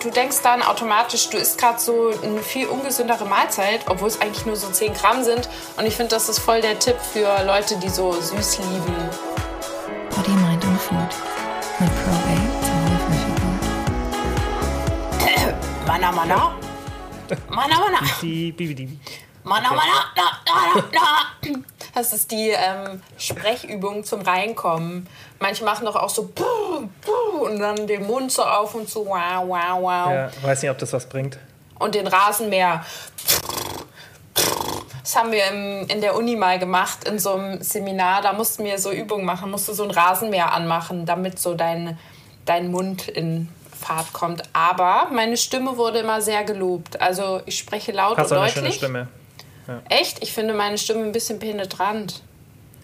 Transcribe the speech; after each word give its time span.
Du 0.00 0.12
denkst 0.12 0.42
dann 0.44 0.62
automatisch, 0.62 1.28
du 1.28 1.38
isst 1.38 1.58
gerade 1.58 1.80
so 1.80 2.12
eine 2.22 2.40
viel 2.40 2.68
ungesündere 2.68 3.26
Mahlzeit, 3.26 3.80
obwohl 3.88 4.06
es 4.06 4.20
eigentlich 4.20 4.46
nur 4.46 4.54
so 4.54 4.70
10 4.70 4.94
Gramm 4.94 5.24
sind. 5.24 5.48
Und 5.76 5.86
ich 5.86 5.96
finde, 5.96 6.10
das 6.10 6.28
ist 6.28 6.38
voll 6.38 6.60
der 6.60 6.78
Tipp 6.78 6.94
für 7.00 7.42
Leute, 7.44 7.76
die 7.80 7.88
so 7.88 8.12
süß 8.12 8.58
lieben. 8.58 8.94
Body, 10.14 10.30
Mind 10.30 10.64
und 10.64 10.80
Food 10.80 10.98
mit 11.80 11.90
Probate 12.04 12.38
Mana, 15.84 16.12
mana. 16.12 16.54
Mana, 17.48 17.80
mana. 17.80 17.98
Die 18.22 18.52
Bibidi. 18.52 19.00
Mana, 19.42 19.70
mana. 19.70 20.12
Das 21.98 22.12
ist 22.12 22.30
die 22.30 22.50
ähm, 22.50 23.02
Sprechübung 23.18 24.04
zum 24.04 24.20
Reinkommen. 24.20 25.08
Manche 25.40 25.64
machen 25.64 25.84
doch 25.84 25.96
auch 25.96 26.08
so 26.08 26.30
und 27.40 27.58
dann 27.58 27.88
den 27.88 28.06
Mund 28.06 28.30
so 28.30 28.44
auf 28.44 28.76
und 28.76 28.88
so 28.88 29.04
wow, 29.04 29.42
wow, 29.44 29.80
wow. 29.80 30.12
Ja, 30.12 30.30
weiß 30.42 30.62
nicht, 30.62 30.70
ob 30.70 30.78
das 30.78 30.92
was 30.92 31.08
bringt. 31.08 31.40
Und 31.76 31.96
den 31.96 32.06
Rasenmäher. 32.06 32.84
Das 35.02 35.16
haben 35.16 35.32
wir 35.32 35.44
im, 35.48 35.88
in 35.88 36.00
der 36.00 36.14
Uni 36.14 36.36
mal 36.36 36.60
gemacht, 36.60 37.08
in 37.08 37.18
so 37.18 37.32
einem 37.32 37.62
Seminar. 37.62 38.22
Da 38.22 38.32
mussten 38.32 38.64
wir 38.64 38.78
so 38.78 38.92
Übungen 38.92 39.24
machen, 39.24 39.50
musst 39.50 39.66
du 39.66 39.72
so 39.72 39.82
ein 39.82 39.90
Rasenmäher 39.90 40.52
anmachen, 40.52 41.04
damit 41.04 41.40
so 41.40 41.54
dein, 41.54 41.98
dein 42.44 42.70
Mund 42.70 43.08
in 43.08 43.48
Fahrt 43.76 44.12
kommt. 44.12 44.44
Aber 44.52 45.08
meine 45.12 45.36
Stimme 45.36 45.76
wurde 45.76 45.98
immer 45.98 46.22
sehr 46.22 46.44
gelobt. 46.44 47.00
Also 47.00 47.40
ich 47.46 47.58
spreche 47.58 47.90
laut 47.90 48.18
Hast 48.18 48.30
und 48.30 48.36
du 48.36 48.40
eine 48.40 48.52
deutlich. 48.52 48.54
schöne 48.54 48.72
Stimme. 48.72 49.08
Echt? 49.88 50.22
Ich 50.22 50.32
finde 50.32 50.54
meine 50.54 50.78
Stimme 50.78 51.04
ein 51.04 51.12
bisschen 51.12 51.38
penetrant. 51.38 52.22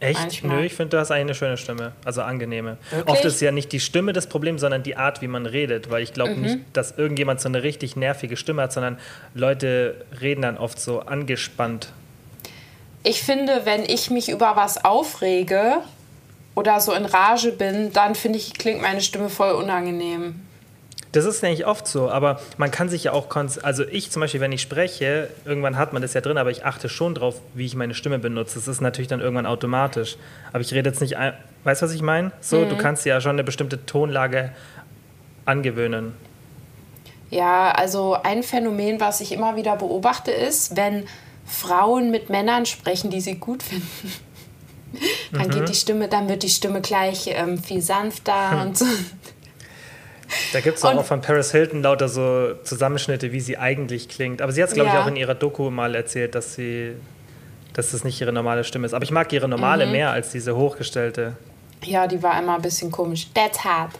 Echt? 0.00 0.18
Manchmal. 0.20 0.56
Nö, 0.58 0.64
ich 0.66 0.74
finde, 0.74 0.90
du 0.90 0.98
hast 1.00 1.10
eigentlich 1.10 1.22
eine 1.22 1.34
schöne 1.34 1.56
Stimme. 1.56 1.92
Also 2.04 2.22
angenehme. 2.22 2.76
Wirklich? 2.90 3.08
Oft 3.08 3.24
ist 3.24 3.40
ja 3.40 3.52
nicht 3.52 3.72
die 3.72 3.80
Stimme 3.80 4.12
das 4.12 4.26
Problem, 4.26 4.58
sondern 4.58 4.82
die 4.82 4.96
Art, 4.96 5.22
wie 5.22 5.28
man 5.28 5.46
redet. 5.46 5.88
Weil 5.90 6.02
ich 6.02 6.12
glaube 6.12 6.34
Mhm. 6.34 6.42
nicht, 6.42 6.58
dass 6.72 6.92
irgendjemand 6.98 7.40
so 7.40 7.48
eine 7.48 7.62
richtig 7.62 7.96
nervige 7.96 8.36
Stimme 8.36 8.62
hat, 8.62 8.72
sondern 8.72 8.98
Leute 9.34 10.04
reden 10.20 10.42
dann 10.42 10.58
oft 10.58 10.78
so 10.80 11.00
angespannt. 11.00 11.88
Ich 13.02 13.22
finde, 13.22 13.62
wenn 13.64 13.84
ich 13.84 14.10
mich 14.10 14.28
über 14.30 14.56
was 14.56 14.84
aufrege 14.84 15.76
oder 16.54 16.80
so 16.80 16.92
in 16.92 17.04
Rage 17.04 17.52
bin, 17.52 17.92
dann 17.92 18.14
finde 18.14 18.38
ich, 18.38 18.54
klingt 18.54 18.82
meine 18.82 19.00
Stimme 19.00 19.28
voll 19.28 19.52
unangenehm. 19.52 20.40
Das 21.14 21.24
ist 21.24 21.44
eigentlich 21.44 21.64
oft 21.66 21.86
so, 21.86 22.10
aber 22.10 22.40
man 22.56 22.70
kann 22.70 22.88
sich 22.88 23.04
ja 23.04 23.12
auch, 23.12 23.28
konz- 23.30 23.60
also 23.60 23.84
ich 23.86 24.10
zum 24.10 24.20
Beispiel, 24.20 24.40
wenn 24.40 24.50
ich 24.52 24.62
spreche, 24.62 25.30
irgendwann 25.44 25.76
hat 25.78 25.92
man 25.92 26.02
das 26.02 26.12
ja 26.12 26.20
drin, 26.20 26.38
aber 26.38 26.50
ich 26.50 26.64
achte 26.64 26.88
schon 26.88 27.14
drauf, 27.14 27.36
wie 27.54 27.64
ich 27.66 27.76
meine 27.76 27.94
Stimme 27.94 28.18
benutze. 28.18 28.56
Das 28.58 28.66
ist 28.68 28.80
natürlich 28.80 29.08
dann 29.08 29.20
irgendwann 29.20 29.46
automatisch. 29.46 30.16
Aber 30.52 30.60
ich 30.60 30.72
rede 30.74 30.90
jetzt 30.90 31.00
nicht, 31.00 31.16
ein, 31.16 31.32
weißt 31.62 31.82
du, 31.82 31.86
was 31.86 31.92
ich 31.94 32.02
meine? 32.02 32.32
So, 32.40 32.58
Mhm. 32.62 32.68
du 32.68 32.76
kannst 32.76 33.04
ja 33.06 33.20
schon 33.20 33.30
eine 33.32 33.44
bestimmte 33.44 33.86
Tonlage 33.86 34.50
angewöhnen. 35.44 36.14
Ja, 37.30 37.70
also 37.72 38.16
ein 38.22 38.42
Phänomen, 38.42 39.00
was 39.00 39.20
ich 39.20 39.32
immer 39.32 39.56
wieder 39.56 39.76
beobachte, 39.76 40.30
ist, 40.30 40.76
wenn 40.76 41.04
Frauen 41.46 42.10
mit 42.10 42.30
Männern 42.30 42.66
sprechen, 42.66 43.10
die 43.10 43.20
sie 43.20 43.36
gut 43.36 43.62
finden. 43.62 43.88
Dann 45.32 45.48
Mhm. 45.48 45.50
geht 45.50 45.68
die 45.68 45.74
Stimme, 45.74 46.06
dann 46.08 46.28
wird 46.28 46.44
die 46.44 46.48
Stimme 46.48 46.80
gleich 46.80 47.26
ähm, 47.26 47.58
viel 47.60 47.82
sanfter 47.82 48.62
und 48.62 48.78
so. 48.78 48.84
Da 50.52 50.60
gibt 50.60 50.78
es 50.78 50.84
Und- 50.84 50.98
auch 50.98 51.04
von 51.04 51.20
Paris 51.20 51.52
Hilton 51.52 51.82
lauter 51.82 52.08
so 52.08 52.54
Zusammenschnitte, 52.64 53.32
wie 53.32 53.40
sie 53.40 53.58
eigentlich 53.58 54.08
klingt. 54.08 54.40
Aber 54.42 54.52
sie 54.52 54.62
hat 54.62 54.68
es, 54.68 54.74
glaube 54.74 54.88
ich, 54.88 54.94
Ja. 54.94 55.02
auch 55.02 55.06
in 55.06 55.16
ihrer 55.16 55.34
Doku 55.34 55.70
mal 55.70 55.94
erzählt, 55.94 56.34
dass 56.34 56.54
sie, 56.54 56.92
dass 57.72 57.90
das 57.90 58.04
nicht 58.04 58.20
ihre 58.20 58.32
normale 58.32 58.64
Stimme 58.64 58.86
ist. 58.86 58.94
Aber 58.94 59.04
ich 59.04 59.10
mag 59.10 59.32
ihre 59.32 59.48
normale 59.48 59.86
mehr 59.86 60.10
als 60.10 60.30
diese 60.30 60.56
hochgestellte. 60.56 61.36
Ja, 61.82 62.06
die 62.06 62.22
war 62.22 62.38
immer 62.38 62.54
ein 62.56 62.62
bisschen 62.62 62.90
komisch. 62.90 63.28
That's 63.34 63.62
hard. 63.64 63.92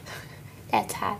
That's 0.71 0.99
hard. 0.99 1.17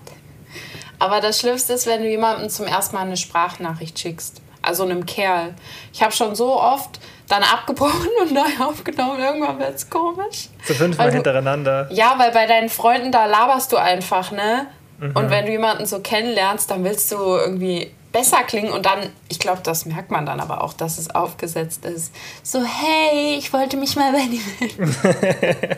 Aber 0.98 1.20
das 1.22 1.40
Schlimmste 1.40 1.74
ist, 1.74 1.86
wenn 1.88 2.02
du 2.02 2.10
jemandem 2.10 2.50
zum 2.50 2.66
ersten 2.66 2.96
Mal 2.96 3.02
eine 3.04 3.18
Sprachnachricht 3.18 4.00
schickst. 4.00 4.42
Also 4.62 4.84
einem 4.84 5.06
Kerl. 5.06 5.54
Ich 5.94 6.02
habe 6.02 6.12
schon 6.12 6.34
so 6.36 6.60
oft 6.60 7.00
dann 7.28 7.44
abgebrochen 7.44 8.10
und 8.22 8.34
neu 8.34 8.66
aufgenommen. 8.66 9.20
Irgendwann 9.20 9.60
wird 9.60 9.76
es 9.76 9.90
komisch. 9.90 10.50
So 10.64 10.74
fünfmal 10.74 11.12
hintereinander. 11.12 11.88
Ja, 11.92 12.16
weil 12.18 12.32
bei 12.32 12.48
deinen 12.48 12.70
Freunden, 12.70 13.12
da 13.12 13.26
laberst 13.26 13.72
du 13.72 13.78
einfach, 13.78 14.32
ne? 14.32 14.66
Und 15.00 15.30
wenn 15.30 15.46
du 15.46 15.52
jemanden 15.52 15.86
so 15.86 16.00
kennenlernst, 16.00 16.72
dann 16.72 16.84
willst 16.84 17.12
du 17.12 17.18
irgendwie 17.18 17.92
besser 18.16 18.44
klingen 18.44 18.72
und 18.72 18.86
dann, 18.86 19.10
ich 19.28 19.40
glaube, 19.40 19.60
das 19.62 19.86
merkt 19.86 20.10
man 20.10 20.26
dann 20.26 20.40
aber 20.40 20.64
auch, 20.64 20.72
dass 20.72 20.98
es 20.98 21.14
aufgesetzt 21.14 21.84
ist. 21.84 22.16
So, 22.44 22.64
hey, 22.64 23.36
ich 23.38 23.52
wollte 23.52 23.76
mich 23.76 23.98
mal 23.98 24.14
bei 24.14 24.26
dir 24.26 24.40
melden. 24.60 24.96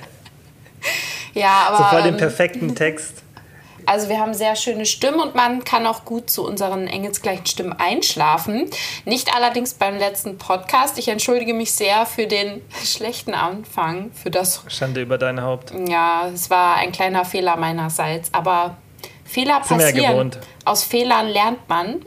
ja, 1.33 1.67
aber. 1.67 1.77
So 1.77 1.83
voll 1.85 2.03
den 2.03 2.13
ähm, 2.13 2.19
perfekten 2.19 2.75
Text. 2.75 3.23
also 3.87 4.07
wir 4.07 4.19
haben 4.19 4.35
sehr 4.35 4.55
schöne 4.55 4.85
Stimmen 4.85 5.19
und 5.19 5.33
man 5.33 5.63
kann 5.63 5.87
auch 5.87 6.05
gut 6.05 6.29
zu 6.29 6.45
unseren 6.45 6.85
engelsgleichen 6.85 7.47
Stimmen 7.47 7.73
einschlafen. 7.73 8.69
Nicht 9.05 9.33
allerdings 9.35 9.73
beim 9.73 9.97
letzten 9.97 10.37
Podcast. 10.37 10.99
Ich 10.99 11.07
entschuldige 11.07 11.55
mich 11.55 11.71
sehr 11.71 12.05
für 12.05 12.27
den 12.27 12.61
schlechten 12.83 13.33
Anfang, 13.33 14.11
für 14.11 14.29
das 14.29 14.63
Schande 14.67 15.01
über 15.01 15.17
dein 15.17 15.41
Haupt. 15.41 15.73
ja, 15.87 16.29
es 16.31 16.51
war 16.51 16.75
ein 16.75 16.91
kleiner 16.91 17.25
Fehler 17.25 17.57
meinerseits, 17.57 18.31
aber 18.31 18.77
Fehler 19.27 19.61
Sind 19.63 19.77
wir 19.79 19.85
ja 19.85 19.91
passieren. 19.91 20.11
gewohnt. 20.13 20.39
Aus 20.65 20.83
Fehlern 20.83 21.27
lernt 21.27 21.67
man. 21.69 22.05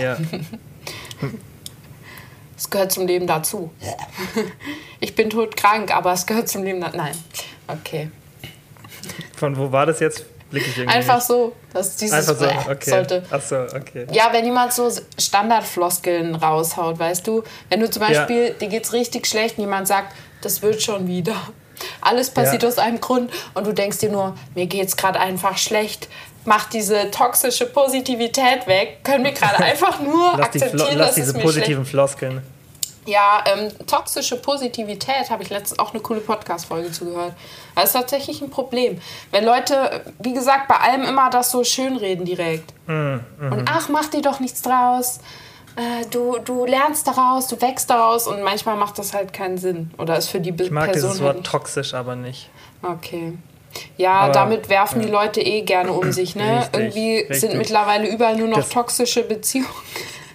Ja. 0.00 0.16
Es 2.56 2.68
gehört 2.68 2.92
zum 2.92 3.06
Leben 3.06 3.26
dazu. 3.26 3.70
Ich 5.00 5.14
bin 5.14 5.30
todkrank, 5.30 5.94
aber 5.96 6.12
es 6.12 6.26
gehört 6.26 6.48
zum 6.48 6.62
Leben 6.62 6.80
dazu. 6.82 6.96
Nein. 6.98 7.14
Okay. 7.66 8.10
Von 9.36 9.56
wo 9.56 9.72
war 9.72 9.86
das 9.86 10.00
jetzt? 10.00 10.26
Blick 10.50 10.66
ich 10.66 10.76
irgendwie 10.76 10.94
Einfach 10.94 11.14
nicht. 11.16 11.26
so, 11.26 11.52
dass 11.72 11.96
dieses 11.96 12.28
Einfach 12.28 12.36
so, 12.36 12.70
okay. 12.70 12.90
sollte. 12.90 13.22
Ach 13.30 13.40
so, 13.40 13.56
okay. 13.60 14.06
Ja, 14.12 14.28
wenn 14.32 14.44
jemand 14.44 14.74
so 14.74 14.90
Standardfloskeln 15.18 16.34
raushaut, 16.34 16.98
weißt 16.98 17.26
du, 17.26 17.44
wenn 17.70 17.80
du 17.80 17.88
zum 17.88 18.02
Ja. 18.02 18.08
Beispiel, 18.08 18.50
dir 18.52 18.68
geht's 18.68 18.92
richtig 18.92 19.26
schlecht 19.26 19.56
und 19.56 19.64
jemand 19.64 19.86
sagt, 19.88 20.14
das 20.42 20.60
wird 20.60 20.82
schon 20.82 21.06
wieder. 21.06 21.36
Alles 22.02 22.28
passiert 22.28 22.62
Ja. 22.62 22.68
aus 22.68 22.76
einem 22.76 23.00
Grund 23.00 23.30
und 23.54 23.66
du 23.66 23.72
denkst 23.72 23.98
dir 23.98 24.10
nur, 24.10 24.34
mir 24.54 24.66
geht's 24.66 24.98
gerade 24.98 25.18
einfach 25.18 25.56
schlecht. 25.56 26.08
Mach 26.44 26.68
diese 26.70 27.10
toxische 27.10 27.66
Positivität 27.66 28.66
weg. 28.66 29.00
Können 29.04 29.24
wir 29.24 29.32
gerade 29.32 29.58
einfach 29.64 30.00
nur 30.00 30.32
Lass, 30.36 30.50
die 30.52 30.62
akzeptieren, 30.62 30.98
lass 30.98 31.08
dass 31.08 31.14
diese 31.16 31.34
positiven 31.34 31.84
Floskeln. 31.84 32.42
Ja, 33.06 33.42
ähm, 33.46 33.70
toxische 33.86 34.36
Positivität 34.36 35.30
habe 35.30 35.42
ich 35.42 35.50
letztens 35.50 35.78
auch 35.78 35.92
eine 35.92 36.00
coole 36.02 36.20
Podcast-Folge 36.20 36.92
zugehört. 36.92 37.32
Das 37.74 37.84
ist 37.86 37.92
tatsächlich 37.92 38.42
ein 38.42 38.50
Problem. 38.50 39.00
Wenn 39.30 39.44
Leute, 39.44 40.02
wie 40.18 40.34
gesagt, 40.34 40.68
bei 40.68 40.76
allem 40.76 41.02
immer 41.04 41.30
das 41.30 41.50
so 41.50 41.64
schönreden 41.64 42.24
direkt. 42.26 42.72
Mhm, 42.86 43.20
Und 43.40 43.70
ach, 43.70 43.88
mach 43.88 44.06
dir 44.06 44.20
doch 44.22 44.38
nichts 44.38 44.60
draus. 44.62 45.18
Äh, 45.76 46.06
du, 46.10 46.38
du 46.44 46.66
lernst 46.66 47.06
daraus, 47.06 47.46
du 47.48 47.60
wächst 47.60 47.88
daraus 47.88 48.26
und 48.26 48.42
manchmal 48.42 48.76
macht 48.76 48.98
das 48.98 49.14
halt 49.14 49.32
keinen 49.32 49.56
Sinn. 49.56 49.90
Oder 49.98 50.16
ist 50.18 50.28
für 50.28 50.40
die 50.40 50.50
Ich 50.62 50.70
mag 50.70 50.92
Person 50.92 51.10
dieses 51.10 51.20
halt 51.20 51.26
Wort 51.26 51.36
nicht. 51.38 51.50
toxisch 51.50 51.94
aber 51.94 52.16
nicht. 52.16 52.50
Okay. 52.82 53.32
Ja, 53.96 54.12
Aber, 54.20 54.32
damit 54.32 54.68
werfen 54.68 55.00
die 55.02 55.08
Leute 55.08 55.40
eh 55.40 55.62
gerne 55.62 55.92
um 55.92 56.10
sich, 56.12 56.34
ne? 56.36 56.60
Richtig, 56.72 56.80
Irgendwie 56.80 57.18
sind 57.18 57.30
richtig. 57.50 57.54
mittlerweile 57.58 58.08
überall 58.08 58.36
nur 58.36 58.48
noch 58.48 58.56
Das- 58.58 58.68
toxische 58.70 59.22
Beziehungen. 59.22 59.68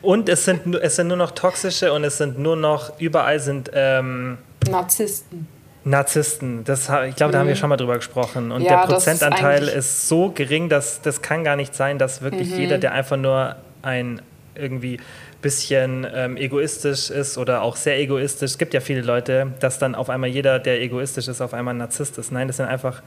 Und 0.01 0.29
es 0.29 0.46
sind, 0.46 0.75
es 0.75 0.96
sind 0.97 1.07
nur 1.07 1.18
noch 1.18 1.31
toxische 1.31 1.91
und 1.91 2.03
es 2.03 2.18
sind 2.18 2.38
nur 2.38 2.56
noch, 2.56 3.00
überall 3.00 3.40
sind 3.40 3.72
ähm, 3.74 4.38
Narzissten. 4.69 5.47
Narzissten. 5.84 6.63
Das, 6.63 6.90
ich 7.07 7.16
glaube, 7.16 7.31
da 7.34 7.40
haben 7.40 7.47
wir 7.47 7.56
schon 7.56 7.69
mal 7.69 7.78
drüber 7.78 7.95
gesprochen. 7.95 8.51
Und 8.51 8.62
Mhm. 8.62 8.66
Ja, 8.66 8.72
der 8.78 8.84
ist 8.97 9.06
Prozentanteil 9.06 9.57
eigentlich- 9.63 9.75
ist, 9.75 10.07
so 10.07 10.29
gering, 10.29 10.69
dass 10.69 11.01
das 11.01 11.22
kann 11.22 11.44
gar 11.44 11.56
nicht 11.56 11.75
sein, 11.75 11.97
dass 12.00 12.22
wirklich 12.22 12.50
Mhm. 12.51 12.57
jeder, 12.59 12.78
der 12.78 12.94
einfach 12.94 13.18
nur 13.18 13.56
ein 13.81 14.22
irgendwie 14.56 15.00
bisschen 15.45 16.07
ähm, 16.11 16.38
egoistisch 16.38 17.11
ist 17.11 17.38
oder 17.38 17.61
auch 17.61 17.75
sehr 17.75 18.00
egoistisch, 18.00 18.51
es 18.51 18.57
gibt 18.57 18.73
ja 18.73 18.79
viele 18.81 19.01
Leute, 19.01 19.53
dass 19.59 19.78
dann 19.78 19.94
auf 19.94 20.09
einmal 20.09 20.29
jeder, 20.29 20.57
der 20.57 20.81
egoistisch 20.81 21.28
ist, 21.28 21.39
auf 21.39 21.53
einmal 21.53 21.75
ein 21.75 21.78
Narzisst 21.78 22.17
ist. 22.17 22.31
Nein, 22.31 22.47
das 22.47 22.57
sind 22.57 22.66
einfach 22.66 23.03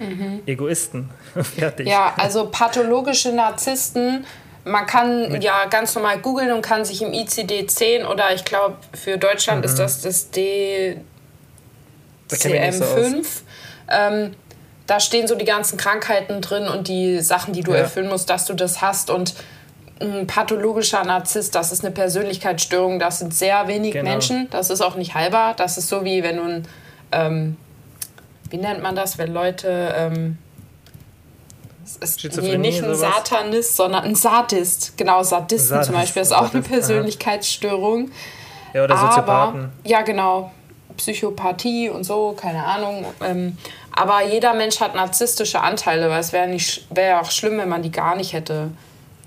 Egoisten. 0.46 1.10
Fertig. 1.58 1.86
Mhm. 1.86 1.92
Ja, 1.92 2.14
also 2.16 2.48
pathologische 2.50 3.32
Narzissten. 3.32 4.24
Man 4.64 4.86
kann 4.86 5.40
ja 5.40 5.64
ganz 5.66 5.94
normal 5.96 6.18
googeln 6.20 6.52
und 6.52 6.62
kann 6.62 6.84
sich 6.84 7.02
im 7.02 7.10
ICD-10 7.12 8.06
oder 8.06 8.32
ich 8.34 8.44
glaube 8.44 8.76
für 8.94 9.18
Deutschland 9.18 9.64
ist 9.64 9.78
das 9.80 10.02
das 10.02 10.30
D 10.30 10.98
Da 12.28 12.36
kenn 12.36 12.54
ich 12.54 12.60
mich 12.60 12.66
nicht 12.70 12.78
so 12.78 12.84
aus. 12.84 13.00
CM5. 13.06 13.26
ähm, 13.90 14.34
da 14.86 15.00
stehen 15.00 15.26
so 15.26 15.34
die 15.34 15.44
ganzen 15.44 15.76
Krankheiten 15.76 16.40
drin 16.40 16.68
und 16.68 16.86
die 16.88 17.20
Sachen, 17.20 17.52
die 17.52 17.62
du 17.62 17.72
Ja. 17.72 17.78
erfüllen 17.78 18.08
musst, 18.08 18.30
dass 18.30 18.44
du 18.46 18.54
das 18.54 18.80
hast. 18.80 19.10
Und 19.10 19.34
ein 20.00 20.26
pathologischer 20.26 21.04
Narzisst, 21.04 21.54
das 21.54 21.72
ist 21.72 21.84
eine 21.84 21.92
Persönlichkeitsstörung, 21.92 22.98
das 22.98 23.18
sind 23.18 23.34
sehr 23.34 23.66
wenig 23.68 23.92
Genau. 23.92 24.10
Menschen. 24.10 24.48
Das 24.50 24.70
ist 24.70 24.80
auch 24.80 24.94
nicht 24.94 25.14
heilbar. 25.14 25.54
Das 25.54 25.78
ist 25.78 25.88
so 25.88 26.04
wie 26.04 26.22
wenn 26.22 26.36
du 26.36 26.42
ein, 26.42 26.68
ähm, 27.12 27.56
wie 28.50 28.58
nennt 28.58 28.82
man 28.82 28.94
das, 28.94 29.18
wenn 29.18 29.32
Leute, 29.32 29.94
ähm, 29.96 30.38
es 31.84 31.96
ist 31.96 32.42
nee, 32.42 32.58
nicht 32.58 32.82
ein? 32.82 32.94
Satanist, 32.94 33.76
sondern 33.76 34.04
ein 34.04 34.14
Sadist. 34.14 34.96
Genau, 34.96 35.22
Sadisten 35.22 35.68
Sadist, 35.68 35.86
zum 35.86 35.94
Beispiel 35.94 36.22
ist 36.22 36.32
auch 36.32 36.40
eine 36.40 36.48
Sadist, 36.50 36.66
aha. 36.66 36.74
Persönlichkeitsstörung. 36.74 38.10
Ja, 38.74 38.84
oder 38.84 38.96
Soziopathen. 38.96 39.60
Aber, 39.64 39.70
ja, 39.84 40.02
genau. 40.02 40.52
Psychopathie 40.96 41.88
und 41.88 42.04
so, 42.04 42.36
keine 42.38 42.64
Ahnung. 42.64 43.06
Ähm, 43.22 43.56
aber 43.92 44.24
jeder 44.24 44.52
Mensch 44.54 44.80
hat 44.80 44.94
narzisstische 44.94 45.60
Anteile, 45.60 46.10
weil 46.10 46.20
es 46.20 46.32
wäre 46.32 46.54
wär 46.90 47.20
auch 47.20 47.30
schlimm, 47.30 47.58
wenn 47.58 47.68
man 47.68 47.82
die 47.82 47.90
gar 47.90 48.16
nicht 48.16 48.32
hätte. 48.32 48.70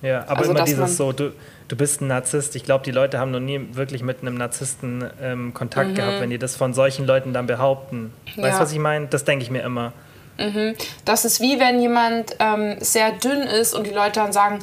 Ja, 0.02 0.24
aber 0.28 0.40
also, 0.40 0.52
immer 0.52 0.64
dieses 0.64 0.98
so, 0.98 1.12
du, 1.12 1.32
du 1.68 1.76
bist 1.76 2.02
ein 2.02 2.08
Narzisst. 2.08 2.56
Ich 2.56 2.64
glaube, 2.64 2.84
die 2.84 2.92
Leute 2.92 3.20
haben 3.20 3.32
noch 3.32 3.40
nie 3.40 3.62
wirklich 3.74 4.02
mit 4.02 4.22
einem 4.22 4.36
Narzissten 4.36 5.10
ähm, 5.22 5.54
Kontakt 5.54 5.92
mhm. 5.92 5.96
gehabt, 5.96 6.20
wenn 6.20 6.30
die 6.30 6.40
das 6.40 6.56
von 6.56 6.74
solchen 6.74 7.06
Leuten 7.06 7.34
dann 7.34 7.48
behaupten. 7.48 8.14
Weißt 8.36 8.58
du, 8.58 8.64
was 8.64 8.72
ich 8.72 8.80
meine? 8.80 9.08
Das 9.08 9.26
denke 9.26 9.44
ich 9.44 9.52
mir 9.52 9.62
immer. 9.62 9.94
Mhm. 10.38 10.76
Das 11.06 11.26
ist 11.26 11.40
wie 11.40 11.60
wenn 11.60 11.80
jemand 11.80 12.36
ähm, 12.40 12.78
sehr 12.80 13.12
dünn 13.12 13.42
ist 13.42 13.74
und 13.74 13.86
die 13.86 13.92
Leute 13.92 14.20
dann 14.20 14.34
sagen, 14.34 14.60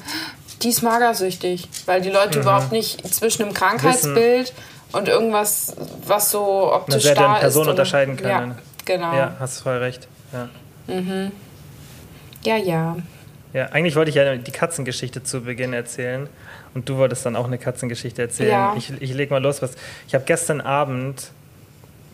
die 0.63 0.71
ist 0.71 0.83
magersüchtig, 0.83 1.69
weil 1.87 2.01
die 2.01 2.11
Leute 2.11 2.39
mhm. 2.39 2.43
überhaupt 2.43 2.73
nicht 2.73 3.15
zwischen 3.15 3.45
einem 3.45 3.55
Krankheitsbild 3.55 4.49
Wissen. 4.49 4.55
und 4.93 5.09
irgendwas, 5.09 5.77
was 6.05 6.31
so 6.31 6.73
optisch 6.73 7.07
Eine 7.07 7.15
da 7.15 7.35
Person 7.35 7.63
ist. 7.63 7.71
unterscheiden 7.71 8.17
können. 8.17 8.51
Ja, 8.51 8.57
genau. 8.85 9.15
Ja, 9.15 9.37
hast 9.39 9.61
voll 9.61 9.77
recht. 9.77 10.09
Ja. 10.33 10.49
Mhm. 10.93 11.31
Ja, 12.45 12.57
ja. 12.57 12.97
Ja, 13.53 13.67
eigentlich 13.67 13.97
wollte 13.97 14.11
ich 14.11 14.17
ja 14.17 14.37
die 14.37 14.51
Katzengeschichte 14.51 15.23
zu 15.23 15.43
Beginn 15.43 15.73
erzählen. 15.73 16.29
Und 16.75 16.89
du 16.89 16.97
wolltest 16.97 17.25
dann 17.25 17.37
auch 17.37 17.47
eine 17.47 17.59
Katzengeschichte 17.59 18.23
erzählen. 18.23 18.51
Ja. 18.51 18.75
Ich, 18.77 18.93
ich 19.01 19.15
leg 19.15 19.31
mal 19.31 19.43
los. 19.43 19.63
Was, 19.63 19.75
ich 20.07 20.15
habe 20.15 20.25
gestern 20.25 20.61
Abend, 20.61 21.31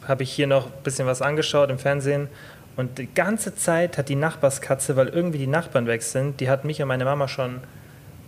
habe 0.06 0.22
ich 0.22 0.30
hier 0.30 0.46
noch 0.46 0.66
ein 0.66 0.82
bisschen 0.84 1.06
was 1.06 1.22
angeschaut 1.22 1.70
im 1.70 1.78
Fernsehen. 1.78 2.28
Und 2.76 2.98
die 2.98 3.12
ganze 3.12 3.54
Zeit 3.54 3.98
hat 3.98 4.08
die 4.08 4.16
Nachbarskatze, 4.16 4.96
weil 4.96 5.08
irgendwie 5.08 5.38
die 5.38 5.46
Nachbarn 5.46 5.86
weg 5.86 6.02
sind, 6.02 6.40
die 6.40 6.48
hat 6.48 6.64
mich 6.64 6.82
und 6.82 6.88
meine 6.88 7.04
Mama 7.04 7.28
schon 7.28 7.60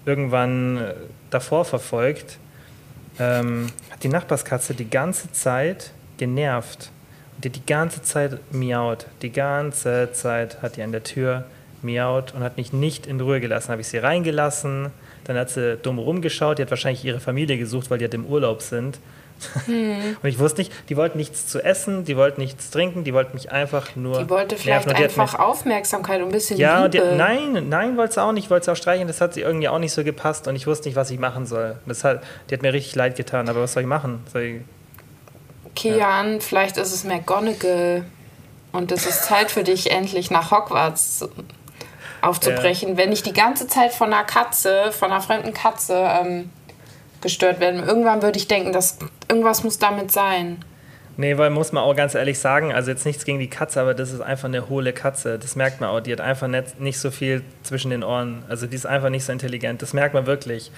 irgendwann 0.04 0.78
äh, 0.78 0.94
davor 1.30 1.64
verfolgt, 1.64 2.38
ähm, 3.18 3.68
hat 3.90 4.02
die 4.04 4.08
Nachbarskatze 4.08 4.74
die 4.74 4.88
ganze 4.88 5.32
Zeit 5.32 5.92
genervt. 6.16 6.90
Und 7.36 7.44
die 7.44 7.50
die 7.50 7.66
ganze 7.66 8.02
Zeit 8.02 8.38
miaut. 8.52 9.06
Die 9.22 9.32
ganze 9.32 10.10
Zeit 10.12 10.62
hat 10.62 10.76
die 10.76 10.82
an 10.82 10.92
der 10.92 11.02
Tür 11.02 11.44
miaut 11.86 12.34
und 12.34 12.42
hat 12.42 12.56
mich 12.56 12.72
nicht 12.72 13.06
in 13.06 13.20
Ruhe 13.20 13.40
gelassen. 13.40 13.70
Habe 13.70 13.80
ich 13.80 13.88
sie 13.88 13.98
reingelassen, 13.98 14.90
dann 15.24 15.36
hat 15.38 15.50
sie 15.50 15.76
dumm 15.76 15.98
rumgeschaut, 15.98 16.58
die 16.58 16.62
hat 16.62 16.70
wahrscheinlich 16.70 17.04
ihre 17.04 17.20
Familie 17.20 17.56
gesucht, 17.56 17.90
weil 17.90 17.98
die 17.98 18.04
halt 18.04 18.14
im 18.14 18.26
Urlaub 18.26 18.60
sind. 18.60 18.98
Hm. 19.66 20.16
Und 20.22 20.28
ich 20.28 20.38
wusste 20.38 20.60
nicht, 20.60 20.72
die 20.88 20.96
wollten 20.96 21.18
nichts 21.18 21.46
zu 21.46 21.62
essen, 21.62 22.04
die 22.04 22.16
wollten 22.16 22.40
nichts 22.40 22.70
trinken, 22.70 23.04
die 23.04 23.12
wollten 23.12 23.34
mich 23.34 23.52
einfach 23.52 23.96
nur. 23.96 24.18
Die 24.18 24.30
wollte 24.30 24.56
vielleicht 24.56 24.90
die 24.90 24.94
einfach 24.94 25.32
mich, 25.32 25.40
Aufmerksamkeit 25.40 26.20
und 26.20 26.28
ein 26.28 26.32
bisschen 26.32 26.58
ja, 26.58 26.86
Liebe. 26.86 26.98
Ja, 26.98 27.14
nein, 27.14 27.68
nein, 27.68 27.96
wollte 27.96 28.14
sie 28.14 28.22
auch 28.22 28.32
nicht, 28.32 28.50
wollte 28.50 28.66
sie 28.66 28.72
auch 28.72 28.76
streichen, 28.76 29.06
das 29.06 29.20
hat 29.20 29.34
sie 29.34 29.42
irgendwie 29.42 29.68
auch 29.68 29.78
nicht 29.78 29.92
so 29.92 30.04
gepasst 30.04 30.48
und 30.48 30.56
ich 30.56 30.66
wusste 30.66 30.88
nicht, 30.88 30.96
was 30.96 31.10
ich 31.10 31.18
machen 31.18 31.46
soll. 31.46 31.76
Das 31.86 32.04
hat, 32.04 32.22
die 32.48 32.54
hat 32.54 32.62
mir 32.62 32.72
richtig 32.72 32.94
leid 32.94 33.16
getan, 33.16 33.48
aber 33.48 33.62
was 33.62 33.74
soll 33.74 33.82
ich 33.82 33.88
machen? 33.88 34.20
Soll 34.32 34.42
ich, 34.42 34.60
Kian, 35.74 36.34
ja. 36.34 36.40
vielleicht 36.40 36.78
ist 36.78 36.92
es 36.92 37.04
McGonagall 37.04 38.04
und 38.72 38.90
es 38.92 39.06
ist 39.06 39.24
Zeit 39.24 39.50
für 39.50 39.62
dich, 39.62 39.90
endlich 39.90 40.30
nach 40.30 40.50
Hogwarts 40.50 41.28
aufzubrechen, 42.26 42.90
ja. 42.90 42.96
wenn 42.96 43.12
ich 43.12 43.22
die 43.22 43.32
ganze 43.32 43.66
Zeit 43.66 43.92
von 43.92 44.12
einer 44.12 44.24
Katze, 44.24 44.92
von 44.92 45.10
einer 45.10 45.20
fremden 45.20 45.52
Katze 45.52 45.94
ähm, 45.94 46.50
gestört 47.20 47.60
werde. 47.60 47.78
Irgendwann 47.78 48.22
würde 48.22 48.38
ich 48.38 48.48
denken, 48.48 48.72
dass 48.72 48.98
irgendwas 49.28 49.64
muss 49.64 49.78
damit 49.78 50.12
sein. 50.12 50.58
Nee, 51.18 51.38
weil 51.38 51.48
muss 51.48 51.72
man 51.72 51.82
auch 51.82 51.96
ganz 51.96 52.14
ehrlich 52.14 52.38
sagen, 52.38 52.72
also 52.72 52.90
jetzt 52.90 53.06
nichts 53.06 53.24
gegen 53.24 53.38
die 53.38 53.48
Katze, 53.48 53.80
aber 53.80 53.94
das 53.94 54.12
ist 54.12 54.20
einfach 54.20 54.48
eine 54.48 54.68
hohle 54.68 54.92
Katze. 54.92 55.38
Das 55.38 55.56
merkt 55.56 55.80
man 55.80 55.88
auch. 55.88 56.00
Die 56.00 56.12
hat 56.12 56.20
einfach 56.20 56.46
nicht, 56.46 56.78
nicht 56.78 56.98
so 56.98 57.10
viel 57.10 57.42
zwischen 57.62 57.90
den 57.90 58.04
Ohren. 58.04 58.44
Also 58.48 58.66
die 58.66 58.76
ist 58.76 58.86
einfach 58.86 59.08
nicht 59.08 59.24
so 59.24 59.32
intelligent. 59.32 59.80
Das 59.80 59.94
merkt 59.94 60.12
man 60.12 60.26
wirklich. 60.26 60.70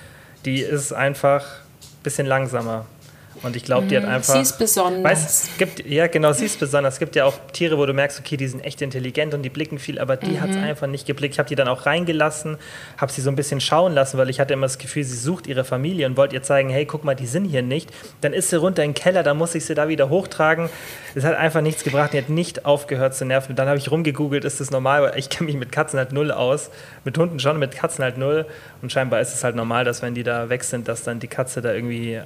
Die 0.44 0.60
ist 0.60 0.92
einfach 0.92 1.44
ein 1.44 2.02
bisschen 2.04 2.26
langsamer. 2.26 2.86
Und 3.42 3.56
ich 3.56 3.64
glaube, 3.64 3.86
die 3.86 3.96
hat 3.96 4.04
mhm. 4.04 4.10
einfach. 4.10 4.34
Sie 4.34 4.40
ist 4.40 4.58
besonders. 4.58 5.04
Weißt, 5.04 5.28
es 5.28 5.58
gibt, 5.58 5.86
ja, 5.86 6.06
genau, 6.06 6.32
sie 6.32 6.46
ist 6.46 6.58
besonders. 6.58 6.94
Es 6.94 6.98
gibt 6.98 7.16
ja 7.16 7.24
auch 7.24 7.34
Tiere, 7.52 7.78
wo 7.78 7.86
du 7.86 7.92
merkst, 7.92 8.18
okay, 8.18 8.36
die 8.36 8.48
sind 8.48 8.64
echt 8.64 8.82
intelligent 8.82 9.34
und 9.34 9.42
die 9.42 9.48
blicken 9.48 9.78
viel, 9.78 9.98
aber 9.98 10.16
die 10.16 10.32
mhm. 10.32 10.40
hat 10.40 10.50
es 10.50 10.56
einfach 10.56 10.86
nicht 10.86 11.06
geblickt. 11.06 11.34
Ich 11.34 11.38
habe 11.38 11.48
die 11.48 11.54
dann 11.54 11.68
auch 11.68 11.86
reingelassen, 11.86 12.58
habe 12.96 13.12
sie 13.12 13.20
so 13.20 13.30
ein 13.30 13.36
bisschen 13.36 13.60
schauen 13.60 13.94
lassen, 13.94 14.18
weil 14.18 14.30
ich 14.30 14.40
hatte 14.40 14.54
immer 14.54 14.66
das 14.66 14.78
Gefühl, 14.78 15.04
sie 15.04 15.16
sucht 15.16 15.46
ihre 15.46 15.64
Familie 15.64 16.06
und 16.06 16.16
wollte 16.16 16.34
ihr 16.34 16.42
zeigen, 16.42 16.70
hey, 16.70 16.84
guck 16.84 17.04
mal, 17.04 17.14
die 17.14 17.26
sind 17.26 17.44
hier 17.44 17.62
nicht. 17.62 17.90
Dann 18.20 18.32
ist 18.32 18.50
sie 18.50 18.56
runter 18.56 18.82
in 18.82 18.90
den 18.90 18.94
Keller, 18.94 19.22
dann 19.22 19.36
muss 19.36 19.54
ich 19.54 19.64
sie 19.64 19.74
da 19.74 19.88
wieder 19.88 20.08
hochtragen. 20.10 20.68
Es 21.14 21.24
hat 21.24 21.36
einfach 21.36 21.60
nichts 21.60 21.84
gebracht. 21.84 22.12
Die 22.12 22.18
hat 22.18 22.28
nicht 22.28 22.64
aufgehört 22.64 23.14
zu 23.14 23.24
nerven. 23.24 23.56
Dann 23.56 23.68
habe 23.68 23.78
ich 23.78 23.90
rumgegoogelt, 23.90 24.44
ist 24.44 24.60
das 24.60 24.70
normal? 24.70 25.02
Weil 25.02 25.18
ich 25.18 25.28
kenne 25.28 25.46
mich 25.46 25.56
mit 25.56 25.72
Katzen 25.72 25.98
halt 25.98 26.12
null 26.12 26.30
aus. 26.30 26.70
Mit 27.04 27.18
Hunden 27.18 27.40
schon, 27.40 27.58
mit 27.58 27.72
Katzen 27.72 28.04
halt 28.04 28.18
null. 28.18 28.46
Und 28.82 28.92
scheinbar 28.92 29.20
ist 29.20 29.34
es 29.34 29.44
halt 29.44 29.56
normal, 29.56 29.84
dass 29.84 30.02
wenn 30.02 30.14
die 30.14 30.22
da 30.22 30.48
weg 30.48 30.64
sind, 30.64 30.88
dass 30.88 31.02
dann 31.02 31.20
die 31.20 31.28
Katze 31.28 31.60
da 31.60 31.72
irgendwie 31.72 32.20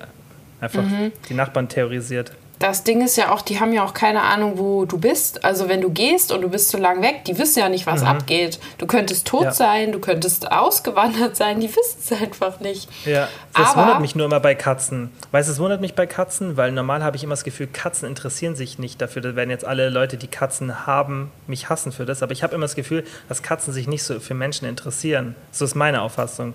Einfach 0.62 0.82
mhm. 0.82 1.10
die 1.28 1.34
Nachbarn 1.34 1.68
terrorisiert. 1.68 2.30
Das 2.60 2.84
Ding 2.84 3.04
ist 3.04 3.16
ja 3.16 3.32
auch, 3.32 3.42
die 3.42 3.58
haben 3.58 3.72
ja 3.72 3.84
auch 3.84 3.92
keine 3.92 4.22
Ahnung, 4.22 4.56
wo 4.56 4.84
du 4.84 4.96
bist. 4.96 5.44
Also 5.44 5.68
wenn 5.68 5.80
du 5.80 5.90
gehst 5.90 6.30
und 6.30 6.42
du 6.42 6.48
bist 6.48 6.68
zu 6.68 6.78
lang 6.78 7.02
weg, 7.02 7.24
die 7.24 7.36
wissen 7.36 7.58
ja 7.58 7.68
nicht, 7.68 7.84
was 7.86 8.02
mhm. 8.02 8.06
abgeht. 8.06 8.60
Du 8.78 8.86
könntest 8.86 9.26
tot 9.26 9.42
ja. 9.42 9.50
sein, 9.50 9.90
du 9.90 9.98
könntest 9.98 10.52
ausgewandert 10.52 11.34
sein, 11.34 11.58
die 11.58 11.68
wissen 11.68 11.98
es 12.00 12.12
einfach 12.12 12.60
nicht. 12.60 12.88
Ja, 13.04 13.26
das 13.52 13.70
Aber, 13.70 13.82
wundert 13.82 14.00
mich 14.00 14.14
nur 14.14 14.26
immer 14.26 14.38
bei 14.38 14.54
Katzen. 14.54 15.10
Weißt 15.32 15.48
du, 15.48 15.54
es 15.54 15.58
wundert 15.58 15.80
mich 15.80 15.96
bei 15.96 16.06
Katzen, 16.06 16.56
weil 16.56 16.70
normal 16.70 17.02
habe 17.02 17.16
ich 17.16 17.24
immer 17.24 17.32
das 17.32 17.42
Gefühl, 17.42 17.66
Katzen 17.66 18.08
interessieren 18.08 18.54
sich 18.54 18.78
nicht 18.78 19.02
dafür. 19.02 19.22
Da 19.22 19.34
werden 19.34 19.50
jetzt 19.50 19.64
alle 19.64 19.88
Leute, 19.88 20.16
die 20.16 20.28
Katzen 20.28 20.86
haben, 20.86 21.32
mich 21.48 21.68
hassen 21.68 21.90
für 21.90 22.06
das. 22.06 22.22
Aber 22.22 22.30
ich 22.30 22.44
habe 22.44 22.54
immer 22.54 22.66
das 22.66 22.76
Gefühl, 22.76 23.02
dass 23.28 23.42
Katzen 23.42 23.72
sich 23.72 23.88
nicht 23.88 24.04
so 24.04 24.20
für 24.20 24.34
Menschen 24.34 24.68
interessieren. 24.68 25.34
So 25.50 25.64
ist 25.64 25.74
meine 25.74 26.00
Auffassung. 26.00 26.54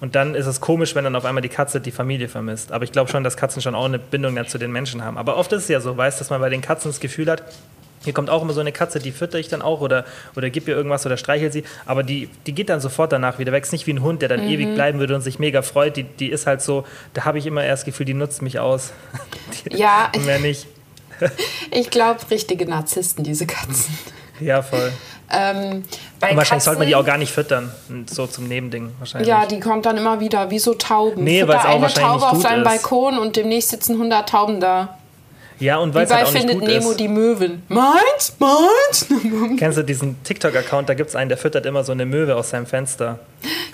Und 0.00 0.14
dann 0.14 0.34
ist 0.34 0.46
es 0.46 0.60
komisch, 0.60 0.94
wenn 0.94 1.04
dann 1.04 1.16
auf 1.16 1.24
einmal 1.24 1.42
die 1.42 1.48
Katze 1.48 1.80
die 1.80 1.90
Familie 1.90 2.28
vermisst. 2.28 2.72
Aber 2.72 2.84
ich 2.84 2.92
glaube 2.92 3.10
schon, 3.10 3.24
dass 3.24 3.36
Katzen 3.36 3.62
schon 3.62 3.74
auch 3.74 3.84
eine 3.84 3.98
Bindung 3.98 4.46
zu 4.46 4.58
den 4.58 4.72
Menschen 4.72 5.02
haben. 5.02 5.18
Aber 5.18 5.36
oft 5.36 5.52
ist 5.52 5.62
es 5.64 5.68
ja 5.68 5.80
so, 5.80 5.96
weißt, 5.96 6.20
dass 6.20 6.30
man 6.30 6.40
bei 6.40 6.50
den 6.50 6.60
Katzen 6.60 6.90
das 6.90 7.00
Gefühl 7.00 7.30
hat, 7.30 7.42
hier 8.04 8.12
kommt 8.12 8.28
auch 8.28 8.42
immer 8.42 8.52
so 8.52 8.60
eine 8.60 8.72
Katze, 8.72 8.98
die 8.98 9.12
fütter 9.12 9.38
ich 9.38 9.48
dann 9.48 9.62
auch 9.62 9.80
oder, 9.80 10.04
oder 10.36 10.50
gib 10.50 10.68
ihr 10.68 10.76
irgendwas 10.76 11.06
oder 11.06 11.16
streichel 11.16 11.50
sie. 11.50 11.64
Aber 11.86 12.02
die, 12.02 12.28
die 12.46 12.52
geht 12.52 12.68
dann 12.68 12.80
sofort 12.80 13.12
danach 13.12 13.38
wieder 13.38 13.50
weg. 13.52 13.64
Ist 13.64 13.72
nicht 13.72 13.86
wie 13.86 13.94
ein 13.94 14.02
Hund, 14.02 14.20
der 14.20 14.28
dann 14.28 14.44
mhm. 14.44 14.50
ewig 14.50 14.74
bleiben 14.74 14.98
würde 14.98 15.14
und 15.14 15.22
sich 15.22 15.38
mega 15.38 15.62
freut. 15.62 15.96
Die, 15.96 16.04
die 16.04 16.28
ist 16.28 16.46
halt 16.46 16.60
so, 16.60 16.84
da 17.14 17.24
habe 17.24 17.38
ich 17.38 17.46
immer 17.46 17.64
erst 17.64 17.82
das 17.82 17.86
Gefühl, 17.86 18.06
die 18.06 18.14
nutzt 18.14 18.42
mich 18.42 18.58
aus. 18.58 18.92
die, 19.70 19.78
ja. 19.78 20.12
Mehr 20.24 20.38
nicht. 20.38 20.66
ich 21.70 21.90
glaube, 21.90 22.20
richtige 22.30 22.66
Narzissten, 22.66 23.24
diese 23.24 23.46
Katzen. 23.46 23.96
Ja, 24.40 24.62
voll. 24.62 24.92
Ähm, 25.36 25.84
wahrscheinlich 26.20 26.48
Katzen, 26.48 26.60
sollte 26.60 26.78
man 26.78 26.88
die 26.88 26.96
auch 26.96 27.04
gar 27.04 27.18
nicht 27.18 27.32
füttern, 27.32 27.70
so 28.06 28.26
zum 28.26 28.48
Nebending 28.48 28.90
wahrscheinlich. 28.98 29.28
Ja, 29.28 29.46
die 29.46 29.60
kommt 29.60 29.86
dann 29.86 29.96
immer 29.96 30.20
wieder, 30.20 30.50
wie 30.50 30.58
so 30.58 30.74
Tauben. 30.74 31.24
Nee, 31.24 31.46
weil 31.46 31.56
es 31.56 31.64
auch 31.64 31.80
wahrscheinlich 31.80 32.22
Taube 32.22 32.28
auf 32.28 32.42
deinem 32.42 32.64
Balkon 32.64 33.18
und 33.18 33.36
demnächst 33.36 33.70
sitzen 33.70 33.92
100 33.92 34.28
Tauben 34.28 34.60
da. 34.60 34.98
Ja, 35.60 35.78
und 35.78 35.94
weil 35.94 36.04
es 36.04 36.12
halt 36.12 36.26
auch 36.26 36.32
nicht 36.32 36.48
gut 36.48 36.62
Nemo 36.62 36.90
ist. 36.90 37.00
die 37.00 37.08
Möwen. 37.08 37.62
Meins, 37.68 38.34
meins. 38.38 39.06
Kennst 39.58 39.78
du 39.78 39.82
diesen 39.82 40.22
TikTok-Account? 40.24 40.88
Da 40.88 40.94
gibt 40.94 41.10
es 41.10 41.16
einen, 41.16 41.28
der 41.28 41.38
füttert 41.38 41.64
immer 41.66 41.84
so 41.84 41.92
eine 41.92 42.06
Möwe 42.06 42.34
aus 42.34 42.50
seinem 42.50 42.66
Fenster. 42.66 43.20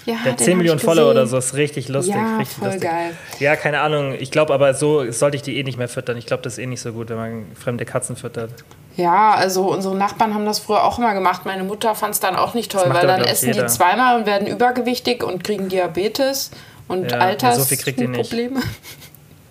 Ja, 0.04 0.16
der 0.24 0.32
hat 0.32 0.40
10 0.40 0.58
Millionen 0.58 0.80
Follower 0.80 1.10
oder 1.10 1.26
so, 1.26 1.38
ist 1.38 1.54
richtig 1.54 1.88
lustig. 1.88 2.14
Ja, 2.14 2.36
richtig 2.36 2.58
voll 2.58 2.68
lustig. 2.68 2.90
geil. 2.90 3.16
Ja, 3.38 3.56
keine 3.56 3.80
Ahnung. 3.80 4.14
Ich 4.18 4.30
glaube 4.30 4.52
aber, 4.52 4.74
so 4.74 5.10
sollte 5.10 5.36
ich 5.36 5.42
die 5.42 5.56
eh 5.58 5.62
nicht 5.62 5.78
mehr 5.78 5.88
füttern. 5.88 6.16
Ich 6.16 6.26
glaube, 6.26 6.42
das 6.42 6.54
ist 6.54 6.58
eh 6.58 6.66
nicht 6.66 6.80
so 6.80 6.92
gut, 6.92 7.08
wenn 7.08 7.16
man 7.16 7.44
fremde 7.54 7.84
Katzen 7.84 8.16
füttert. 8.16 8.50
Ja, 8.96 9.34
also 9.34 9.70
unsere 9.70 9.96
Nachbarn 9.96 10.34
haben 10.34 10.44
das 10.44 10.58
früher 10.58 10.84
auch 10.84 10.98
immer 10.98 11.14
gemacht. 11.14 11.42
Meine 11.44 11.64
Mutter 11.64 11.94
fand 11.94 12.14
es 12.14 12.20
dann 12.20 12.36
auch 12.36 12.54
nicht 12.54 12.72
toll, 12.72 12.84
weil 12.88 13.06
dann 13.06 13.22
essen 13.22 13.46
jeder. 13.46 13.62
die 13.62 13.68
zweimal 13.68 14.18
und 14.18 14.26
werden 14.26 14.46
übergewichtig 14.46 15.22
und 15.22 15.44
kriegen 15.44 15.68
Diabetes 15.68 16.50
und 16.88 17.10
ja, 17.10 17.18
Altersprobleme. 17.18 18.60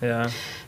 so 0.00 0.06
ja. 0.06 0.22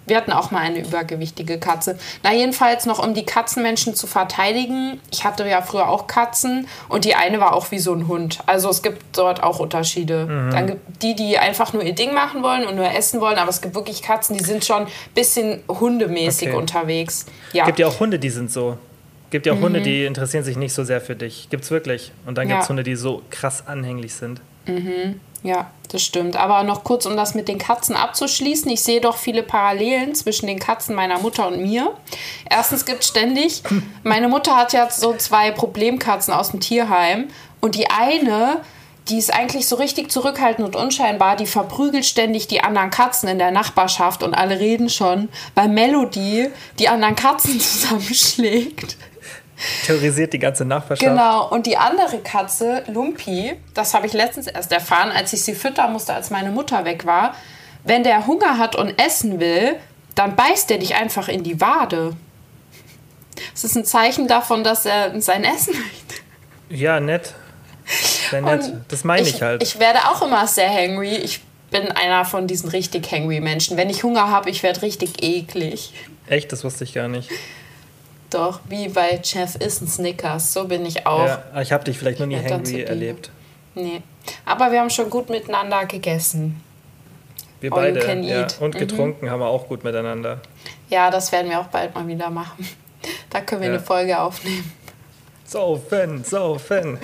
Wir 0.07 0.17
hatten 0.17 0.33
auch 0.33 0.51
mal 0.51 0.61
eine 0.61 0.81
übergewichtige 0.81 1.59
Katze. 1.59 1.99
Na, 2.23 2.33
jedenfalls 2.33 2.87
noch, 2.87 2.99
um 2.99 3.15
die 3.15 3.25
Katzenmenschen 3.25 3.95
zu 3.95 4.07
verteidigen. 4.07 5.01
Ich 5.11 5.25
hatte 5.25 5.47
ja 5.49 5.63
früher 5.63 5.89
auch 5.89 6.07
Katzen 6.07 6.67
und 6.89 7.05
die 7.05 7.15
eine 7.15 7.41
war 7.41 7.55
auch 7.55 7.71
wie 7.71 7.79
so 7.79 7.93
ein 7.95 8.09
Hund. 8.09 8.41
Also 8.47 8.69
es 8.69 8.83
gibt 8.83 9.03
dort 9.17 9.43
auch 9.43 9.61
Unterschiede. 9.61 10.27
Mhm. 10.27 10.51
Dann 10.51 10.67
gibt 10.67 11.03
die, 11.03 11.15
die 11.15 11.39
einfach 11.39 11.73
nur 11.73 11.83
ihr 11.83 11.95
Ding 11.95 12.15
machen 12.15 12.43
wollen 12.43 12.67
und 12.67 12.77
nur 12.77 12.91
essen 12.91 13.21
wollen, 13.21 13.39
aber 13.39 13.51
es 13.51 13.61
gibt 13.61 13.75
wirklich 13.75 14.03
Katzen, 14.03 14.37
die 14.37 14.45
sind 14.45 14.65
schon 14.65 14.83
ein 14.83 14.93
bisschen 15.15 15.63
hundemäßig 15.69 16.49
okay. 16.49 16.57
unterwegs. 16.57 17.27
Ja. 17.53 17.63
Es 17.63 17.67
gibt 17.67 17.79
ja 17.79 17.87
auch 17.87 18.01
Hunde, 18.01 18.19
die 18.19 18.31
sind 18.31 18.51
so. 18.51 18.79
Es 19.27 19.31
gibt 19.31 19.47
ja 19.47 19.53
auch 19.53 19.59
mhm. 19.59 19.65
Hunde, 19.65 19.83
die 19.83 20.05
interessieren 20.05 20.45
sich 20.45 20.57
nicht 20.57 20.75
so 20.75 20.85
sehr 20.85 21.01
für 21.01 21.17
dich. 21.17 21.49
Gibt's 21.49 21.71
wirklich. 21.71 22.13
Und 22.27 22.39
dann 22.39 22.49
ja. 22.49 22.57
gibt 22.57 22.65
es 22.65 22.69
Hunde, 22.69 22.83
die 22.83 22.97
so 22.97 23.23
krass 23.31 23.67
anhänglich 23.67 24.15
sind. 24.15 24.41
Mhm. 24.67 25.21
Ja, 25.43 25.71
das 25.91 26.03
stimmt. 26.03 26.37
Aber 26.37 26.63
noch 26.63 26.85
kurz, 26.85 27.05
um 27.05 27.17
das 27.17 27.35
mit 27.35 27.49
den 27.49 27.59
Katzen 27.59 27.97
abzuschließen. 27.97 28.71
Ich 28.71 28.83
sehe 28.83 29.01
doch 29.01 29.17
viele 29.17 29.43
Parallelen 29.43 30.15
zwischen 30.15 30.47
den 30.47 30.59
Katzen 30.59 30.95
meiner 30.95 31.19
Mutter 31.19 31.49
und 31.49 31.61
mir. 31.61 31.93
Erstens 32.49 32.85
gibt 32.85 33.03
es 33.03 33.09
ständig, 33.09 33.63
meine 34.03 34.29
Mutter 34.29 34.57
hat 34.57 34.73
ja 34.73 34.89
so 34.91 35.15
zwei 35.15 35.51
Problemkatzen 35.51 36.33
aus 36.33 36.51
dem 36.51 36.61
Tierheim. 36.61 37.29
Und 37.61 37.75
die 37.75 37.91
eine, 37.91 38.61
die 39.09 39.19
ist 39.19 39.33
eigentlich 39.33 39.67
so 39.67 39.77
richtig 39.77 40.11
zurückhaltend 40.11 40.67
und 40.67 40.77
unscheinbar, 40.77 41.37
die 41.37 41.47
verprügelt 41.47 42.05
ständig 42.05 42.47
die 42.47 42.63
anderen 42.63 42.91
Katzen 42.91 43.29
in 43.29 43.39
der 43.39 43.51
Nachbarschaft 43.51 44.23
und 44.23 44.35
alle 44.35 44.61
reden 44.61 44.89
schon, 44.89 45.29
weil 45.55 45.69
Melody 45.69 46.51
die 46.79 46.89
anderen 46.89 47.17
Katzen 47.17 47.59
zusammenschlägt. 47.61 48.97
Terrorisiert 49.87 50.33
die 50.33 50.39
ganze 50.39 50.65
Nachbarschaft. 50.65 51.09
Genau, 51.09 51.49
und 51.49 51.67
die 51.67 51.77
andere 51.77 52.19
Katze, 52.19 52.85
Lumpi, 52.89 53.55
das 53.75 53.95
habe 53.95 54.07
ich 54.07 54.13
letztens 54.13 54.47
erst 54.47 54.73
erfahren, 54.73 55.11
als 55.11 55.33
ich 55.33 55.43
sie 55.43 55.55
füttern 55.55 55.93
musste, 55.93 56.15
als 56.15 56.31
meine 56.31 56.51
Mutter 56.51 56.85
weg 56.85 57.07
war. 57.07 57.35
Wenn 57.85 58.05
der 58.05 58.27
Hunger 58.27 58.59
hat 58.59 58.77
und 58.77 59.01
essen 59.01 59.41
will, 59.41 59.77
dann 60.15 60.37
beißt 60.37 60.71
er 60.71 60.79
dich 60.79 60.95
einfach 60.95 61.29
in 61.29 61.43
die 61.43 61.61
Wade. 61.61 62.17
Das 63.53 63.65
ist 63.65 63.77
ein 63.77 63.85
Zeichen 63.85 64.29
davon, 64.29 64.63
dass 64.63 64.87
er 64.87 65.21
sein 65.21 65.45
Essen 65.45 65.75
möchte. 65.75 66.23
Ja, 66.69 67.01
nett. 67.01 67.35
wäre 68.31 68.43
nett. 68.43 68.65
Und 68.65 68.85
das 68.89 69.05
meine 69.05 69.27
ich, 69.29 69.43
halt. 69.43 69.63
Ich 69.63 69.79
werde 69.79 70.01
auch 70.11 70.23
immer 70.23 70.47
sehr 70.47 70.71
hangry. 70.71 71.17
Ich 71.17 71.41
bin 71.71 71.91
einer 71.91 72.25
von 72.25 72.47
diesen 72.47 72.69
richtig 72.69 73.11
hangry 73.11 73.41
Menschen. 73.41 73.77
Wenn 73.77 73.91
ich 73.91 74.05
Hunger 74.05 74.29
habe, 74.29 74.51
ich 74.51 74.63
werde 74.63 74.83
richtig 74.83 75.23
eklig. 75.23 75.93
Echt, 76.27 76.53
das 76.53 76.65
wusste 76.65 76.85
ich 76.85 76.95
gar 76.95 77.09
nicht. 77.09 77.31
Doch, 78.33 78.61
wie 78.69 78.89
bei 78.89 79.21
Chef 79.23 79.57
ist 79.57 79.83
ein 79.83 79.89
Snickers. 79.89 80.53
So 80.53 80.65
bin 80.67 80.87
ich 80.87 81.07
auch. 81.07 81.27
Ja, 81.27 81.61
ich 81.61 81.71
habe 81.73 81.85
dich 81.85 81.99
vielleicht 81.99 82.19
noch 82.19 82.27
nie 82.27 82.37
hangry 82.37 82.83
erlebt. 82.83 83.31
Nee. 83.75 84.03
Aber 84.47 84.73
wir 84.73 84.81
haben 84.81 84.91
schon 84.91 85.11
gut 85.11 85.29
miteinander 85.29 85.85
gegessen. 85.87 86.63
Wir 87.61 87.71
beide. 87.71 88.01
Ja. 88.23 88.47
Und 88.61 88.75
Mhm. 88.75 88.79
getrunken 88.79 89.31
haben 89.31 89.41
wir 89.41 89.47
auch 89.49 89.69
gut 89.69 89.85
miteinander. 89.85 90.41
Ja, 90.89 91.11
das 91.11 91.31
werden 91.33 91.51
wir 91.51 91.61
auch 91.61 91.67
bald 91.67 91.95
mal 91.95 92.07
wieder 92.07 92.31
machen. 92.31 92.67
Da 93.31 93.41
können 93.41 93.63
wir 93.63 93.69
Ja. 93.69 93.75
eine 93.75 93.83
Folge 93.83 94.21
aufnehmen. 94.21 94.71
Saufen, 95.45 96.23
saufen. 96.23 96.99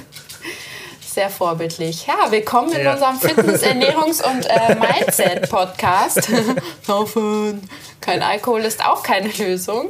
Sehr 1.01 1.29
vorbildlich. 1.31 2.07
Ja, 2.07 2.31
willkommen 2.31 2.71
in 2.73 2.85
Ja. 2.85 2.93
unserem 2.93 3.19
Fitness-, 3.19 3.63
Ernährungs- 3.65 4.23
und 4.23 4.47
äh, 4.47 4.75
Mindset-Podcast. 4.77 6.31
Saufen. 6.87 7.69
Kein 8.01 8.23
Alkohol 8.23 8.61
ist 8.61 8.85
auch 8.85 9.03
keine 9.03 9.29
Lösung. 9.29 9.89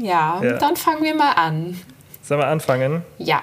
Ja, 0.00 0.40
Ja. 0.42 0.52
dann 0.58 0.76
fangen 0.76 1.02
wir 1.02 1.14
mal 1.14 1.32
an. 1.32 1.78
Sollen 2.22 2.40
wir 2.40 2.46
anfangen? 2.46 3.02
Ja, 3.18 3.42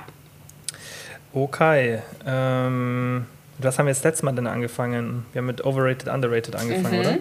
Okay. 1.34 2.00
Ähm, 2.26 3.28
was 3.60 3.78
haben 3.78 3.86
wir 3.86 3.94
jetzt 3.94 4.04
letztes 4.04 4.24
Mal 4.24 4.32
denn 4.32 4.48
angefangen? 4.48 5.26
Wir 5.34 5.40
haben 5.40 5.46
mit 5.46 5.64
Overrated, 5.64 6.08
Underrated 6.08 6.56
angefangen, 6.56 6.94
Mhm. 6.96 7.00
oder? 7.06 7.18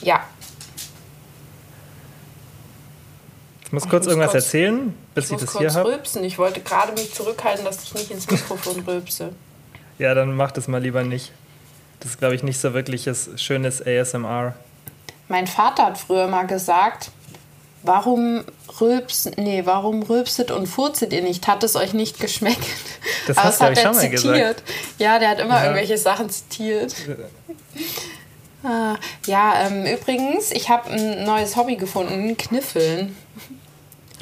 ja. 0.00 0.20
Ich 3.64 3.72
muss 3.72 3.88
kurz 3.88 4.04
muss 4.04 4.12
irgendwas 4.12 4.32
kurz- 4.32 4.44
erzählen, 4.44 4.94
bis 5.14 5.26
Ich 5.26 5.32
ich, 5.32 5.38
das 5.40 5.50
hier 5.52 5.60
kurz 5.66 5.74
habe. 5.76 5.88
rülpsen. 5.90 6.24
Ich 6.24 6.38
wollte 6.38 6.60
gerade 6.60 6.92
mich 6.92 7.12
zurückhalten, 7.12 7.64
dass 7.64 7.82
ich 7.82 7.94
nicht 7.94 8.10
ins 8.10 8.30
Mikrofon 8.30 8.80
rülpse. 8.86 9.32
Ja, 9.98 10.14
dann 10.14 10.34
mach 10.36 10.52
das 10.52 10.68
mal 10.68 10.80
lieber 10.80 11.02
nicht. 11.02 11.32
Das 12.00 12.12
ist, 12.12 12.18
glaube 12.18 12.34
ich, 12.36 12.42
nicht 12.42 12.60
so 12.60 12.74
wirkliches 12.74 13.30
schönes 13.36 13.84
ASMR. 13.84 14.54
Mein 15.28 15.46
Vater 15.48 15.86
hat 15.86 15.98
früher 15.98 16.28
mal 16.28 16.46
gesagt, 16.46 17.10
warum 17.86 18.44
rülpst, 18.80 19.36
nee, 19.38 19.62
warum 19.64 20.02
rülpset 20.02 20.50
und 20.50 20.66
furzet 20.66 21.12
ihr 21.12 21.22
nicht? 21.22 21.46
Hat 21.48 21.62
es 21.64 21.76
euch 21.76 21.92
nicht 21.94 22.20
geschmeckt? 22.20 22.58
Das 23.26 23.36
Aber 23.38 23.48
hast 23.48 23.60
das 23.60 23.72
glaub 23.72 23.72
ich, 23.72 23.78
hat 23.78 23.84
er 24.12 24.18
schon 24.18 24.30
mal 24.30 24.36
zitiert. 24.36 24.62
Ja, 24.98 25.18
der 25.18 25.28
hat 25.30 25.40
immer 25.40 25.56
Ja. 25.56 25.62
irgendwelche 25.64 25.96
Sachen 25.98 26.28
zitiert. 26.30 26.94
Ah, 28.64 28.96
ja, 29.26 29.66
ähm, 29.66 29.86
übrigens, 29.86 30.50
ich 30.50 30.68
habe 30.68 30.90
ein 30.90 31.24
neues 31.24 31.56
Hobby 31.56 31.76
gefunden, 31.76 32.36
Kniffeln. 32.36 33.16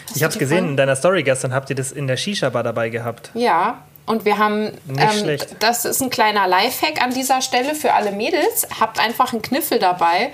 Hast 0.09 0.17
Ich 0.17 0.23
habe 0.23 0.33
es 0.33 0.39
gesehen 0.39 0.59
von- 0.59 0.69
in 0.71 0.77
deiner 0.77 0.97
Story 0.97 1.23
gestern, 1.23 1.55
habt 1.55 1.71
ihr 1.71 1.77
das 1.77 1.93
in 1.93 2.07
der 2.07 2.17
Shisha-Bar 2.17 2.63
dabei 2.63 2.91
gehabt. 2.91 3.31
Ja, 3.35 3.83
und 4.07 4.27
wir 4.27 4.37
haben, 4.37 4.65
Nicht 4.87 5.01
ähm, 5.01 5.11
schlecht. 5.19 5.57
das 5.61 5.87
ist 5.87 6.03
ein 6.03 6.11
kleiner 6.11 6.47
Lifehack 6.47 7.01
an 7.03 7.15
dieser 7.15 7.41
Stelle 7.41 7.75
für 7.75 7.95
alle 7.95 8.13
Mädels. 8.13 8.67
Habt 8.79 8.99
einfach 8.99 9.33
einen 9.33 9.41
Kniffel 9.41 9.79
dabei, 9.79 10.31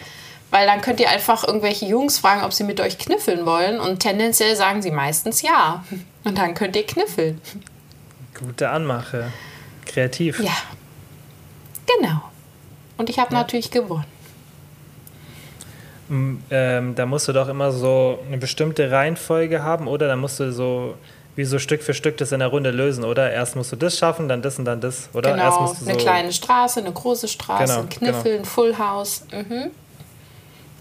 weil 0.51 0.67
dann 0.67 0.81
könnt 0.81 1.01
ihr 1.01 1.09
einfach 1.09 1.47
irgendwelche 1.47 1.87
Jungs 1.87 2.19
fragen, 2.19 2.43
ob 2.45 2.53
sie 2.53 2.65
mit 2.65 2.81
euch 2.81 2.99
kniffeln 2.99 3.47
wollen. 3.47 3.81
Und 3.81 4.01
tendenziell 4.01 4.57
sagen 4.57 4.83
sie 4.83 4.91
meistens 4.91 5.43
ja. 5.43 5.85
Und 6.25 6.39
dann 6.39 6.55
könnt 6.55 6.77
ihr 6.77 6.87
kniffeln. 6.87 7.41
Gute 8.39 8.69
Anmache. 8.69 9.33
Kreativ. 9.87 10.41
Ja, 10.41 10.57
genau. 11.87 12.23
Und 12.97 13.09
ich 13.11 13.19
habe 13.19 13.33
natürlich 13.33 13.71
gewonnen. 13.71 14.05
Ähm, 16.51 16.95
da 16.97 17.07
musst 17.07 17.29
du 17.29 17.33
doch 17.33 17.49
immer 17.49 17.71
so 17.71 18.19
eine 18.27 18.37
bestimmte 18.37 18.91
Reihenfolge 18.91 19.63
haben, 19.63 19.87
oder? 19.87 20.09
Da 20.09 20.17
musst 20.17 20.41
du 20.41 20.53
so 20.53 20.95
wie 21.37 21.45
so 21.45 21.59
Stück 21.59 21.83
für 21.83 21.95
Stück 21.95 22.17
das 22.17 22.33
in 22.33 22.41
der 22.41 22.49
Runde 22.49 22.73
lösen, 22.73 23.05
oder? 23.05 23.31
Erst 23.31 23.55
musst 23.55 23.71
du 23.71 23.77
das 23.77 23.97
schaffen, 23.97 24.29
dann 24.29 24.43
das 24.43 24.59
und 24.59 24.65
dann 24.65 24.81
das, 24.81 25.09
oder? 25.15 25.31
Erst 25.37 25.39
Genau, 25.39 25.61
musst 25.63 25.81
du 25.81 25.87
eine 25.87 25.95
so 25.95 26.01
kleine 26.01 26.33
Straße, 26.33 26.81
eine 26.81 26.93
große 26.93 27.29
Straße, 27.29 27.65
Genau, 27.65 27.81
ein 27.81 27.89
Kniffel, 27.89 28.39
ein 28.39 28.45
Full 28.45 28.77
House. 28.77 29.23
Mhm. 29.33 29.71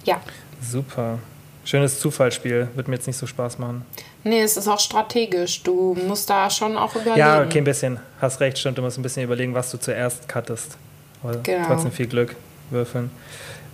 Ja, 0.03 0.21
Super. 0.61 1.19
Schönes 1.65 1.99
Zufallsspiel. 1.99 2.67
Wird 2.75 2.87
mir 2.87 2.95
jetzt 2.95 3.05
nicht 3.07 3.17
so 3.17 3.27
Spaß 3.27 3.59
machen. 3.59 3.85
nee, 4.23 4.41
es 4.41 4.57
ist 4.57 4.67
auch 4.67 4.79
strategisch. 4.79 5.61
Du 5.63 5.95
musst 6.07 6.29
da 6.29 6.49
schon 6.49 6.75
auch 6.77 6.95
überlegen. 6.95 7.17
Ja, 7.17 7.41
okay, 7.43 7.59
ein 7.59 7.63
bisschen. 7.63 7.99
Hast 8.19 8.39
recht, 8.39 8.57
stimmt. 8.57 8.77
Du 8.77 8.81
musst 8.81 8.97
ein 8.97 9.03
bisschen 9.03 9.23
überlegen, 9.23 9.53
was 9.53 9.69
du 9.71 9.77
zuerst 9.77 10.27
cuttest. 10.27 10.77
Aber 11.23 11.37
Genau. 11.37 11.67
trotzdem 11.67 11.91
viel 11.91 12.07
Glück 12.07 12.35
würfeln. 12.71 13.11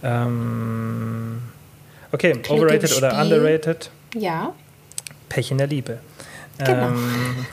Ähm, 0.03 1.41
okay, 2.11 2.31
im 2.31 2.41
overrated 2.51 2.95
oder 2.97 3.19
underrated? 3.21 3.89
Ja, 4.13 4.53
Pech 5.29 5.51
in 5.51 5.57
der 5.57 5.67
Liebe. 5.67 5.99
Genau. 6.57 6.87
Ähm, 6.87 7.45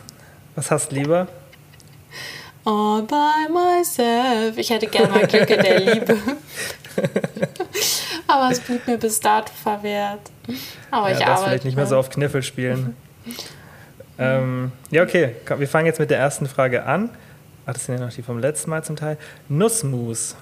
was 0.57 0.71
hast 0.71 0.93
du 0.93 0.97
lieber? 0.97 1.29
All 2.65 3.03
by 3.03 3.51
myself. 3.53 4.57
Ich 4.57 4.71
hätte 4.71 4.87
gerne 4.87 5.09
mal 5.09 5.27
Glück 5.27 5.51
in 5.51 5.63
der 5.63 5.81
Liebe. 5.81 6.17
Aber 8.27 8.51
es 8.51 8.61
blieb 8.61 8.87
mir 8.87 8.99
bis 8.99 9.21
dato 9.21 9.53
verwehrt. 9.63 10.21
Aber 10.91 11.11
Ja, 11.11 11.17
ich 11.19 11.27
arbeite. 11.27 11.45
vielleicht 11.49 11.65
nicht 11.65 11.77
mehr 11.77 11.87
so 11.87 11.97
auf 11.99 12.11
Kniffel 12.11 12.43
spielen. 12.43 12.97
ähm, 14.19 14.73
ja, 14.91 15.03
okay. 15.03 15.37
Komm, 15.47 15.61
wir 15.61 15.69
fangen 15.69 15.87
jetzt 15.87 15.99
mit 16.01 16.11
der 16.11 16.19
ersten 16.19 16.47
Frage 16.47 16.85
an. 16.85 17.11
Ach, 17.67 17.75
das 17.75 17.87
sind 17.87 17.99
ja 17.99 18.05
noch 18.05 18.13
die 18.13 18.23
vom 18.23 18.39
letzten 18.39 18.71
Mal 18.71 18.83
zum 18.85 18.97
Teil. 18.97 19.17
Nussmus. 19.49 20.37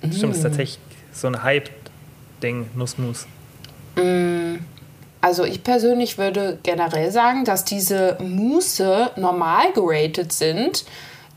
Stimmt, 0.00 0.14
Mm. 0.22 0.28
das 0.28 0.36
ist 0.38 0.42
tatsächlich 0.42 0.78
so 1.12 1.26
ein 1.28 1.42
Hype-Ding, 1.42 2.70
Nussmus. 2.74 3.26
Also 5.20 5.44
ich 5.44 5.62
persönlich 5.62 6.16
würde 6.16 6.58
generell 6.62 7.10
sagen, 7.10 7.44
dass 7.44 7.64
diese 7.64 8.16
Muße 8.20 9.10
normal 9.16 9.72
geratet 9.74 10.32
sind. 10.32 10.84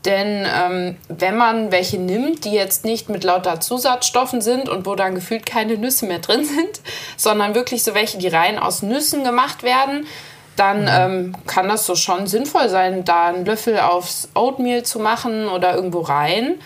Denn 0.04 0.46
ähm, 0.46 0.96
wenn 1.08 1.36
man 1.36 1.72
welche 1.72 1.98
nimmt, 1.98 2.44
die 2.44 2.52
jetzt 2.52 2.84
nicht 2.84 3.08
mit 3.08 3.24
lauter 3.24 3.60
Zusatzstoffen 3.60 4.42
sind 4.42 4.68
und 4.68 4.84
wo 4.84 4.94
dann 4.94 5.14
gefühlt 5.14 5.46
keine 5.46 5.78
Nüsse 5.78 6.06
mehr 6.06 6.18
drin 6.18 6.44
sind, 6.44 6.80
sondern 7.16 7.54
wirklich 7.54 7.82
so 7.84 7.94
welche, 7.94 8.18
die 8.18 8.28
rein 8.28 8.58
aus 8.58 8.82
Nüssen 8.82 9.24
gemacht 9.24 9.62
werden, 9.62 10.06
dann 10.56 10.88
ähm, 10.88 11.36
kann 11.46 11.68
das 11.68 11.86
so 11.86 11.96
schon 11.96 12.26
sinnvoll 12.26 12.68
sein, 12.68 13.04
da 13.04 13.26
einen 13.26 13.44
Löffel 13.44 13.80
aufs 13.80 14.28
Oatmeal 14.34 14.84
zu 14.84 15.00
machen 15.00 15.48
oder 15.48 15.74
irgendwo 15.74 16.00
rein. 16.00 16.56